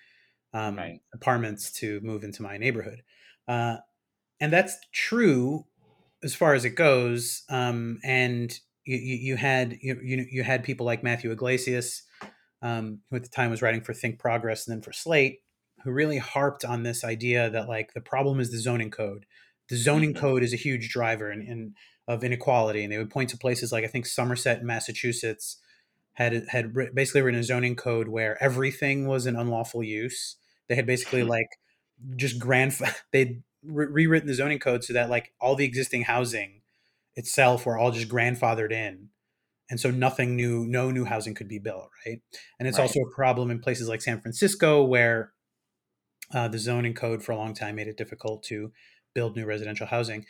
um, 0.54 0.76
right. 0.76 1.00
apartments 1.14 1.72
to 1.80 2.02
move 2.02 2.26
into 2.26 2.44
my 2.44 2.58
neighborhood, 2.58 3.04
uh, 3.48 3.78
and 4.42 4.52
that's 4.52 4.76
true 4.92 5.66
as 6.24 6.36
far 6.36 6.56
as 6.56 6.66
it 6.66 6.72
goes. 6.72 7.44
Um, 7.50 8.00
and 8.04 8.60
you, 8.88 8.98
you 8.98 9.36
had 9.36 9.78
you, 9.82 10.26
you 10.32 10.44
had 10.44 10.64
people 10.64 10.86
like 10.86 11.04
Matthew 11.04 11.32
Yglesias, 11.32 12.04
um, 12.62 13.02
who 13.10 13.18
at 13.18 13.24
the 13.24 13.30
time 13.30 13.52
was 13.52 13.62
writing 13.62 13.82
for 13.82 13.94
Think 13.94 14.18
Progress 14.18 14.66
and 14.66 14.76
then 14.76 14.82
for 14.82 14.94
Slate, 14.94 15.40
who 15.84 15.92
really 15.92 16.18
harped 16.18 16.64
on 16.64 16.84
this 16.84 17.04
idea 17.04 17.50
that 17.50 17.68
like 17.68 17.94
the 17.94 18.02
problem 18.02 18.40
is 18.40 18.52
the 18.52 18.60
zoning 18.60 18.90
code. 18.90 19.26
The 19.70 19.76
zoning 19.76 20.12
mm-hmm. 20.14 20.20
code 20.20 20.44
is 20.44 20.54
a 20.54 20.58
huge 20.58 20.90
driver 20.90 21.30
in, 21.30 21.42
in, 21.42 21.74
of 22.08 22.24
inequality, 22.24 22.84
and 22.84 22.92
they 22.92 22.98
would 22.98 23.10
point 23.10 23.30
to 23.32 23.38
places 23.38 23.74
like 23.74 23.84
I 23.84 23.88
think 23.88 24.06
Somerset, 24.06 24.64
Massachusetts, 24.64 25.58
had 26.14 26.46
had 26.48 26.74
basically 26.96 27.22
written 27.22 27.42
a 27.42 27.44
zoning 27.44 27.76
code 27.76 28.08
where 28.08 28.42
everything 28.42 29.06
was 29.06 29.26
an 29.26 29.36
unlawful 29.36 29.84
use. 29.84 30.38
They 30.70 30.76
had 30.76 30.86
basically 30.86 31.24
like 31.24 31.50
just 32.16 32.40
grand 32.40 32.74
they'd 33.12 33.44
re- 33.64 33.88
rewritten 33.88 34.28
the 34.28 34.34
zoning 34.34 34.60
code 34.60 34.86
so 34.86 34.94
that 34.94 35.10
like 35.10 35.34
all 35.42 35.56
the 35.56 35.66
existing 35.66 36.04
housing 36.04 36.62
itself 37.18 37.66
were 37.66 37.78
all 37.78 37.92
just 37.92 38.08
grandfathered 38.08 38.72
in 38.72 39.10
and 39.70 39.80
so 39.80 39.92
nothing 39.92 40.36
new 40.36 40.66
no 40.66 40.92
new 40.92 41.04
housing 41.04 41.34
could 41.34 41.48
be 41.48 41.60
built 41.60 41.90
right 42.06 42.22
and 42.60 42.68
it's 42.68 42.78
right. 42.78 42.84
also 42.84 43.00
a 43.02 43.16
problem 43.16 43.52
in 43.52 43.60
places 43.60 43.90
like 43.90 44.02
san 44.02 44.22
francisco 44.22 44.84
where 44.84 45.34
uh, 46.34 46.48
the 46.48 46.60
zoning 46.60 46.94
code 46.94 47.24
for 47.24 47.32
a 47.32 47.38
long 47.38 47.54
time 47.54 47.76
made 47.76 47.88
it 47.88 47.98
difficult 47.98 48.44
to 48.44 48.72
build 49.14 49.36
new 49.36 49.46
residential 49.46 49.88
housing 49.88 50.26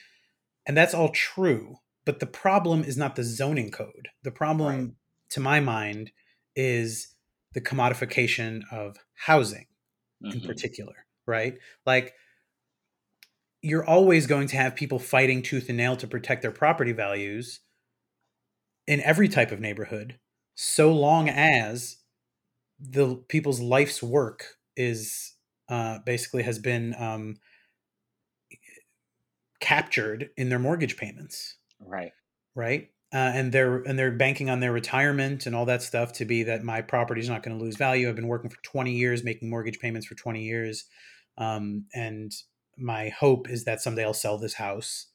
and 0.66 0.76
that's 0.76 0.94
all 0.94 1.10
true 1.10 1.76
but 2.06 2.20
the 2.20 2.26
problem 2.26 2.84
is 2.84 2.98
not 2.98 3.16
the 3.16 3.24
zoning 3.24 3.70
code 3.70 4.08
the 4.24 4.32
problem 4.32 4.76
right. 4.76 4.92
to 5.30 5.40
my 5.40 5.60
mind 5.60 6.12
is 6.56 7.10
the 7.54 7.62
commodification 7.62 8.62
of 8.72 8.98
housing 9.14 9.68
mm-hmm. 10.24 10.38
in 10.38 10.42
particular 10.42 11.06
right 11.26 11.58
like 11.86 12.14
you're 13.62 13.86
always 13.86 14.28
going 14.28 14.48
to 14.48 14.58
have 14.58 14.76
people 14.76 15.00
fighting 15.00 15.42
tooth 15.42 15.68
and 15.70 15.78
nail 15.78 15.96
to 15.98 16.08
protect 16.08 16.42
their 16.42 16.52
property 16.52 16.92
values 16.92 17.60
in 18.86 19.02
every 19.02 19.28
type 19.28 19.52
of 19.52 19.60
neighborhood 19.60 20.18
so 20.56 20.92
long 20.92 21.30
as 21.30 21.98
the 22.80 23.16
people's 23.30 23.60
life's 23.60 24.02
work 24.02 24.58
is 24.76 25.36
uh, 25.70 26.00
basically 26.06 26.44
has 26.44 26.60
been 26.60 26.96
um, 26.98 27.36
captured 29.60 30.30
in 30.36 30.50
their 30.50 30.60
mortgage 30.60 30.98
payments. 30.98 31.58
Right. 31.80 32.12
Right? 32.56 32.90
Uh, 33.14 33.32
and 33.34 33.52
they're 33.54 33.78
and 33.84 33.98
they're 33.98 34.12
banking 34.12 34.50
on 34.50 34.60
their 34.60 34.74
retirement 34.74 35.46
and 35.46 35.56
all 35.56 35.66
that 35.66 35.82
stuff 35.82 36.12
to 36.14 36.26
be 36.26 36.44
that 36.44 36.64
my 36.64 36.82
property 36.82 37.22
is 37.22 37.30
not 37.30 37.42
going 37.42 37.58
to 37.58 37.64
lose 37.64 37.78
value. 37.78 38.10
I've 38.10 38.16
been 38.16 38.28
working 38.28 38.50
for 38.50 38.62
20 38.64 38.92
years 38.92 39.24
making 39.24 39.50
mortgage 39.50 39.80
payments 39.80 40.06
for 40.06 40.16
20 40.16 40.44
years 40.44 40.86
um, 41.38 41.86
and 41.94 42.32
my 42.78 43.10
hope 43.10 43.50
is 43.50 43.66
that 43.66 43.82
someday 43.82 44.06
I'll 44.06 44.14
sell 44.14 44.38
this 44.38 44.56
house. 44.56 45.08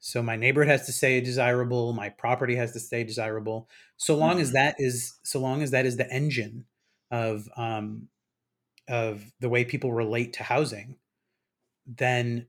So 0.00 0.22
my 0.22 0.36
neighborhood 0.36 0.70
has 0.70 0.86
to 0.86 0.92
stay 0.92 1.20
desirable, 1.20 1.92
my 1.92 2.10
property 2.10 2.56
has 2.56 2.72
to 2.72 2.80
stay 2.80 3.04
desirable. 3.04 3.68
So 3.96 4.14
long 4.14 4.32
mm-hmm. 4.32 4.40
as 4.40 4.52
that 4.52 4.74
is 4.78 5.18
so 5.22 5.40
long 5.40 5.62
as 5.62 5.70
that 5.70 5.86
is 5.86 5.96
the 5.96 6.10
engine 6.10 6.66
of 7.10 7.48
um 7.56 8.08
of 8.88 9.32
the 9.40 9.48
way 9.48 9.64
people 9.64 9.92
relate 9.92 10.34
to 10.34 10.42
housing, 10.42 10.96
then 11.86 12.46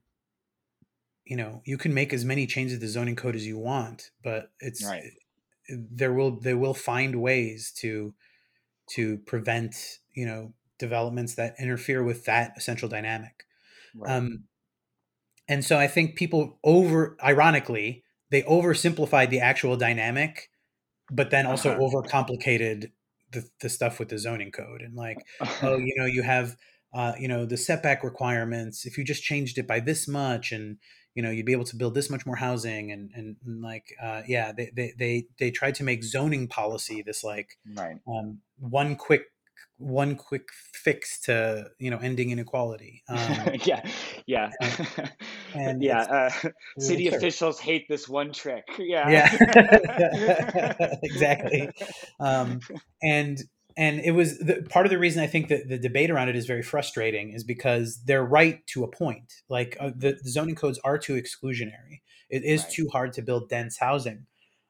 you 1.24 1.36
know, 1.36 1.60
you 1.64 1.76
can 1.76 1.92
make 1.92 2.12
as 2.12 2.24
many 2.24 2.46
changes 2.46 2.78
to 2.78 2.80
the 2.80 2.88
zoning 2.88 3.16
code 3.16 3.34
as 3.34 3.46
you 3.46 3.58
want, 3.58 4.10
but 4.22 4.50
it's 4.60 4.84
right. 4.84 5.10
there 5.68 6.12
will 6.12 6.38
they 6.38 6.54
will 6.54 6.74
find 6.74 7.20
ways 7.20 7.72
to 7.78 8.14
to 8.90 9.18
prevent, 9.18 9.98
you 10.14 10.24
know, 10.24 10.52
developments 10.78 11.34
that 11.34 11.56
interfere 11.58 12.04
with 12.04 12.24
that 12.26 12.52
essential 12.56 12.88
dynamic. 12.88 13.44
Right. 13.96 14.12
Um, 14.12 14.44
and 15.48 15.64
so 15.64 15.78
I 15.78 15.86
think 15.86 16.16
people 16.16 16.58
over, 16.64 17.16
ironically, 17.22 18.04
they 18.30 18.42
oversimplified 18.42 19.30
the 19.30 19.40
actual 19.40 19.76
dynamic, 19.76 20.50
but 21.10 21.30
then 21.30 21.46
also 21.46 21.70
uh-huh. 21.70 21.80
overcomplicated 21.80 22.90
the, 23.32 23.48
the 23.60 23.68
stuff 23.68 23.98
with 23.98 24.08
the 24.08 24.18
zoning 24.18 24.50
code. 24.50 24.82
And 24.82 24.94
like, 24.94 25.18
oh, 25.62 25.78
you 25.78 25.94
know, 25.96 26.06
you 26.06 26.22
have, 26.22 26.56
uh, 26.92 27.12
you 27.18 27.28
know, 27.28 27.44
the 27.44 27.56
setback 27.56 28.02
requirements. 28.02 28.86
If 28.86 28.98
you 28.98 29.04
just 29.04 29.22
changed 29.22 29.58
it 29.58 29.66
by 29.66 29.80
this 29.80 30.08
much, 30.08 30.50
and 30.50 30.78
you 31.14 31.22
know, 31.22 31.30
you'd 31.30 31.46
be 31.46 31.52
able 31.52 31.64
to 31.64 31.76
build 31.76 31.94
this 31.94 32.10
much 32.10 32.26
more 32.26 32.36
housing, 32.36 32.90
and 32.90 33.10
and, 33.14 33.36
and 33.44 33.62
like, 33.62 33.94
uh, 34.02 34.22
yeah, 34.26 34.52
they, 34.52 34.70
they 34.74 34.92
they 34.98 35.26
they 35.38 35.50
tried 35.50 35.74
to 35.76 35.84
make 35.84 36.02
zoning 36.02 36.48
policy 36.48 37.02
this 37.02 37.22
like 37.22 37.58
right. 37.74 37.98
um, 38.08 38.38
one 38.58 38.96
quick 38.96 39.24
one 39.78 40.16
quick 40.16 40.48
fix 40.72 41.20
to 41.22 41.66
you 41.78 41.90
know 41.90 41.98
ending 41.98 42.30
inequality. 42.30 43.02
Um, 43.08 43.18
yeah, 43.64 43.82
yeah, 44.26 44.50
and, 44.60 45.12
and 45.54 45.82
yeah. 45.82 46.02
Uh, 46.02 46.48
city 46.78 47.08
officials 47.08 47.58
hate 47.60 47.86
this 47.88 48.08
one 48.08 48.32
trick. 48.32 48.64
Yeah, 48.78 49.10
yeah, 49.10 50.74
exactly. 51.02 51.70
Um, 52.20 52.60
and 53.02 53.42
and 53.76 54.00
it 54.00 54.12
was 54.12 54.38
the, 54.38 54.66
part 54.70 54.86
of 54.86 54.90
the 54.90 54.98
reason 54.98 55.22
I 55.22 55.26
think 55.26 55.48
that 55.48 55.68
the 55.68 55.78
debate 55.78 56.10
around 56.10 56.30
it 56.30 56.36
is 56.36 56.46
very 56.46 56.62
frustrating 56.62 57.32
is 57.32 57.44
because 57.44 58.00
they're 58.06 58.24
right 58.24 58.66
to 58.68 58.84
a 58.84 58.88
point. 58.88 59.34
Like 59.50 59.76
uh, 59.78 59.90
the, 59.94 60.18
the, 60.22 60.30
zoning 60.30 60.54
codes 60.54 60.80
are 60.82 60.96
too 60.96 61.14
exclusionary. 61.14 62.00
It 62.30 62.42
is 62.42 62.62
right. 62.62 62.72
too 62.72 62.88
hard 62.90 63.12
to 63.14 63.22
build 63.22 63.50
dense 63.50 63.76
housing. 63.78 64.26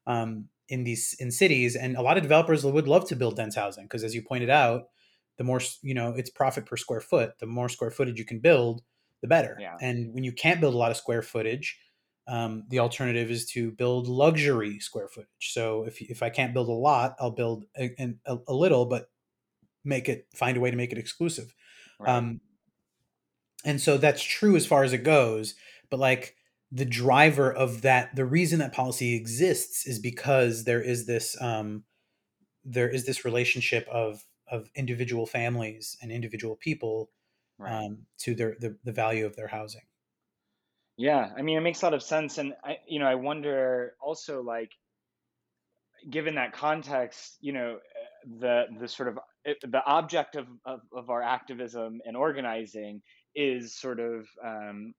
Um, 0.08 0.48
in 0.68 0.84
these 0.84 1.14
in 1.18 1.30
cities 1.30 1.76
and 1.76 1.96
a 1.96 2.02
lot 2.02 2.16
of 2.16 2.22
developers 2.22 2.64
would 2.64 2.88
love 2.88 3.06
to 3.08 3.16
build 3.16 3.36
dense 3.36 3.54
housing 3.54 3.84
because 3.84 4.02
as 4.02 4.14
you 4.14 4.22
pointed 4.22 4.50
out 4.50 4.84
the 5.38 5.44
more 5.44 5.60
you 5.82 5.94
know 5.94 6.10
it's 6.16 6.30
profit 6.30 6.66
per 6.66 6.76
square 6.76 7.00
foot 7.00 7.38
the 7.38 7.46
more 7.46 7.68
square 7.68 7.90
footage 7.90 8.18
you 8.18 8.24
can 8.24 8.40
build 8.40 8.82
the 9.22 9.28
better 9.28 9.56
yeah. 9.60 9.76
and 9.80 10.12
when 10.12 10.24
you 10.24 10.32
can't 10.32 10.60
build 10.60 10.74
a 10.74 10.78
lot 10.78 10.90
of 10.90 10.96
square 10.96 11.22
footage 11.22 11.78
um, 12.28 12.64
the 12.68 12.80
alternative 12.80 13.30
is 13.30 13.46
to 13.46 13.70
build 13.70 14.08
luxury 14.08 14.80
square 14.80 15.08
footage 15.08 15.28
so 15.40 15.84
if, 15.84 16.00
if 16.02 16.22
i 16.22 16.30
can't 16.30 16.52
build 16.52 16.68
a 16.68 16.72
lot 16.72 17.14
i'll 17.20 17.30
build 17.30 17.64
a, 17.78 17.94
a, 18.26 18.38
a 18.48 18.54
little 18.54 18.86
but 18.86 19.10
make 19.84 20.08
it 20.08 20.26
find 20.34 20.56
a 20.56 20.60
way 20.60 20.70
to 20.70 20.76
make 20.76 20.90
it 20.90 20.98
exclusive 20.98 21.54
right. 22.00 22.10
um, 22.10 22.40
and 23.64 23.80
so 23.80 23.96
that's 23.96 24.22
true 24.22 24.56
as 24.56 24.66
far 24.66 24.82
as 24.82 24.92
it 24.92 25.04
goes 25.04 25.54
but 25.90 26.00
like 26.00 26.34
the 26.72 26.84
driver 26.84 27.52
of 27.52 27.82
that 27.82 28.14
the 28.16 28.24
reason 28.26 28.58
that 28.58 28.72
policy 28.72 29.14
exists 29.14 29.86
is 29.86 29.98
because 29.98 30.64
there 30.64 30.80
is 30.82 31.06
this 31.06 31.40
um, 31.40 31.84
there 32.64 32.88
is 32.88 33.06
this 33.06 33.24
relationship 33.24 33.88
of 33.88 34.26
of 34.48 34.70
individual 34.76 35.26
families 35.26 35.96
and 36.02 36.12
individual 36.12 36.56
people 36.56 37.10
Right. 37.58 37.76
um, 37.76 38.06
to 38.18 38.34
their 38.34 38.56
the, 38.60 38.78
the 38.84 38.92
value 38.92 39.26
of 39.26 39.36
their 39.36 39.48
housing 39.48 39.82
Yeah, 40.96 41.32
I 41.36 41.42
mean, 41.42 41.58
it 41.58 41.60
makes 41.60 41.82
a 41.82 41.86
lot 41.86 41.94
of 41.94 42.02
sense, 42.02 42.38
and 42.38 42.54
I, 42.64 42.78
you 42.86 42.98
know, 42.98 43.06
I 43.06 43.14
wonder 43.16 43.96
also, 44.00 44.42
like, 44.42 44.72
given 46.10 46.34
that 46.36 46.52
context, 46.52 47.36
you 47.40 47.52
know, 47.52 47.76
uh, 47.76 48.28
the 48.38 48.64
the 48.80 48.88
sort 48.88 49.08
of 49.08 49.18
the 49.44 49.82
object 49.86 50.36
of, 50.36 50.48
of 50.64 50.80
of 50.92 51.10
our 51.10 51.22
activism 51.22 52.00
and 52.04 52.16
organizing 52.16 53.02
is 53.34 53.74
sort 53.76 54.00
of 54.00 54.28
um, 54.44 54.94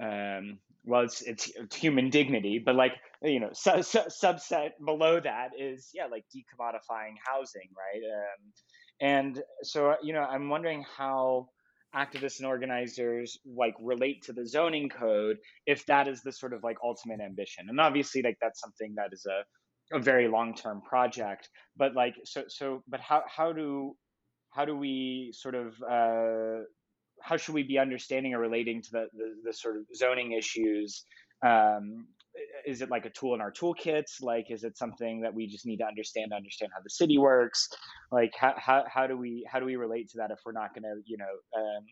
um, 0.00 0.60
well, 0.84 1.02
it's, 1.02 1.22
it's 1.22 1.50
it's 1.56 1.76
human 1.76 2.10
dignity, 2.10 2.62
but 2.64 2.74
like 2.74 2.92
you 3.22 3.40
know, 3.40 3.50
su- 3.52 3.82
su- 3.82 4.10
subset 4.10 4.70
below 4.84 5.20
that 5.20 5.50
is 5.58 5.90
yeah, 5.94 6.06
like 6.06 6.24
decommodifying 6.34 7.14
housing, 7.26 7.68
right? 7.76 8.02
Um, 8.04 8.52
and 9.00 9.42
so 9.62 9.96
you 10.02 10.12
know, 10.12 10.22
I'm 10.22 10.48
wondering 10.48 10.84
how 10.96 11.48
activists 11.94 12.38
and 12.38 12.46
organizers 12.46 13.38
like 13.46 13.74
relate 13.80 14.22
to 14.22 14.32
the 14.32 14.46
zoning 14.46 14.88
code 14.88 15.36
if 15.66 15.86
that 15.86 16.08
is 16.08 16.22
the 16.22 16.32
sort 16.32 16.52
of 16.52 16.62
like 16.64 16.76
ultimate 16.82 17.20
ambition 17.20 17.66
and 17.68 17.80
obviously 17.80 18.20
like 18.20 18.36
that's 18.40 18.60
something 18.60 18.92
that 18.96 19.10
is 19.12 19.24
a, 19.26 19.96
a 19.96 20.00
very 20.00 20.26
long 20.26 20.52
term 20.56 20.82
project 20.82 21.48
but 21.76 21.94
like 21.94 22.16
so 22.24 22.42
so 22.48 22.82
but 22.88 22.98
how 22.98 23.22
how 23.28 23.52
do 23.52 23.94
how 24.50 24.64
do 24.64 24.76
we 24.76 25.32
sort 25.32 25.54
of 25.54 25.74
uh, 25.82 26.62
how 27.24 27.38
should 27.38 27.54
we 27.54 27.62
be 27.62 27.78
understanding 27.78 28.34
or 28.34 28.38
relating 28.38 28.82
to 28.82 28.90
the, 28.90 29.06
the, 29.14 29.34
the 29.46 29.52
sort 29.52 29.76
of 29.76 29.84
zoning 29.96 30.32
issues? 30.32 31.04
Um, 31.44 32.06
is 32.66 32.82
it 32.82 32.90
like 32.90 33.06
a 33.06 33.10
tool 33.10 33.34
in 33.34 33.40
our 33.40 33.50
toolkits? 33.50 34.20
Like, 34.20 34.50
is 34.50 34.62
it 34.62 34.76
something 34.76 35.22
that 35.22 35.32
we 35.32 35.46
just 35.46 35.64
need 35.64 35.78
to 35.78 35.86
understand 35.86 36.32
to 36.32 36.36
understand 36.36 36.72
how 36.74 36.82
the 36.82 36.90
city 36.90 37.16
works? 37.16 37.70
Like, 38.12 38.32
how, 38.38 38.54
how, 38.58 38.84
how 38.92 39.06
do 39.06 39.16
we 39.16 39.46
how 39.50 39.58
do 39.58 39.64
we 39.64 39.76
relate 39.76 40.10
to 40.10 40.18
that 40.18 40.30
if 40.30 40.38
we're 40.44 40.52
not 40.52 40.74
going 40.74 40.82
to 40.82 41.00
you 41.06 41.16
know 41.16 41.58
um, 41.58 41.84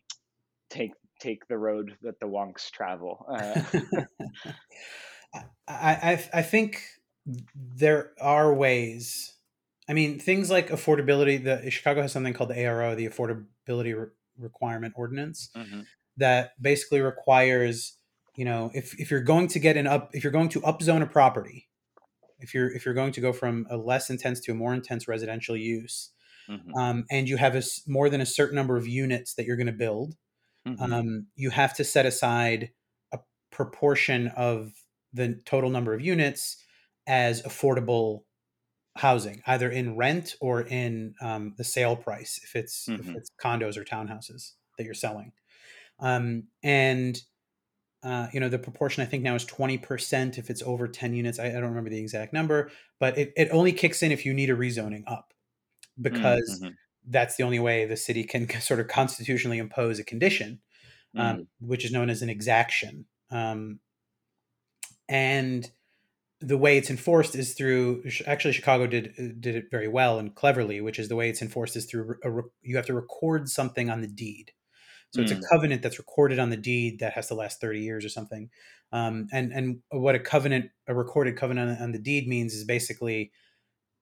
take 0.69 0.91
take 1.19 1.47
the 1.47 1.57
road 1.57 1.97
that 2.03 2.19
the 2.19 2.27
wonks 2.27 2.69
travel? 2.69 3.25
Uh, 3.27 3.61
I, 5.67 6.13
I 6.13 6.29
I 6.31 6.41
think 6.43 6.83
there 7.55 8.11
are 8.21 8.53
ways. 8.53 9.33
I 9.89 9.93
mean, 9.93 10.19
things 10.19 10.51
like 10.51 10.69
affordability. 10.69 11.43
The 11.43 11.71
Chicago 11.71 12.03
has 12.03 12.11
something 12.11 12.33
called 12.33 12.51
the 12.51 12.55
ARO, 12.55 12.95
the 12.95 13.07
Affordability 13.07 14.09
Requirement 14.37 14.93
Ordinance, 14.95 15.49
mm-hmm. 15.55 15.81
that 16.17 16.51
basically 16.61 17.01
requires, 17.01 17.97
you 18.35 18.45
know, 18.45 18.71
if 18.73 18.99
if 18.99 19.11
you're 19.11 19.21
going 19.21 19.47
to 19.49 19.59
get 19.59 19.77
an 19.77 19.87
up, 19.87 20.09
if 20.13 20.23
you're 20.23 20.31
going 20.31 20.49
to 20.49 20.61
upzone 20.61 21.01
a 21.01 21.07
property, 21.07 21.69
if 22.39 22.53
you're 22.53 22.71
if 22.71 22.85
you're 22.85 22.93
going 22.93 23.13
to 23.13 23.21
go 23.21 23.33
from 23.33 23.65
a 23.69 23.77
less 23.77 24.09
intense 24.09 24.39
to 24.41 24.51
a 24.51 24.55
more 24.55 24.73
intense 24.73 25.07
residential 25.07 25.55
use, 25.55 26.11
Mm-hmm. 26.49 26.75
um, 26.75 27.05
and 27.09 27.29
you 27.29 27.37
have 27.37 27.55
a, 27.55 27.63
more 27.87 28.09
than 28.09 28.19
a 28.19 28.25
certain 28.25 28.57
number 28.57 28.75
of 28.75 28.85
units 28.85 29.35
that 29.35 29.45
you're 29.45 29.55
going 29.55 29.67
to 29.67 29.71
build, 29.71 30.15
Mm-hmm. 30.67 30.93
um, 30.93 31.27
you 31.35 31.49
have 31.49 31.73
to 31.75 31.83
set 31.83 32.05
aside 32.05 32.71
a 33.11 33.19
proportion 33.51 34.29
of 34.29 34.71
the 35.11 35.41
total 35.45 35.69
number 35.69 35.93
of 35.93 35.99
units 35.99 36.57
as 37.05 37.41
affordable 37.41 38.21
housing, 38.95 39.41
either 39.47 39.69
in 39.71 39.95
rent 39.97 40.35
or 40.41 40.61
in 40.61 41.15
um, 41.21 41.55
the 41.57 41.63
sale 41.63 41.95
price, 41.95 42.39
if 42.43 42.55
it's 42.55 42.93
if 42.97 43.09
Mhm. 43.09 43.15
it's 43.15 43.29
condos 43.41 43.77
or 43.77 43.83
townhouses 43.83 44.53
that 44.77 44.85
you're 44.85 44.93
selling. 44.93 45.33
Um, 45.99 46.49
and 46.63 47.21
uh, 48.03 48.27
you 48.33 48.39
know 48.39 48.49
the 48.49 48.59
proportion 48.59 49.03
I 49.03 49.05
think 49.05 49.23
now 49.23 49.35
is 49.35 49.45
twenty 49.45 49.77
percent 49.77 50.37
if 50.37 50.49
it's 50.49 50.61
over 50.63 50.87
ten 50.87 51.13
units. 51.13 51.39
I, 51.39 51.47
I 51.47 51.51
don't 51.53 51.63
remember 51.65 51.89
the 51.89 51.99
exact 51.99 52.33
number, 52.33 52.71
but 52.99 53.17
it, 53.17 53.33
it 53.37 53.49
only 53.51 53.73
kicks 53.73 54.03
in 54.03 54.11
if 54.11 54.25
you 54.25 54.33
need 54.33 54.49
a 54.49 54.55
rezoning 54.55 55.03
up, 55.07 55.33
because 56.01 56.61
Mhm. 56.61 56.77
that's 57.07 57.37
the 57.37 57.43
only 57.43 57.59
way 57.59 57.85
the 57.85 57.97
city 57.97 58.23
can 58.23 58.49
sort 58.61 58.79
of 58.81 58.87
constitutionally 58.89 59.59
impose 59.59 59.99
a 59.99 60.03
condition, 60.05 60.61
um, 61.17 61.37
which 61.61 61.85
is 61.85 61.91
known 61.93 62.09
as 62.09 62.21
an 62.23 62.29
exaction. 62.29 63.07
Um, 63.31 63.79
and 65.09 65.69
the 66.45 66.57
way 66.57 66.77
it's 66.77 66.89
enforced 66.89 67.35
is 67.35 67.53
through 67.53 68.03
actually 68.27 68.53
Chicago 68.53 68.87
did 68.87 69.13
did 69.41 69.55
it 69.55 69.65
very 69.71 69.87
well 69.87 70.19
and 70.19 70.35
cleverly, 70.35 70.81
which 70.81 70.99
is 70.99 71.09
the 71.09 71.15
way 71.15 71.29
it's 71.29 71.41
enforced 71.41 71.75
is 71.75 71.85
through 71.85 72.17
a, 72.23 72.31
you 72.61 72.75
have 72.75 72.85
to 72.87 72.93
record 72.93 73.49
something 73.49 73.89
on 73.89 74.01
the 74.01 74.07
deed. 74.07 74.51
So 75.11 75.21
it's 75.21 75.31
a 75.31 75.35
Mm. 75.35 75.43
covenant 75.51 75.81
that's 75.83 75.99
recorded 75.99 76.39
on 76.39 76.49
the 76.51 76.57
deed 76.57 76.99
that 76.99 77.13
has 77.13 77.27
to 77.29 77.35
last 77.35 77.61
30 77.61 77.81
years 77.81 78.05
or 78.05 78.09
something. 78.09 78.49
Um, 78.91 79.27
and 79.33 79.53
and 79.53 79.81
what 79.91 80.15
a 80.15 80.19
covenant, 80.19 80.71
a 80.87 80.95
recorded 80.95 81.37
covenant 81.37 81.81
on 81.81 81.91
the 81.93 81.99
deed 81.99 82.27
means 82.27 82.53
is 82.53 82.65
basically 82.65 83.31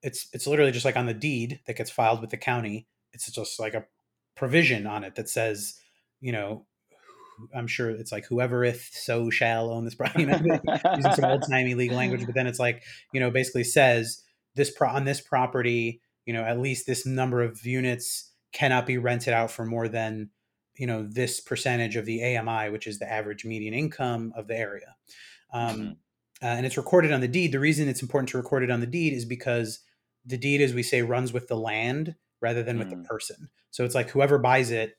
it's 0.02 0.28
it's 0.32 0.46
literally 0.46 0.72
just 0.72 0.84
like 0.84 0.96
on 0.96 1.06
the 1.06 1.14
deed 1.14 1.60
that 1.66 1.76
gets 1.76 1.90
filed 1.90 2.20
with 2.20 2.30
the 2.30 2.36
county. 2.36 2.88
It's 3.12 3.30
just 3.30 3.60
like 3.60 3.74
a 3.74 3.86
provision 4.34 4.86
on 4.86 5.04
it 5.04 5.14
that 5.16 5.28
says, 5.28 5.78
you 6.20 6.32
know, 6.32 6.66
I'm 7.54 7.66
sure 7.66 7.90
it's 7.90 8.12
like 8.12 8.26
whoever 8.26 8.64
if 8.64 8.90
so 8.92 9.30
shall 9.30 9.70
own 9.70 9.84
this 9.84 9.94
property. 9.94 10.22
You 10.24 10.26
know, 10.26 10.60
using 10.96 11.12
some 11.12 11.24
old 11.24 11.44
timey 11.48 11.74
legal 11.74 11.96
language, 11.96 12.24
but 12.26 12.34
then 12.34 12.46
it's 12.46 12.58
like 12.58 12.82
you 13.12 13.20
know 13.20 13.30
basically 13.30 13.64
says 13.64 14.22
this 14.54 14.70
pro- 14.70 14.90
on 14.90 15.04
this 15.04 15.20
property, 15.20 16.00
you 16.26 16.32
know, 16.32 16.42
at 16.44 16.58
least 16.60 16.86
this 16.86 17.06
number 17.06 17.42
of 17.42 17.64
units 17.64 18.30
cannot 18.52 18.86
be 18.86 18.98
rented 18.98 19.32
out 19.32 19.50
for 19.50 19.64
more 19.64 19.88
than 19.88 20.30
you 20.76 20.86
know 20.86 21.02
this 21.08 21.40
percentage 21.40 21.96
of 21.96 22.04
the 22.06 22.22
AMI, 22.22 22.70
which 22.70 22.86
is 22.86 22.98
the 22.98 23.10
average 23.10 23.44
median 23.44 23.74
income 23.74 24.32
of 24.36 24.46
the 24.48 24.56
area. 24.56 24.94
Um, 25.52 25.76
Mhm. 25.80 25.90
uh, 26.42 26.56
and 26.56 26.66
it's 26.66 26.76
recorded 26.76 27.12
on 27.12 27.20
the 27.20 27.28
deed. 27.28 27.52
The 27.52 27.60
reason 27.60 27.88
it's 27.88 28.02
important 28.02 28.28
to 28.30 28.38
record 28.38 28.62
it 28.62 28.70
on 28.70 28.80
the 28.80 28.86
deed 28.86 29.12
is 29.12 29.24
because 29.24 29.80
the 30.24 30.38
deed, 30.38 30.60
as 30.60 30.72
we 30.74 30.82
say, 30.82 31.02
runs 31.02 31.32
with 31.32 31.48
the 31.48 31.56
land 31.56 32.14
rather 32.40 32.62
than 32.62 32.78
with 32.78 32.90
the 32.90 32.96
Mm. 32.96 33.04
person. 33.04 33.48
So 33.70 33.84
it's 33.84 33.94
like 33.94 34.10
whoever 34.10 34.38
buys 34.38 34.70
it, 34.70 34.96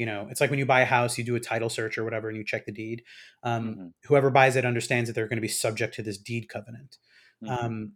you 0.00 0.06
know, 0.06 0.26
it's 0.30 0.40
like 0.40 0.50
when 0.50 0.58
you 0.58 0.66
buy 0.66 0.80
a 0.80 0.86
house, 0.86 1.18
you 1.18 1.24
do 1.24 1.36
a 1.36 1.40
title 1.40 1.68
search 1.68 1.98
or 1.98 2.04
whatever, 2.04 2.28
and 2.28 2.38
you 2.38 2.44
check 2.44 2.66
the 2.66 2.72
deed. 2.72 3.04
Um, 3.42 3.76
Mhm. 3.76 3.92
Whoever 4.04 4.30
buys 4.30 4.56
it 4.56 4.64
understands 4.64 5.08
that 5.08 5.14
they're 5.14 5.28
going 5.28 5.36
to 5.36 5.42
be 5.42 5.48
subject 5.48 5.94
to 5.96 6.02
this 6.02 6.18
deed 6.18 6.48
covenant. 6.48 6.98
Mhm. 7.40 7.66
Um, 7.66 7.92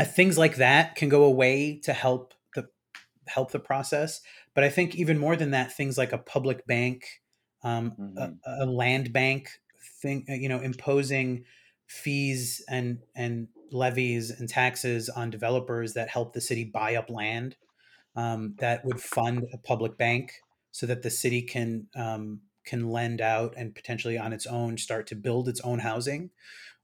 things 0.00 0.38
like 0.38 0.56
that 0.56 0.96
can 0.96 1.08
go 1.08 1.24
away 1.24 1.80
to 1.80 1.92
help 1.92 2.34
the 2.54 2.68
help 3.28 3.52
the 3.52 3.60
process. 3.60 4.20
But 4.54 4.64
I 4.64 4.70
think 4.70 4.96
even 4.96 5.18
more 5.18 5.36
than 5.36 5.52
that, 5.52 5.72
things 5.72 5.98
like 5.98 6.12
a 6.12 6.18
public 6.18 6.66
bank, 6.66 7.04
um, 7.62 7.98
Mhm. 7.98 8.42
a, 8.46 8.64
a 8.64 8.66
land 8.66 9.12
bank 9.12 9.50
thing, 10.02 10.26
uh, 10.30 10.34
you 10.34 10.48
know, 10.48 10.60
imposing 10.60 11.44
fees 11.86 12.64
and 12.68 13.00
and 13.16 13.48
levies 13.72 14.30
and 14.30 14.48
taxes 14.48 15.08
on 15.08 15.30
developers 15.30 15.94
that 15.94 16.08
help 16.08 16.34
the 16.34 16.40
city 16.40 16.64
buy 16.64 16.96
up 16.96 17.10
land 17.10 17.56
um, 18.16 18.54
that 18.58 18.84
would 18.84 19.00
fund 19.00 19.44
a 19.52 19.58
public 19.58 19.96
bank 19.98 20.32
so 20.72 20.86
that 20.86 21.02
the 21.02 21.10
city 21.10 21.42
can 21.42 21.88
um, 21.96 22.42
can 22.64 22.90
lend 22.90 23.20
out 23.20 23.54
and 23.56 23.74
potentially 23.74 24.18
on 24.18 24.32
its 24.32 24.46
own 24.46 24.78
start 24.78 25.06
to 25.08 25.16
build 25.16 25.48
its 25.48 25.60
own 25.62 25.80
housing 25.80 26.30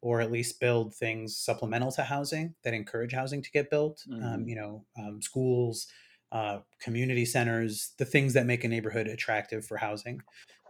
or 0.00 0.20
at 0.20 0.30
least 0.30 0.60
build 0.60 0.94
things 0.94 1.36
supplemental 1.36 1.92
to 1.92 2.04
housing 2.04 2.54
that 2.62 2.74
encourage 2.74 3.12
housing 3.12 3.42
to 3.42 3.50
get 3.50 3.70
built 3.70 4.06
um, 4.22 4.44
Mhm. 4.44 4.48
you 4.48 4.56
know 4.56 4.86
um, 4.98 5.20
schools 5.22 5.88
uh, 6.32 6.60
community 6.80 7.24
centers 7.24 7.94
the 7.98 8.04
things 8.04 8.34
that 8.34 8.46
make 8.46 8.64
a 8.64 8.68
neighborhood 8.68 9.06
attractive 9.08 9.64
for 9.66 9.78
housing 9.78 10.20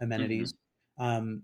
amenities. 0.01 0.53
Um, 0.97 1.43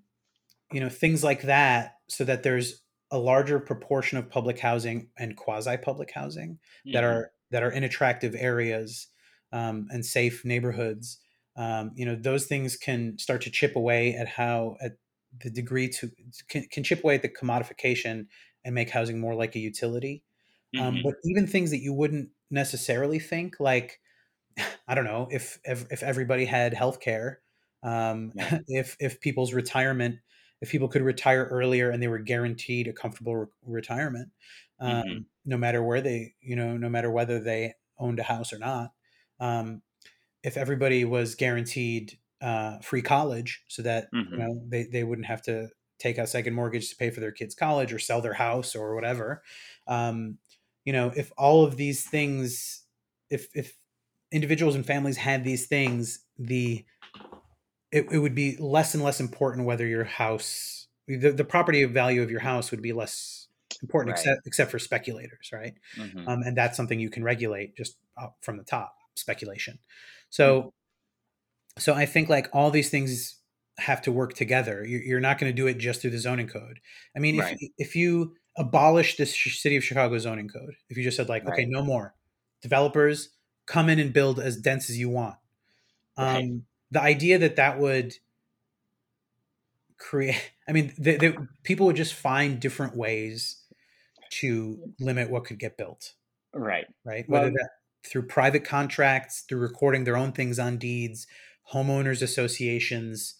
you 0.71 0.79
know 0.79 0.89
things 0.89 1.23
like 1.23 1.43
that 1.43 1.97
so 2.07 2.23
that 2.23 2.43
there's 2.43 2.81
a 3.11 3.19
larger 3.19 3.59
proportion 3.59 4.17
of 4.17 4.29
public 4.29 4.59
housing 4.59 5.09
and 5.17 5.37
quasi 5.37 5.77
public 5.77 6.11
housing 6.11 6.59
that 6.91 7.03
are 7.03 7.31
that 7.51 7.63
are 7.63 7.71
in 7.71 7.83
attractive 7.83 8.35
areas 8.35 9.07
um, 9.51 9.87
and 9.91 10.05
safe 10.05 10.43
neighborhoods 10.43 11.19
um, 11.55 11.91
you 11.95 12.05
know 12.05 12.15
those 12.15 12.45
things 12.47 12.77
can 12.77 13.17
start 13.17 13.41
to 13.43 13.51
chip 13.51 13.75
away 13.75 14.13
at 14.15 14.27
how 14.27 14.77
at 14.81 14.93
the 15.39 15.49
degree 15.49 15.89
to 15.89 16.11
can, 16.49 16.65
can 16.69 16.83
chip 16.83 17.03
away 17.03 17.15
at 17.15 17.21
the 17.21 17.29
commodification 17.29 18.27
and 18.63 18.75
make 18.75 18.89
housing 18.89 19.19
more 19.19 19.35
like 19.35 19.55
a 19.55 19.59
utility 19.59 20.23
um, 20.77 20.99
Mhm. 20.99 21.03
but 21.03 21.15
even 21.25 21.47
things 21.47 21.71
that 21.71 21.79
you 21.79 21.93
wouldn't 21.93 22.29
necessarily 22.51 23.19
think 23.19 23.59
like 23.59 23.99
i 24.87 24.95
don't 24.95 25.05
know 25.05 25.27
if 25.31 25.59
if, 25.63 25.91
if 25.91 26.03
everybody 26.03 26.45
had 26.45 26.73
health 26.73 26.99
care 26.99 27.41
um, 27.83 28.33
Yeah. 28.33 28.51
if 28.67 28.95
if 28.99 29.21
people's 29.21 29.53
retirement 29.53 30.19
if 30.61 30.71
people 30.71 30.87
could 30.87 31.01
retire 31.03 31.45
earlier 31.51 31.91
and 31.91 32.01
they 32.01 32.07
were 32.07 32.19
guaranteed 32.19 32.87
a 32.87 32.93
comfortable 32.93 33.35
re- 33.35 33.47
retirement 33.63 34.31
um, 34.79 35.03
Mhm. 35.05 35.25
no 35.45 35.57
matter 35.57 35.83
where 35.83 36.01
they 36.01 36.35
you 36.41 36.55
know 36.55 36.77
no 36.77 36.89
matter 36.89 37.11
whether 37.11 37.39
they 37.39 37.73
owned 37.97 38.19
a 38.19 38.23
house 38.23 38.51
or 38.53 38.59
not 38.59 38.91
um, 39.39 39.81
if 40.45 40.57
everybody 40.57 41.05
was 41.05 41.35
guaranteed 41.35 42.19
uh, 42.41 42.79
free 42.79 43.03
college 43.03 43.63
so 43.69 43.83
that 43.83 44.09
you 44.29 44.37
Mhm. 44.37 44.39
know 44.39 44.61
they, 44.69 44.85
they 44.85 45.03
wouldn't 45.03 45.27
have 45.27 45.43
to 45.43 45.69
take 45.99 46.19
out 46.19 46.29
second 46.29 46.53
mortgage 46.55 46.89
to 46.89 46.97
pay 46.97 47.09
for 47.11 47.21
their 47.21 47.33
kids 47.33 47.55
college 47.55 47.93
or 47.93 47.99
sell 47.99 48.21
their 48.21 48.33
house 48.35 48.75
or 48.75 48.95
whatever 48.95 49.43
um, 49.87 50.39
you 50.85 50.93
know 50.93 51.11
if 51.17 51.31
all 51.37 51.65
of 51.65 51.77
these 51.77 52.07
things 52.09 52.85
if 53.31 53.49
if 53.55 53.77
individuals 54.31 54.75
and 54.75 54.85
families 54.87 55.17
had 55.17 55.43
these 55.45 55.67
things 55.67 56.25
the 56.39 56.85
it, 57.91 58.05
it 58.11 58.19
would 58.19 58.35
be 58.35 58.57
less 58.57 58.93
and 58.93 59.03
less 59.03 59.19
important 59.19 59.65
whether 59.65 59.85
your 59.85 60.03
house 60.03 60.87
the, 61.07 61.31
the 61.31 61.45
property 61.45 61.83
value 61.85 62.21
of 62.23 62.31
your 62.31 62.39
house 62.39 62.71
would 62.71 62.81
be 62.81 62.93
less 62.93 63.47
important 63.81 64.09
Right. 64.09 64.11
except 64.11 64.41
except 64.45 64.71
for 64.71 64.79
speculators 64.79 65.49
right 65.53 65.73
Mhm. 65.95 66.27
um, 66.27 66.41
and 66.43 66.57
that's 66.57 66.77
something 66.77 66.99
you 66.99 67.09
can 67.09 67.23
regulate 67.23 67.75
just 67.75 67.97
from 68.41 68.57
the 68.57 68.63
top 68.63 68.95
speculation 69.15 69.79
so 70.35 70.73
so 71.77 71.93
i 71.93 72.05
think 72.05 72.27
like 72.29 72.47
all 72.53 72.71
these 72.71 72.89
things 72.89 73.35
have 73.77 74.01
to 74.01 74.11
work 74.11 74.33
together 74.33 74.85
you're, 74.85 75.01
you're 75.01 75.19
not 75.19 75.37
going 75.39 75.51
to 75.51 75.55
do 75.55 75.67
it 75.67 75.77
just 75.77 76.01
through 76.01 76.09
the 76.11 76.17
zoning 76.27 76.47
code 76.47 76.79
i 77.15 77.19
mean 77.19 77.37
Right. 77.39 77.57
if, 77.59 77.71
if 77.89 77.95
you 77.95 78.35
abolish 78.57 79.17
this 79.17 79.33
sh- 79.33 79.59
city 79.59 79.75
of 79.77 79.83
chicago 79.83 80.17
zoning 80.17 80.47
code 80.49 80.75
if 80.89 80.97
you 80.97 81.03
just 81.03 81.17
said 81.17 81.29
like 81.29 81.47
okay 81.47 81.65
no 81.65 81.81
more 81.83 82.13
developers 82.61 83.29
come 83.65 83.89
in 83.89 83.99
and 83.99 84.13
build 84.13 84.39
as 84.39 84.57
dense 84.57 84.89
as 84.89 84.97
you 84.97 85.09
want 85.09 85.35
um, 86.17 86.25
Right. 86.27 86.51
the 86.91 87.01
idea 87.01 87.37
that 87.39 87.55
that 87.57 87.79
would 87.79 88.13
create 89.97 90.51
i 90.67 90.71
mean 90.71 90.93
the, 90.97 91.17
the, 91.17 91.47
people 91.63 91.85
would 91.87 91.95
just 91.95 92.13
find 92.13 92.59
different 92.59 92.95
ways 92.95 93.61
to 94.31 94.79
limit 94.99 95.29
what 95.29 95.45
could 95.45 95.59
get 95.59 95.77
built 95.77 96.13
Right. 96.53 96.85
right? 97.03 97.25
Well- 97.27 97.43
that 97.51 97.69
through 98.05 98.27
private 98.27 98.63
contracts, 98.63 99.43
through 99.47 99.59
recording 99.59 100.03
their 100.03 100.17
own 100.17 100.31
things 100.31 100.59
on 100.59 100.77
deeds, 100.77 101.27
homeowners 101.73 102.21
associations. 102.21 103.35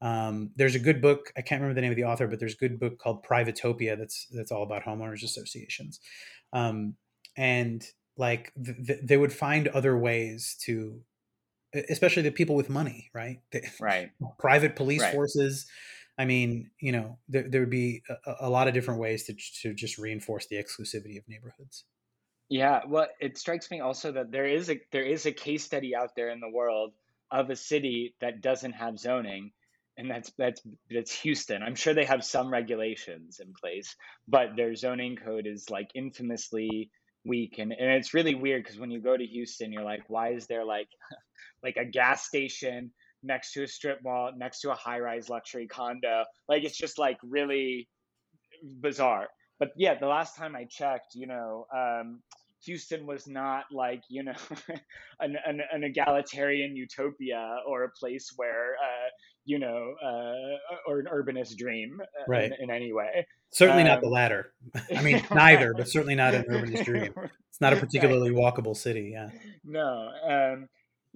Um, 0.00 0.50
there's 0.56 0.74
a 0.76 0.78
good 0.80 1.00
book. 1.02 1.32
I 1.36 1.42
can't 1.42 1.60
remember 1.60 1.74
the 1.74 1.82
name 1.82 1.90
of 1.90 1.96
the 1.96 2.04
author, 2.04 2.28
but 2.28 2.38
there's 2.38 2.54
a 2.54 2.58
good 2.58 2.78
book 2.78 2.98
called 2.98 3.24
Privatopia 3.24 3.98
that's 3.98 4.26
that's 4.30 4.52
all 4.52 4.62
about 4.62 4.84
homeowners 4.84 5.22
associations, 5.24 6.00
um, 6.52 6.94
and 7.36 7.84
like 8.16 8.52
th- 8.64 8.76
th- 8.86 9.00
they 9.02 9.16
would 9.16 9.32
find 9.32 9.68
other 9.68 9.96
ways 9.98 10.56
to, 10.64 11.00
especially 11.88 12.22
the 12.22 12.30
people 12.32 12.54
with 12.56 12.70
money, 12.70 13.10
right? 13.14 13.40
They- 13.52 13.68
Right. 13.80 14.10
private 14.38 14.76
police 14.76 15.02
Right. 15.02 15.12
forces. 15.14 15.66
I 16.20 16.24
mean, 16.24 16.70
you 16.80 16.90
know, 16.92 17.18
there, 17.28 17.48
there 17.48 17.60
would 17.60 17.70
be 17.70 18.02
a, 18.26 18.34
a 18.40 18.50
lot 18.50 18.66
of 18.68 18.74
different 18.74 18.98
ways 19.00 19.24
to 19.26 19.34
to 19.62 19.74
just 19.74 19.98
reinforce 19.98 20.46
the 20.46 20.56
exclusivity 20.56 21.16
of 21.18 21.28
neighborhoods. 21.28 21.84
Yeah, 22.48 22.80
well, 22.86 23.08
it 23.20 23.36
strikes 23.36 23.70
me 23.70 23.80
also 23.80 24.12
that 24.12 24.30
there 24.30 24.46
is 24.46 24.70
a 24.70 24.80
there 24.90 25.04
is 25.04 25.26
a 25.26 25.32
case 25.32 25.64
study 25.64 25.94
out 25.94 26.10
there 26.16 26.30
in 26.30 26.40
the 26.40 26.48
world 26.48 26.94
of 27.30 27.50
a 27.50 27.56
city 27.56 28.14
that 28.20 28.40
doesn't 28.40 28.72
have 28.72 28.98
zoning, 28.98 29.52
and 29.98 30.10
that's 30.10 30.32
that's 30.38 30.62
that's 30.90 31.12
Houston. 31.20 31.62
I'm 31.62 31.74
sure 31.74 31.92
they 31.92 32.06
have 32.06 32.24
some 32.24 32.50
regulations 32.50 33.40
in 33.40 33.52
place, 33.52 33.94
but 34.26 34.56
their 34.56 34.74
zoning 34.74 35.16
code 35.16 35.46
is 35.46 35.68
like 35.68 35.90
infamously 35.94 36.90
weak, 37.24 37.58
and 37.58 37.70
and 37.72 37.90
it's 37.92 38.14
really 38.14 38.34
weird 38.34 38.62
because 38.64 38.78
when 38.78 38.90
you 38.90 39.00
go 39.00 39.14
to 39.16 39.26
Houston, 39.26 39.70
you're 39.70 39.84
like, 39.84 40.04
why 40.08 40.30
is 40.32 40.46
there 40.46 40.64
like 40.64 40.88
like 41.62 41.76
a 41.76 41.84
gas 41.84 42.24
station 42.26 42.92
next 43.22 43.52
to 43.52 43.62
a 43.64 43.68
strip 43.68 43.98
mall 44.02 44.32
next 44.34 44.60
to 44.60 44.70
a 44.70 44.74
high 44.74 45.00
rise 45.00 45.28
luxury 45.28 45.66
condo? 45.66 46.24
Like 46.48 46.64
it's 46.64 46.78
just 46.78 46.98
like 46.98 47.18
really 47.22 47.88
bizarre. 48.62 49.28
But 49.58 49.70
yeah, 49.76 49.98
the 49.98 50.06
last 50.06 50.36
time 50.36 50.54
I 50.56 50.64
checked, 50.64 51.14
you 51.14 51.26
know, 51.26 51.66
um, 51.74 52.20
Houston 52.64 53.06
was 53.06 53.26
not 53.28 53.64
like 53.72 54.02
you 54.08 54.22
know 54.24 54.34
an, 55.20 55.36
an, 55.46 55.60
an 55.72 55.84
egalitarian 55.84 56.76
utopia 56.76 57.58
or 57.66 57.84
a 57.84 57.90
place 57.90 58.32
where 58.36 58.72
uh, 58.74 59.08
you 59.44 59.58
know 59.58 59.94
uh, 60.04 60.88
or 60.88 61.00
an 61.00 61.06
urbanist 61.12 61.56
dream 61.56 62.00
uh, 62.00 62.24
Right. 62.26 62.44
in, 62.46 62.52
in 62.64 62.70
any 62.70 62.92
way. 62.92 63.26
Certainly 63.50 63.84
not 63.84 64.00
the 64.00 64.08
Um, 64.08 64.12
latter. 64.12 64.52
I 64.96 65.02
mean, 65.02 65.22
neither, 65.32 65.72
but 65.72 65.88
certainly 65.94 66.14
not 66.16 66.34
an 66.34 66.44
urbanist 66.50 66.84
dream. 66.84 67.12
It's 67.48 67.60
not 67.60 67.72
a 67.72 67.76
Right. 67.76 67.84
particularly 67.84 68.30
walkable 68.30 68.76
city. 68.76 69.10
Yeah. 69.12 69.30
No, 69.64 70.10
um, 70.28 70.68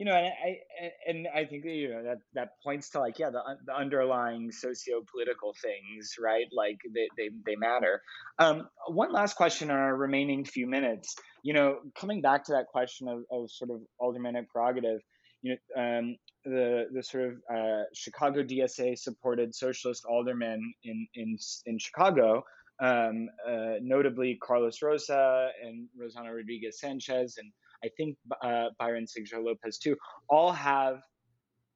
you 0.02 0.06
know, 0.10 0.16
and 0.16 0.26
I 0.26 0.60
and 1.06 1.28
I 1.32 1.44
think 1.44 1.62
that, 1.62 1.70
you 1.70 1.90
know 1.90 2.02
that 2.02 2.18
that 2.34 2.48
points 2.64 2.90
to 2.90 2.98
like 2.98 3.20
yeah 3.20 3.30
the 3.30 3.40
the 3.64 3.72
underlying 3.72 4.50
socio-political 4.50 5.54
things, 5.62 6.14
right? 6.20 6.46
Like 6.52 6.78
they 6.92 7.06
they 7.16 7.30
they 7.46 7.54
matter. 7.54 8.02
Um, 8.40 8.68
one 8.88 9.12
last 9.12 9.36
question 9.36 9.70
in 9.70 9.76
our 9.76 9.94
remaining 9.94 10.44
few 10.44 10.66
minutes. 10.66 11.14
You 11.44 11.54
know, 11.54 11.76
coming 11.94 12.20
back 12.20 12.44
to 12.46 12.52
that 12.52 12.66
question 12.66 13.06
of, 13.06 13.22
of 13.30 13.48
sort 13.52 13.70
of 13.70 13.82
aldermanic 14.00 14.50
prerogative. 14.50 15.02
You 15.42 15.54
know, 15.76 15.80
um, 15.80 16.16
the 16.44 16.86
the 16.92 17.02
sort 17.04 17.28
of 17.28 17.34
uh, 17.56 17.82
Chicago 17.94 18.42
DSA 18.42 18.98
supported 18.98 19.54
socialist 19.54 20.04
aldermen 20.04 20.74
in 20.82 21.06
in 21.14 21.38
in 21.66 21.78
Chicago, 21.78 22.42
um, 22.80 23.28
uh, 23.48 23.74
notably 23.80 24.36
Carlos 24.42 24.82
Rosa 24.82 25.50
and 25.64 25.86
Rossana 25.96 26.34
Rodriguez 26.34 26.80
Sanchez 26.80 27.36
and 27.38 27.52
I 27.84 27.88
think 27.96 28.16
uh, 28.42 28.66
Byron 28.78 29.06
Sigcho 29.06 29.44
Lopez 29.44 29.78
too, 29.78 29.96
all 30.28 30.52
have 30.52 31.02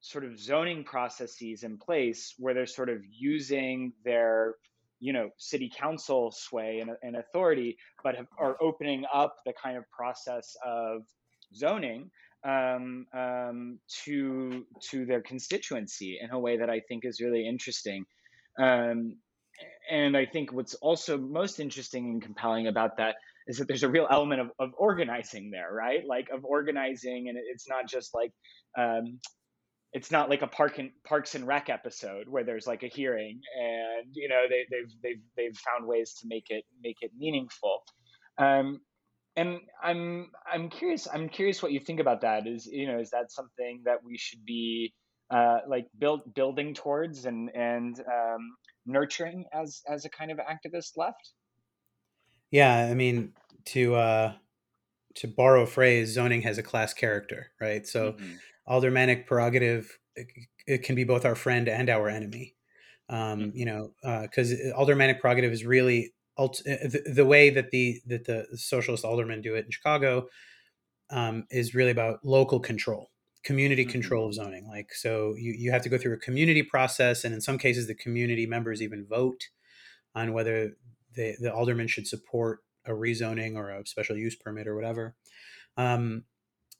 sort 0.00 0.24
of 0.24 0.38
zoning 0.38 0.84
processes 0.84 1.62
in 1.62 1.78
place 1.78 2.34
where 2.38 2.54
they're 2.54 2.66
sort 2.66 2.88
of 2.88 2.98
using 3.10 3.92
their 4.04 4.54
you 5.00 5.12
know 5.12 5.28
city 5.36 5.70
council 5.76 6.30
sway 6.30 6.80
and, 6.80 6.90
and 7.02 7.16
authority 7.16 7.76
but 8.02 8.14
have, 8.16 8.26
are 8.38 8.56
opening 8.62 9.04
up 9.12 9.36
the 9.44 9.52
kind 9.62 9.76
of 9.76 9.84
process 9.90 10.54
of 10.64 11.02
zoning 11.54 12.10
um, 12.46 13.06
um, 13.14 13.78
to 14.04 14.64
to 14.90 15.04
their 15.06 15.20
constituency 15.22 16.18
in 16.20 16.30
a 16.30 16.38
way 16.38 16.56
that 16.56 16.70
I 16.70 16.80
think 16.88 17.04
is 17.04 17.20
really 17.20 17.46
interesting. 17.46 18.04
Um, 18.58 19.16
and 19.90 20.16
I 20.16 20.26
think 20.26 20.52
what's 20.52 20.74
also 20.74 21.18
most 21.18 21.60
interesting 21.60 22.10
and 22.10 22.22
compelling 22.22 22.66
about 22.66 22.96
that 22.98 23.16
is 23.46 23.58
that 23.58 23.68
there's 23.68 23.82
a 23.82 23.88
real 23.88 24.06
element 24.10 24.40
of, 24.40 24.50
of 24.58 24.70
organizing 24.76 25.50
there, 25.50 25.72
right? 25.72 26.04
Like 26.06 26.28
of 26.30 26.44
organizing, 26.44 27.28
and 27.28 27.38
it's 27.38 27.68
not 27.68 27.88
just 27.88 28.14
like 28.14 28.32
um, 28.78 29.20
it's 29.92 30.10
not 30.10 30.28
like 30.28 30.42
a 30.42 30.46
park 30.46 30.78
and 30.78 30.90
Parks 31.06 31.34
and 31.34 31.46
Rec 31.46 31.70
episode 31.70 32.28
where 32.28 32.44
there's 32.44 32.66
like 32.66 32.82
a 32.82 32.88
hearing, 32.88 33.40
and 33.58 34.08
you 34.12 34.28
know 34.28 34.42
they, 34.48 34.66
they've 34.70 34.92
they've 35.02 35.22
they've 35.36 35.56
found 35.56 35.86
ways 35.86 36.14
to 36.20 36.26
make 36.28 36.46
it 36.50 36.64
make 36.82 36.96
it 37.00 37.12
meaningful. 37.16 37.82
Um, 38.38 38.80
and 39.36 39.60
I'm 39.82 40.30
I'm 40.50 40.68
curious 40.68 41.06
I'm 41.12 41.28
curious 41.28 41.62
what 41.62 41.72
you 41.72 41.80
think 41.80 42.00
about 42.00 42.22
that. 42.22 42.46
Is 42.46 42.66
you 42.66 42.86
know 42.86 42.98
is 42.98 43.10
that 43.10 43.30
something 43.30 43.82
that 43.84 44.02
we 44.04 44.18
should 44.18 44.44
be 44.44 44.92
uh, 45.30 45.58
like 45.68 45.86
build 45.98 46.34
building 46.34 46.74
towards 46.74 47.24
and 47.26 47.50
and 47.54 47.98
um, 48.00 48.56
nurturing 48.86 49.44
as 49.52 49.82
as 49.88 50.04
a 50.04 50.10
kind 50.10 50.30
of 50.30 50.38
activist 50.38 50.96
left? 50.96 51.32
Yeah. 52.50 52.74
I 52.90 52.94
mean, 52.94 53.34
to 53.66 53.94
uh, 53.96 54.34
to 55.16 55.28
borrow 55.28 55.62
a 55.62 55.66
phrase, 55.66 56.10
zoning 56.12 56.42
has 56.42 56.58
a 56.58 56.64
class 56.64 56.94
character, 56.94 57.52
right? 57.60 57.86
So 57.86 58.16
Mhm. 58.16 58.40
aldermanic 58.68 59.26
prerogative 59.26 59.98
it, 60.16 60.28
it 60.66 60.78
can 60.84 60.96
be 60.96 61.04
both 61.04 61.24
our 61.24 61.36
friend 61.36 61.68
and 61.68 61.90
our 61.90 62.08
enemy. 62.08 62.56
Um, 63.10 63.50
Mhm. 63.50 63.56
You 63.56 63.66
know, 63.66 63.94
because 64.22 64.54
aldermanic 64.74 65.20
prerogative 65.20 65.52
is 65.52 65.64
really 65.66 66.14
ult- 66.38 66.60
uh, 66.66 66.88
the, 66.88 67.12
the 67.14 67.26
way 67.26 67.50
that 67.50 67.70
the 67.72 68.00
that 68.06 68.26
the 68.26 68.46
socialist 68.56 69.04
aldermen 69.04 69.42
do 69.42 69.56
it 69.56 69.66
in 69.66 69.70
Chicago 69.72 70.28
um, 71.10 71.46
is 71.50 71.74
really 71.74 71.90
about 71.90 72.24
local 72.24 72.60
control 72.60 73.10
community 73.44 73.84
Mhm. 73.84 73.86
control 73.86 74.26
of 74.26 74.34
zoning 74.34 74.66
like 74.66 74.92
so 74.92 75.34
you, 75.36 75.52
you 75.52 75.70
have 75.70 75.82
to 75.82 75.88
go 75.88 75.96
through 75.96 76.12
a 76.12 76.18
community 76.18 76.64
process 76.64 77.22
and 77.24 77.32
in 77.32 77.40
some 77.40 77.58
cases 77.58 77.86
the 77.86 77.94
community 77.94 78.44
members 78.44 78.82
even 78.82 79.06
vote 79.06 79.48
on 80.14 80.32
whether 80.32 80.76
the, 81.16 81.36
the 81.40 81.52
alderman 81.52 81.88
should 81.88 82.06
support 82.06 82.60
a 82.86 82.90
rezoning 82.92 83.56
or 83.56 83.70
a 83.70 83.86
special 83.86 84.16
use 84.16 84.36
permit 84.36 84.68
or 84.68 84.76
whatever. 84.76 85.16
Um, 85.76 86.24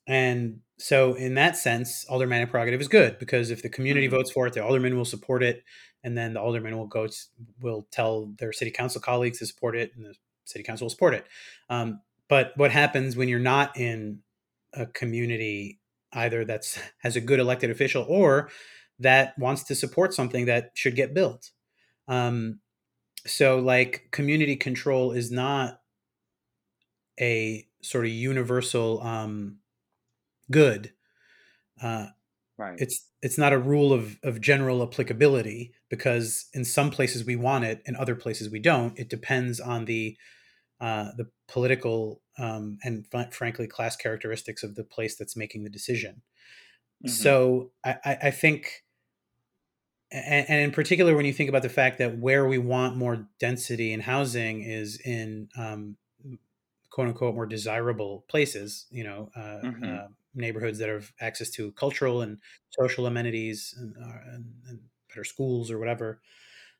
and 0.07 0.61
so 0.77 1.13
in 1.15 1.35
that 1.35 1.57
sense 1.57 2.05
aldermanic 2.09 2.49
prerogative 2.49 2.81
is 2.81 2.87
good 2.87 3.19
because 3.19 3.51
if 3.51 3.61
the 3.61 3.69
community 3.69 4.07
Mhm. 4.07 4.11
votes 4.11 4.31
for 4.31 4.47
it 4.47 4.53
the 4.53 4.63
alderman 4.63 4.95
will 4.95 5.05
support 5.05 5.43
it 5.43 5.63
and 6.03 6.17
then 6.17 6.33
the 6.33 6.39
alderman 6.41 6.77
will 6.77 6.87
go 6.87 7.03
s- 7.05 7.29
will 7.59 7.87
tell 7.91 8.27
their 8.39 8.53
city 8.53 8.71
council 8.71 9.01
colleagues 9.01 9.39
to 9.39 9.45
support 9.45 9.75
it 9.75 9.91
and 9.95 10.05
the 10.05 10.15
city 10.45 10.63
council 10.63 10.85
will 10.85 10.89
support 10.91 11.13
it. 11.13 11.25
Um, 11.69 12.01
but 12.29 12.53
what 12.57 12.71
happens 12.71 13.17
when 13.17 13.27
you're 13.29 13.39
not 13.39 13.77
in 13.77 14.23
a 14.73 14.85
community 14.87 15.79
either 16.13 16.45
that's 16.45 16.79
has 16.99 17.15
a 17.15 17.21
good 17.21 17.39
elected 17.39 17.69
official 17.69 18.05
or 18.07 18.49
that 18.99 19.37
wants 19.37 19.63
to 19.65 19.75
support 19.75 20.13
something 20.13 20.45
that 20.45 20.71
should 20.75 20.95
get 20.95 21.13
built? 21.13 21.51
Um, 22.07 22.61
so 23.25 23.59
like 23.59 24.09
community 24.11 24.55
control 24.55 25.11
is 25.11 25.31
not 25.31 25.81
a 27.19 27.67
sort 27.81 28.05
of 28.05 28.11
universal 28.11 29.01
um, 29.01 29.59
good 30.51 30.93
uh, 31.81 32.07
Right. 32.57 32.79
it's 32.79 33.11
it's 33.21 33.37
not 33.37 33.53
a 33.53 33.59
rule 33.59 33.93
of 33.93 34.19
of 34.23 34.41
general 34.41 34.83
applicability 34.83 35.73
because 35.89 36.47
in 36.53 36.65
some 36.65 36.91
places 36.91 37.25
we 37.25 37.35
want 37.35 37.65
it 37.65 37.81
in 37.85 37.95
other 37.95 38.15
places 38.15 38.49
we 38.51 38.59
don't 38.59 38.97
it 38.99 39.09
depends 39.09 39.59
on 39.59 39.85
the 39.85 40.17
uh, 40.81 41.11
the 41.17 41.29
political 41.47 42.21
um, 42.39 42.77
and 42.83 43.07
fr- 43.11 43.31
frankly 43.31 43.67
class 43.67 43.95
characteristics 43.97 44.63
of 44.63 44.75
the 44.75 44.83
place 44.85 45.17
that's 45.17 45.37
making 45.37 45.63
the 45.63 45.69
decision 45.71 46.21
Mhm. 47.01 47.37
so 47.45 47.71
I, 47.83 47.97
I 48.05 48.17
I 48.23 48.31
think 48.31 48.83
and, 50.11 50.45
and 50.49 50.61
in 50.61 50.71
particular 50.71 51.15
when 51.15 51.25
you 51.25 51.33
think 51.33 51.49
about 51.49 51.61
the 51.63 51.69
fact 51.69 51.97
that 51.99 52.17
where 52.17 52.47
we 52.47 52.57
want 52.57 52.97
more 52.97 53.27
density 53.39 53.91
in 53.93 53.99
housing 54.01 54.61
is 54.63 54.99
in 55.01 55.49
um, 55.57 55.97
quote 56.89 57.07
unquote 57.09 57.35
more 57.35 57.45
desirable 57.45 58.25
places 58.29 58.87
you 58.89 59.03
know 59.03 59.29
uh, 59.35 59.63
Mhm. 59.63 59.83
uh, 59.87 60.07
neighborhoods 60.33 60.79
that 60.79 60.89
have 60.89 61.11
access 61.19 61.49
to 61.49 61.71
cultural 61.73 62.21
and 62.21 62.39
social 62.69 63.05
amenities 63.07 63.73
and, 63.77 63.95
uh, 63.97 64.19
and, 64.33 64.53
and 64.67 64.81
better 65.09 65.23
schools 65.23 65.71
or 65.71 65.79
whatever 65.79 66.21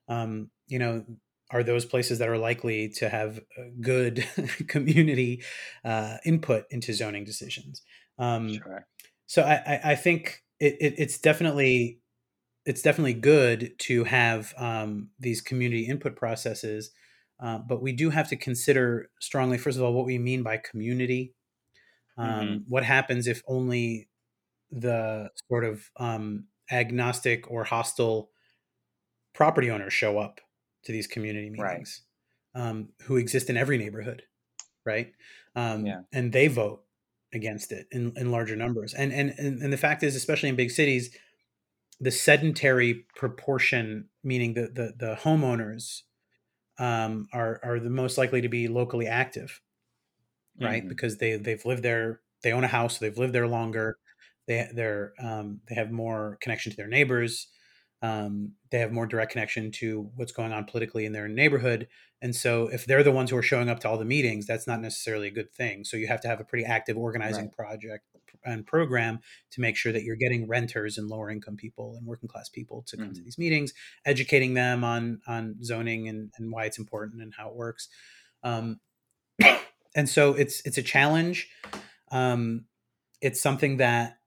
um, 0.08 0.52
you 0.68 0.80
know, 0.80 1.06
are 1.52 1.64
those 1.64 1.86
places 1.86 2.20
that 2.20 2.30
are 2.30 2.38
likely 2.38 2.90
to 2.90 3.10
have 3.10 3.40
good 3.82 4.26
community 4.68 5.44
uh, 5.84 6.18
input 6.26 6.66
into 6.72 6.94
zoning 6.94 7.24
decisions. 7.24 7.82
Um, 8.18 8.64
sure. 8.64 8.88
So 9.28 9.44
I, 9.44 9.56
I, 9.56 9.82
I 9.92 9.96
think 9.96 10.44
it, 10.60 10.76
it, 10.80 10.96
it's 10.98 11.20
definitely 11.20 12.02
it's 12.68 12.82
definitely 12.82 13.14
good 13.14 13.72
to 13.80 14.04
have 14.04 14.54
um, 14.58 15.10
these 15.18 15.40
community 15.40 15.88
input 15.88 16.18
processes, 16.18 16.92
uh, 17.40 17.60
but 17.60 17.82
we 17.82 17.94
do 17.94 18.10
have 18.10 18.28
to 18.28 18.36
consider 18.36 19.10
strongly, 19.22 19.58
first 19.58 19.78
of 19.78 19.84
all, 19.84 19.94
what 19.94 20.06
we 20.06 20.18
mean 20.20 20.44
by 20.44 20.58
community. 20.58 21.34
Um, 22.18 22.28
mm-hmm. 22.28 22.56
What 22.68 22.84
happens 22.84 23.26
if 23.26 23.42
only 23.48 24.10
the 24.70 25.30
sort 25.48 25.64
of 25.64 25.90
um, 25.98 26.48
agnostic 26.70 27.50
or 27.50 27.64
hostile 27.64 28.32
property 29.34 29.72
owners 29.72 29.94
show 29.94 30.20
up 30.20 30.42
to 30.84 30.92
these 30.92 31.08
community 31.08 31.50
meetings 31.50 32.02
right. 32.54 32.62
um, 32.62 32.90
who 33.04 33.16
exist 33.16 33.50
in 33.50 33.56
every 33.56 33.78
neighborhood, 33.78 34.24
right? 34.86 35.14
Um, 35.56 35.86
yeah. 35.86 36.02
And 36.12 36.34
they 36.34 36.50
vote 36.50 36.84
against 37.34 37.72
it 37.72 37.88
in, 37.92 38.12
in 38.18 38.30
larger 38.30 38.58
numbers. 38.58 38.94
And, 38.94 39.14
and 39.14 39.34
and 39.38 39.62
and 39.62 39.72
the 39.72 39.78
fact 39.78 40.04
is, 40.04 40.18
especially 40.18 40.50
in 40.50 40.58
big 40.58 40.72
cities, 40.72 41.16
the 42.00 42.12
sedentary 42.12 43.06
proportion, 43.16 44.10
meaning 44.24 44.54
the 44.54 44.68
the, 44.74 44.94
the 44.98 45.16
homeowners, 45.16 46.02
um, 46.80 47.28
are 47.34 47.60
are 47.64 47.80
the 47.80 47.90
most 47.90 48.18
likely 48.18 48.42
to 48.42 48.50
be 48.50 48.68
locally 48.68 49.08
active, 49.08 49.62
right? 50.60 50.82
Mm-hmm. 50.82 50.90
Because 50.90 51.18
they 51.18 51.38
they've 51.38 51.66
lived 51.66 51.84
there, 51.84 52.22
they 52.44 52.52
own 52.52 52.64
a 52.64 52.68
house, 52.68 52.98
they've 52.98 53.18
lived 53.18 53.34
there 53.34 53.48
longer, 53.48 53.98
they 54.48 54.68
they're 54.74 55.14
um, 55.22 55.62
they 55.68 55.76
have 55.76 55.92
more 55.92 56.38
connection 56.42 56.72
to 56.72 56.78
their 56.78 56.88
neighbors 56.88 57.48
um, 58.02 58.54
they 58.70 58.78
have 58.78 58.92
more 58.92 59.08
direct 59.08 59.32
connection 59.32 59.72
to 59.72 60.12
what's 60.16 60.32
going 60.32 60.52
on 60.52 60.66
politically 60.66 61.06
in 61.06 61.14
their 61.14 61.28
neighborhood 61.28 61.88
and 62.22 62.36
so 62.36 62.68
if 62.68 62.86
they're 62.86 63.04
the 63.04 63.12
ones 63.12 63.30
who 63.30 63.38
are 63.38 63.44
showing 63.44 63.70
up 63.70 63.80
to 63.80 63.90
all 63.90 63.98
the 63.98 64.06
meetings 64.06 64.46
that's 64.46 64.68
not 64.68 64.82
necessarily 64.82 65.28
a 65.28 65.32
good 65.32 65.52
thing 65.54 65.84
so 65.84 65.98
you 65.98 66.08
have 66.08 66.22
to 66.22 66.28
have 66.28 66.40
a 66.40 66.44
pretty 66.44 66.66
active 66.66 66.98
organizing 66.98 67.46
right. 67.46 67.56
project 67.56 68.06
and 68.46 68.66
program 68.66 69.20
to 69.52 69.62
make 69.62 69.76
sure 69.76 69.92
that 69.92 70.04
you're 70.04 70.16
getting 70.16 70.48
renters 70.48 70.98
and 70.98 71.08
lower 71.08 71.30
income 71.30 71.56
people 71.56 71.96
and 71.98 72.06
working 72.06 72.30
class 72.30 72.50
people 72.50 72.84
to 72.88 72.98
come 72.98 73.08
mm-hmm. 73.08 73.14
to 73.14 73.22
these 73.22 73.38
meetings 73.38 73.74
educating 74.06 74.54
them 74.54 74.84
on 74.84 75.20
on 75.28 75.56
zoning 75.64 76.08
and, 76.08 76.32
and 76.38 76.52
why 76.52 76.66
it's 76.66 76.78
important 76.78 77.22
and 77.22 77.34
how 77.38 77.50
it 77.50 77.56
works 77.56 77.90
um, 78.44 78.80
and 79.96 80.08
so 80.10 80.34
it's 80.34 80.62
it's 80.66 80.78
a 80.78 80.84
challenge 80.84 81.50
um, 82.12 82.66
it's 83.22 83.42
something 83.42 83.78
that 83.78 84.18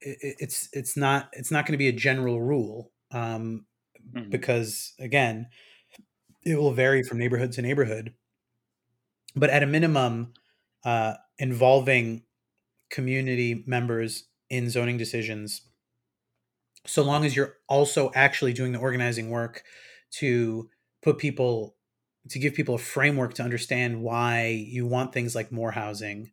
it, 0.00 0.36
it's 0.40 0.68
it's 0.72 0.96
not 0.96 1.28
it's 1.32 1.50
not 1.50 1.66
going 1.66 1.74
to 1.74 1.78
be 1.78 1.88
a 1.88 1.92
general 1.92 2.40
rule 2.40 2.90
um, 3.12 3.66
mm-hmm. 4.14 4.30
because 4.30 4.94
again, 4.98 5.48
it 6.44 6.56
will 6.56 6.72
vary 6.72 7.02
from 7.02 7.18
neighborhood 7.18 7.52
to 7.52 7.62
neighborhood. 7.62 8.14
But 9.36 9.50
at 9.50 9.62
a 9.62 9.66
minimum, 9.66 10.32
uh, 10.84 11.14
involving 11.38 12.22
community 12.90 13.64
members 13.66 14.24
in 14.48 14.68
zoning 14.68 14.98
decisions, 14.98 15.62
so 16.86 17.02
long 17.02 17.24
as 17.24 17.36
you're 17.36 17.56
also 17.68 18.10
actually 18.14 18.52
doing 18.52 18.72
the 18.72 18.78
organizing 18.78 19.30
work 19.30 19.62
to 20.12 20.68
put 21.02 21.18
people 21.18 21.76
to 22.28 22.38
give 22.38 22.54
people 22.54 22.74
a 22.74 22.78
framework 22.78 23.34
to 23.34 23.42
understand 23.42 24.02
why 24.02 24.48
you 24.48 24.86
want 24.86 25.12
things 25.12 25.34
like 25.34 25.50
more 25.50 25.70
housing, 25.70 26.30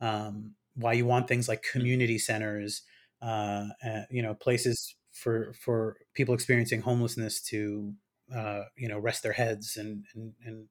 um, 0.00 0.54
why 0.74 0.92
you 0.92 1.06
want 1.06 1.28
things 1.28 1.48
like 1.48 1.62
mm. 1.62 1.72
community 1.72 2.18
centers, 2.18 2.82
uh, 3.22 3.66
uh, 3.84 4.02
you 4.10 4.22
know, 4.22 4.34
places 4.34 4.96
for 5.12 5.52
for 5.52 5.96
people 6.14 6.34
experiencing 6.34 6.80
homelessness 6.80 7.42
to 7.42 7.94
uh, 8.34 8.62
you 8.76 8.88
know 8.88 8.98
rest 8.98 9.22
their 9.22 9.32
heads 9.32 9.76
and, 9.76 10.04
and 10.14 10.32
and 10.44 10.68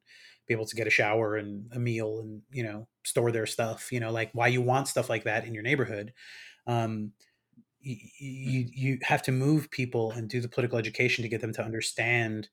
be 0.50 0.54
able 0.54 0.66
to 0.66 0.76
get 0.76 0.88
a 0.88 0.90
shower 0.90 1.38
and 1.38 1.72
a 1.74 1.80
meal 1.80 2.20
and 2.20 2.42
you 2.52 2.64
know 2.64 2.88
store 3.06 3.32
their 3.32 3.46
stuff 3.46 3.92
you 3.92 4.00
know 4.00 4.12
like 4.12 4.30
why 4.34 4.48
you 4.48 4.62
want 4.62 4.90
stuff 4.90 5.10
like 5.10 5.24
that 5.24 5.46
in 5.46 5.54
your 5.54 5.64
neighborhood. 5.64 6.12
Um, 6.68 7.14
you, 7.82 8.66
you 8.74 9.00
have 9.04 9.24
to 9.24 9.32
move 9.32 9.72
people 9.72 10.12
and 10.12 10.30
do 10.30 10.42
the 10.42 10.50
political 10.50 10.78
education 10.78 11.22
to 11.22 11.30
get 11.30 11.40
them 11.40 11.54
to 11.54 11.64
understand 11.64 12.50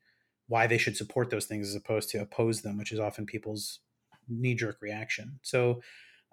why 0.46 0.68
they 0.68 0.78
should 0.78 0.96
support 0.96 1.30
those 1.30 1.46
things 1.46 1.68
as 1.68 1.74
opposed 1.74 2.10
to 2.10 2.18
oppose 2.18 2.62
them 2.62 2.78
which 2.78 2.92
is 2.92 3.00
often 3.00 3.26
people's 3.26 3.80
knee-jerk 4.28 4.78
reaction. 4.80 5.40
So 5.42 5.80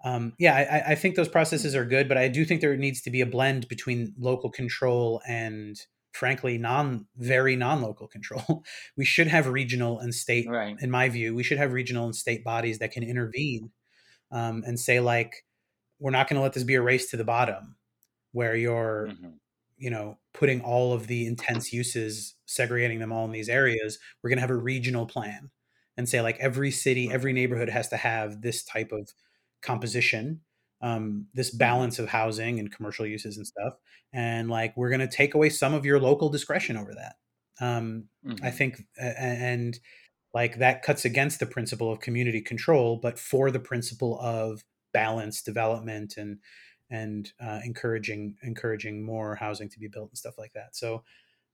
um, 0.04 0.34
yeah, 0.38 0.54
I, 0.86 0.92
I, 0.92 0.94
think 0.96 1.16
those 1.16 1.30
processes 1.30 1.74
are 1.74 1.84
good, 1.84 2.08
but 2.08 2.18
I 2.18 2.28
do 2.28 2.44
think 2.44 2.60
there 2.60 2.76
needs 2.76 3.00
to 3.02 3.10
be 3.10 3.22
a 3.22 3.26
blend 3.26 3.68
between 3.68 4.12
local 4.18 4.50
control 4.50 5.22
and, 5.26 5.80
frankly, 6.14 6.56
non 6.56 7.06
very 7.16 7.56
non 7.56 7.82
local 7.82 8.06
control. 8.06 8.64
we 8.96 9.04
should 9.04 9.26
have 9.26 9.46
regional 9.46 9.98
and 9.98 10.14
state, 10.14 10.46
right. 10.48 10.76
in 10.80 10.90
my 10.90 11.08
view, 11.08 11.34
we 11.34 11.42
should 11.42 11.58
have 11.58 11.72
regional 11.72 12.04
and 12.06 12.16
state 12.16 12.44
bodies 12.44 12.78
that 12.78 12.92
can 12.92 13.02
intervene 13.02 13.70
um, 14.30 14.62
and 14.66 14.78
say, 14.78 15.00
like, 15.00 15.44
we're 15.98 16.10
not 16.10 16.28
going 16.28 16.36
to 16.36 16.42
let 16.42 16.52
this 16.52 16.64
be 16.64 16.76
a 16.76 16.82
race 16.82 17.10
to 17.10 17.16
the 17.16 17.24
bottom, 17.24 17.76
where 18.32 18.56
you're, 18.56 19.08
mm-hmm. 19.10 19.30
you 19.76 19.90
know, 19.90 20.18
putting 20.32 20.60
all 20.60 20.92
of 20.92 21.06
the 21.08 21.26
intense 21.26 21.72
uses, 21.72 22.34
segregating 22.46 23.00
them 23.00 23.12
all 23.12 23.24
in 23.24 23.32
these 23.32 23.48
areas. 23.48 23.98
We're 24.22 24.30
going 24.30 24.38
to 24.38 24.42
have 24.42 24.50
a 24.50 24.56
regional 24.56 25.06
plan 25.06 25.50
and 25.96 26.08
say, 26.08 26.20
like, 26.20 26.38
every 26.40 26.70
city, 26.70 27.10
every 27.12 27.32
neighborhood 27.32 27.68
has 27.68 27.88
to 27.88 27.96
have 27.96 28.40
this 28.40 28.64
type 28.64 28.92
of 28.92 29.10
composition 29.62 30.40
um, 30.84 31.26
this 31.32 31.50
balance 31.50 31.98
of 31.98 32.08
housing 32.08 32.60
and 32.60 32.70
commercial 32.70 33.06
uses 33.06 33.36
and 33.36 33.46
stuff 33.46 33.74
and 34.12 34.50
like 34.50 34.76
we're 34.76 34.90
going 34.90 35.00
to 35.00 35.08
take 35.08 35.34
away 35.34 35.48
some 35.48 35.74
of 35.74 35.84
your 35.84 35.98
local 35.98 36.28
discretion 36.28 36.76
over 36.76 36.94
that. 36.94 37.14
Um, 37.60 38.08
mm-hmm. 38.26 38.44
i 38.44 38.50
think 38.50 38.82
and 38.98 39.78
like 40.34 40.58
that 40.58 40.82
cuts 40.82 41.04
against 41.04 41.38
the 41.38 41.46
principle 41.46 41.92
of 41.92 42.00
community 42.00 42.40
control 42.40 42.96
but 42.96 43.16
for 43.16 43.52
the 43.52 43.60
principle 43.60 44.18
of 44.20 44.64
balanced 44.92 45.44
development 45.44 46.14
and 46.16 46.38
and 46.90 47.32
uh, 47.40 47.60
encouraging 47.64 48.36
encouraging 48.42 49.04
more 49.04 49.34
housing 49.34 49.68
to 49.68 49.78
be 49.78 49.88
built 49.88 50.10
and 50.10 50.18
stuff 50.18 50.38
like 50.38 50.52
that. 50.54 50.74
So 50.76 51.02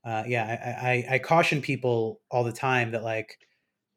uh, 0.04 0.22
yeah 0.26 0.44
I, 0.80 0.88
I, 0.88 1.14
I 1.14 1.18
caution 1.18 1.60
people 1.60 2.20
all 2.30 2.44
the 2.44 2.52
time 2.52 2.92
that 2.92 3.02
like 3.02 3.38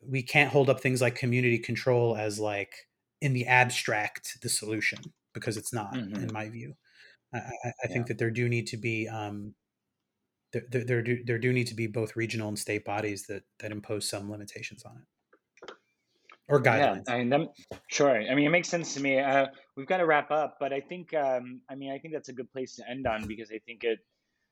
we 0.02 0.22
can't 0.22 0.52
hold 0.52 0.70
up 0.70 0.82
things 0.82 1.02
like 1.02 1.16
community 1.16 1.60
control 1.60 2.16
as 2.16 2.40
like 2.40 2.74
in 3.22 3.34
the 3.34 3.46
abstract 3.46 4.38
the 4.42 4.50
solution 4.50 5.00
because 5.34 5.58
it's 5.58 5.74
not 5.74 5.94
mm-hmm. 5.94 6.16
in 6.16 6.34
my 6.34 6.50
view 6.50 6.74
i, 7.34 7.38
I, 7.38 7.42
I 7.42 7.72
yeah. 7.84 7.94
think 7.94 8.08
that 8.08 8.18
there 8.18 8.32
do 8.32 8.48
need 8.48 8.68
to 8.68 8.78
be 8.78 9.08
um, 9.08 9.54
there, 10.52 10.64
there, 10.70 10.84
there, 10.84 11.02
do, 11.02 11.24
there 11.26 11.40
do 11.40 11.52
need 11.52 11.68
to 11.68 11.76
be 11.76 11.88
both 11.88 12.16
regional 12.16 12.48
and 12.48 12.60
state 12.60 12.86
bodies 12.86 13.26
that 13.28 13.44
that 13.60 13.72
impose 13.72 14.08
some 14.08 14.30
limitations 14.30 14.84
on 14.84 14.98
it 14.98 15.04
or 16.48 16.62
guidelines. 16.62 17.04
Yeah, 17.08 17.16
I 17.16 17.18
mean, 17.20 17.30
that, 17.30 17.42
sure. 17.88 18.22
I 18.22 18.36
mean, 18.36 18.46
it 18.46 18.50
makes 18.50 18.70
sense 18.70 18.94
to 18.96 19.02
me. 19.02 19.20
Uh, 19.20 19.48
we've 19.76 19.88
got 19.88 19.98
to 19.98 20.06
wrap 20.06 20.32
up, 20.32 20.58
but 20.60 20.74
I 20.74 20.82
think, 20.82 21.14
um, 21.14 21.62
I 21.70 21.76
mean, 21.76 21.92
I 21.92 22.00
think 22.00 22.14
that's 22.14 22.30
a 22.30 22.34
good 22.34 22.52
place 22.52 22.76
to 22.76 22.90
end 22.90 23.08
on 23.08 23.28
because 23.28 23.50
I 23.52 23.60
think 23.66 23.84
it 23.84 24.00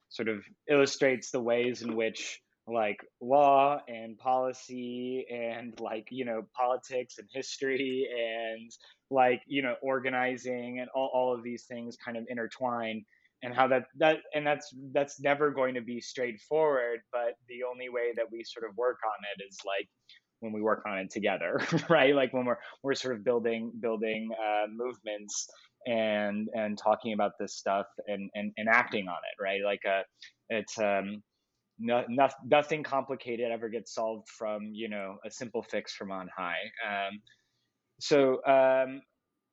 sort 0.09 0.29
of 0.29 0.43
illustrates 0.69 1.31
the 1.31 1.41
ways 1.41 1.81
in 1.81 1.95
which 1.95 2.41
like 2.67 2.97
law 3.21 3.79
and 3.87 4.17
policy 4.17 5.25
and 5.31 5.79
like 5.79 6.07
you 6.11 6.25
know 6.25 6.43
politics 6.55 7.15
and 7.17 7.27
history 7.33 8.07
and 8.15 8.71
like 9.09 9.41
you 9.47 9.61
know 9.61 9.75
organizing 9.81 10.79
and 10.79 10.89
all, 10.93 11.09
all 11.13 11.33
of 11.33 11.43
these 11.43 11.65
things 11.65 11.97
kind 12.03 12.17
of 12.17 12.23
intertwine 12.29 13.03
and 13.43 13.53
how 13.53 13.67
that 13.67 13.85
that 13.97 14.17
and 14.35 14.45
that's 14.45 14.73
that's 14.93 15.19
never 15.19 15.49
going 15.49 15.73
to 15.73 15.81
be 15.81 15.99
straightforward 15.99 16.99
but 17.11 17.33
the 17.49 17.63
only 17.69 17.89
way 17.89 18.13
that 18.15 18.25
we 18.31 18.43
sort 18.43 18.69
of 18.69 18.77
work 18.77 18.97
on 19.05 19.19
it 19.35 19.43
is 19.49 19.57
like 19.65 19.87
when 20.41 20.51
we 20.51 20.61
work 20.61 20.83
on 20.85 20.97
it 20.97 21.09
together 21.09 21.61
right? 21.89 22.13
Like 22.13 22.33
when 22.33 22.45
we're 22.45 22.57
we're 22.83 22.95
sort 22.95 23.15
of 23.15 23.23
building 23.23 23.71
building 23.79 24.29
uh, 24.33 24.67
movements 24.69 25.47
and 25.87 26.49
and 26.53 26.77
talking 26.77 27.13
about 27.13 27.31
this 27.39 27.55
stuff 27.55 27.85
and 28.07 28.29
and, 28.35 28.51
and 28.57 28.67
acting 28.67 29.07
on 29.07 29.15
it 29.15 29.41
right? 29.41 29.61
Like 29.63 29.81
uh 29.87 30.01
it's 30.49 30.77
um 30.77 31.23
no, 31.81 32.05
no, 32.07 32.29
nothing 32.45 32.83
complicated 32.83 33.51
ever 33.51 33.69
gets 33.69 33.93
solved 33.93 34.29
from 34.29 34.69
you 34.73 34.89
know 34.89 35.17
a 35.25 35.31
simple 35.31 35.63
fix 35.63 35.93
from 35.93 36.11
on 36.11 36.29
high. 36.35 36.71
Um, 36.87 37.21
so 37.99 38.43
um, 38.45 39.01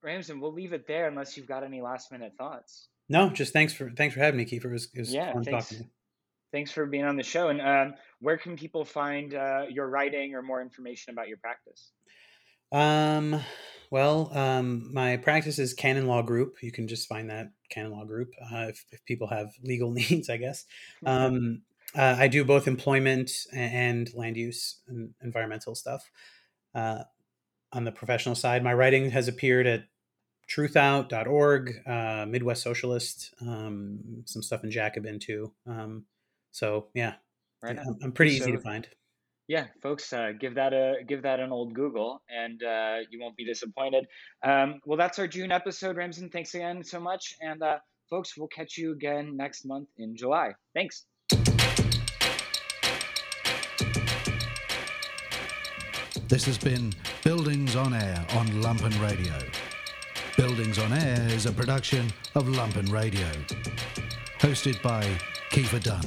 Ramsin, 0.03 0.41
we'll 0.41 0.53
leave 0.53 0.73
it 0.73 0.87
there 0.87 1.09
unless 1.09 1.37
you've 1.37 1.49
got 1.49 1.65
any 1.65 1.81
last 1.81 2.13
minute 2.13 2.33
thoughts. 2.39 2.89
No, 3.09 3.31
just 3.31 3.53
thanks 3.53 3.73
for 3.73 3.91
thanks 3.91 4.15
for 4.15 4.21
having 4.21 4.39
me, 4.39 4.45
Kiefer. 4.45 4.67
It 4.67 4.73
was, 4.73 4.89
it 4.95 5.01
was 5.01 5.15
yeah, 5.15 5.33
thanks. 5.45 5.75
Thanks 6.51 6.71
for 6.71 6.87
being 6.87 7.05
on 7.05 7.17
the 7.17 7.23
show. 7.23 7.49
And 7.49 7.61
um, 7.61 7.95
where 8.21 8.39
can 8.39 8.57
people 8.57 8.85
find 8.85 9.35
uh, 9.35 9.65
your 9.69 9.89
writing 9.89 10.35
or 10.35 10.43
more 10.43 10.63
information 10.63 11.13
about 11.13 11.29
your 11.29 11.37
practice? 11.37 11.91
Um, 12.73 13.41
well, 13.91 14.31
um, 14.37 14.93
my 14.93 15.17
practice 15.19 15.59
is 15.59 15.75
Canon 15.75 16.07
Law 16.07 16.23
Group. 16.23 16.63
You 16.63 16.73
can 16.73 16.89
just 16.89 17.07
find 17.07 17.29
that 17.31 17.49
Canon 17.71 17.93
Law 17.93 18.05
Group 18.05 18.33
uh, 18.43 18.67
if, 18.69 18.85
if 18.93 19.05
people 19.05 19.29
have 19.29 19.51
legal 19.63 19.91
needs, 19.93 20.31
I 20.31 20.39
guess. 20.39 20.65
Um, 21.05 21.63
uh, 21.97 22.17
I 22.19 22.29
do 22.29 22.45
both 22.45 22.69
employment 22.69 23.31
and 23.53 24.13
land 24.15 24.37
use 24.37 24.81
and 24.89 25.15
environmental 25.23 25.75
stuff. 25.75 26.11
Uh, 26.75 27.05
on 27.73 27.85
the 27.85 27.93
professional 27.93 28.35
side, 28.35 28.63
my 28.63 28.73
writing 28.73 29.11
has 29.11 29.29
appeared 29.29 29.67
at 29.67 29.85
truthout.org, 30.51 31.75
uh, 31.87 32.27
Midwest 32.27 32.63
Socialist, 32.63 33.35
um, 33.41 34.23
some 34.25 34.43
stuff 34.43 34.65
in 34.65 34.71
Jacobin 34.71 35.19
too. 35.19 35.53
Um, 35.67 36.05
so 36.51 36.89
yeah, 36.95 37.15
right 37.63 37.79
I'm, 37.79 37.99
I'm, 38.03 38.13
pretty 38.13 38.39
so, 38.39 38.45
easy 38.45 38.53
to 38.53 38.61
find. 38.61 38.89
yeah, 39.49 39.67
folks, 39.83 40.13
uh, 40.13 40.33
give 40.39 40.55
that 40.55 40.73
a 40.73 41.05
give 41.07 41.23
that 41.23 41.41
an 41.41 41.53
old 41.53 41.75
Google, 41.75 42.23
and 42.31 42.63
uh, 42.63 42.97
you 43.11 43.21
won't 43.21 43.37
be 43.37 43.45
disappointed. 43.45 44.07
Um, 44.43 44.81
well, 44.87 44.97
that's 44.97 45.19
our 45.19 45.29
June 45.29 45.53
episode, 45.53 45.97
Ramsin. 45.97 46.31
Thanks 46.31 46.55
again 46.55 46.83
so 46.83 46.99
much, 46.99 47.35
and 47.43 47.63
uh, 47.63 47.79
folks, 48.09 48.37
we'll 48.37 48.49
catch 48.49 48.79
you 48.79 48.93
again 48.93 49.37
next 49.37 49.67
month 49.67 49.89
in 49.99 50.17
July. 50.17 50.53
Thanks. 50.75 51.05
This 56.29 56.45
has 56.45 56.59
been 56.59 56.93
Buildings 57.25 57.75
on 57.75 57.95
Air 57.95 58.23
on 58.35 58.47
Lumpen 58.63 58.93
Radio. 59.01 59.33
Buildings 60.37 60.79
on 60.79 60.93
Air 60.93 61.27
is 61.31 61.47
a 61.47 61.53
production 61.53 62.13
of 62.35 62.45
Lumpen 62.49 62.93
Radio. 62.93 63.27
Hosted 64.39 64.83
by 64.83 65.09
Kiefer 65.51 65.83
Dunn. 65.83 66.05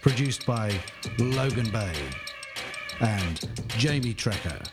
Produced 0.00 0.46
by 0.46 0.72
Logan 1.18 1.68
Bay 1.70 1.92
and 3.00 3.46
Jamie 3.76 4.14
Trecker. 4.14 4.66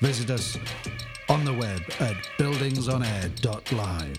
Visit 0.00 0.30
us 0.30 0.56
on 1.28 1.44
the 1.44 1.52
web 1.52 1.82
at 2.00 2.16
buildingsonair.live. 2.38 4.18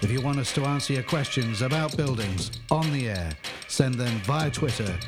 If 0.00 0.10
you 0.10 0.22
want 0.22 0.38
us 0.38 0.54
to 0.54 0.64
answer 0.64 0.94
your 0.94 1.02
questions 1.02 1.60
about 1.60 1.94
buildings 1.94 2.52
on 2.70 2.90
the 2.94 3.10
air, 3.10 3.36
send 3.68 3.96
them 3.96 4.18
via 4.20 4.50
Twitter 4.50 4.98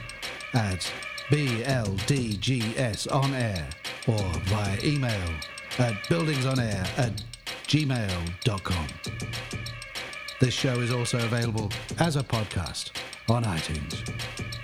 at 0.52 0.92
BLDGS 1.28 3.12
on 3.12 3.34
air 3.34 3.68
or 4.06 4.18
via 4.44 4.78
email 4.82 5.28
at 5.78 5.92
buildingsonair 6.04 6.98
at 6.98 7.22
gmail.com. 7.66 8.86
This 10.40 10.54
show 10.54 10.80
is 10.80 10.90
also 10.90 11.18
available 11.18 11.70
as 11.98 12.16
a 12.16 12.22
podcast 12.22 12.92
on 13.28 13.44
iTunes. 13.44 14.57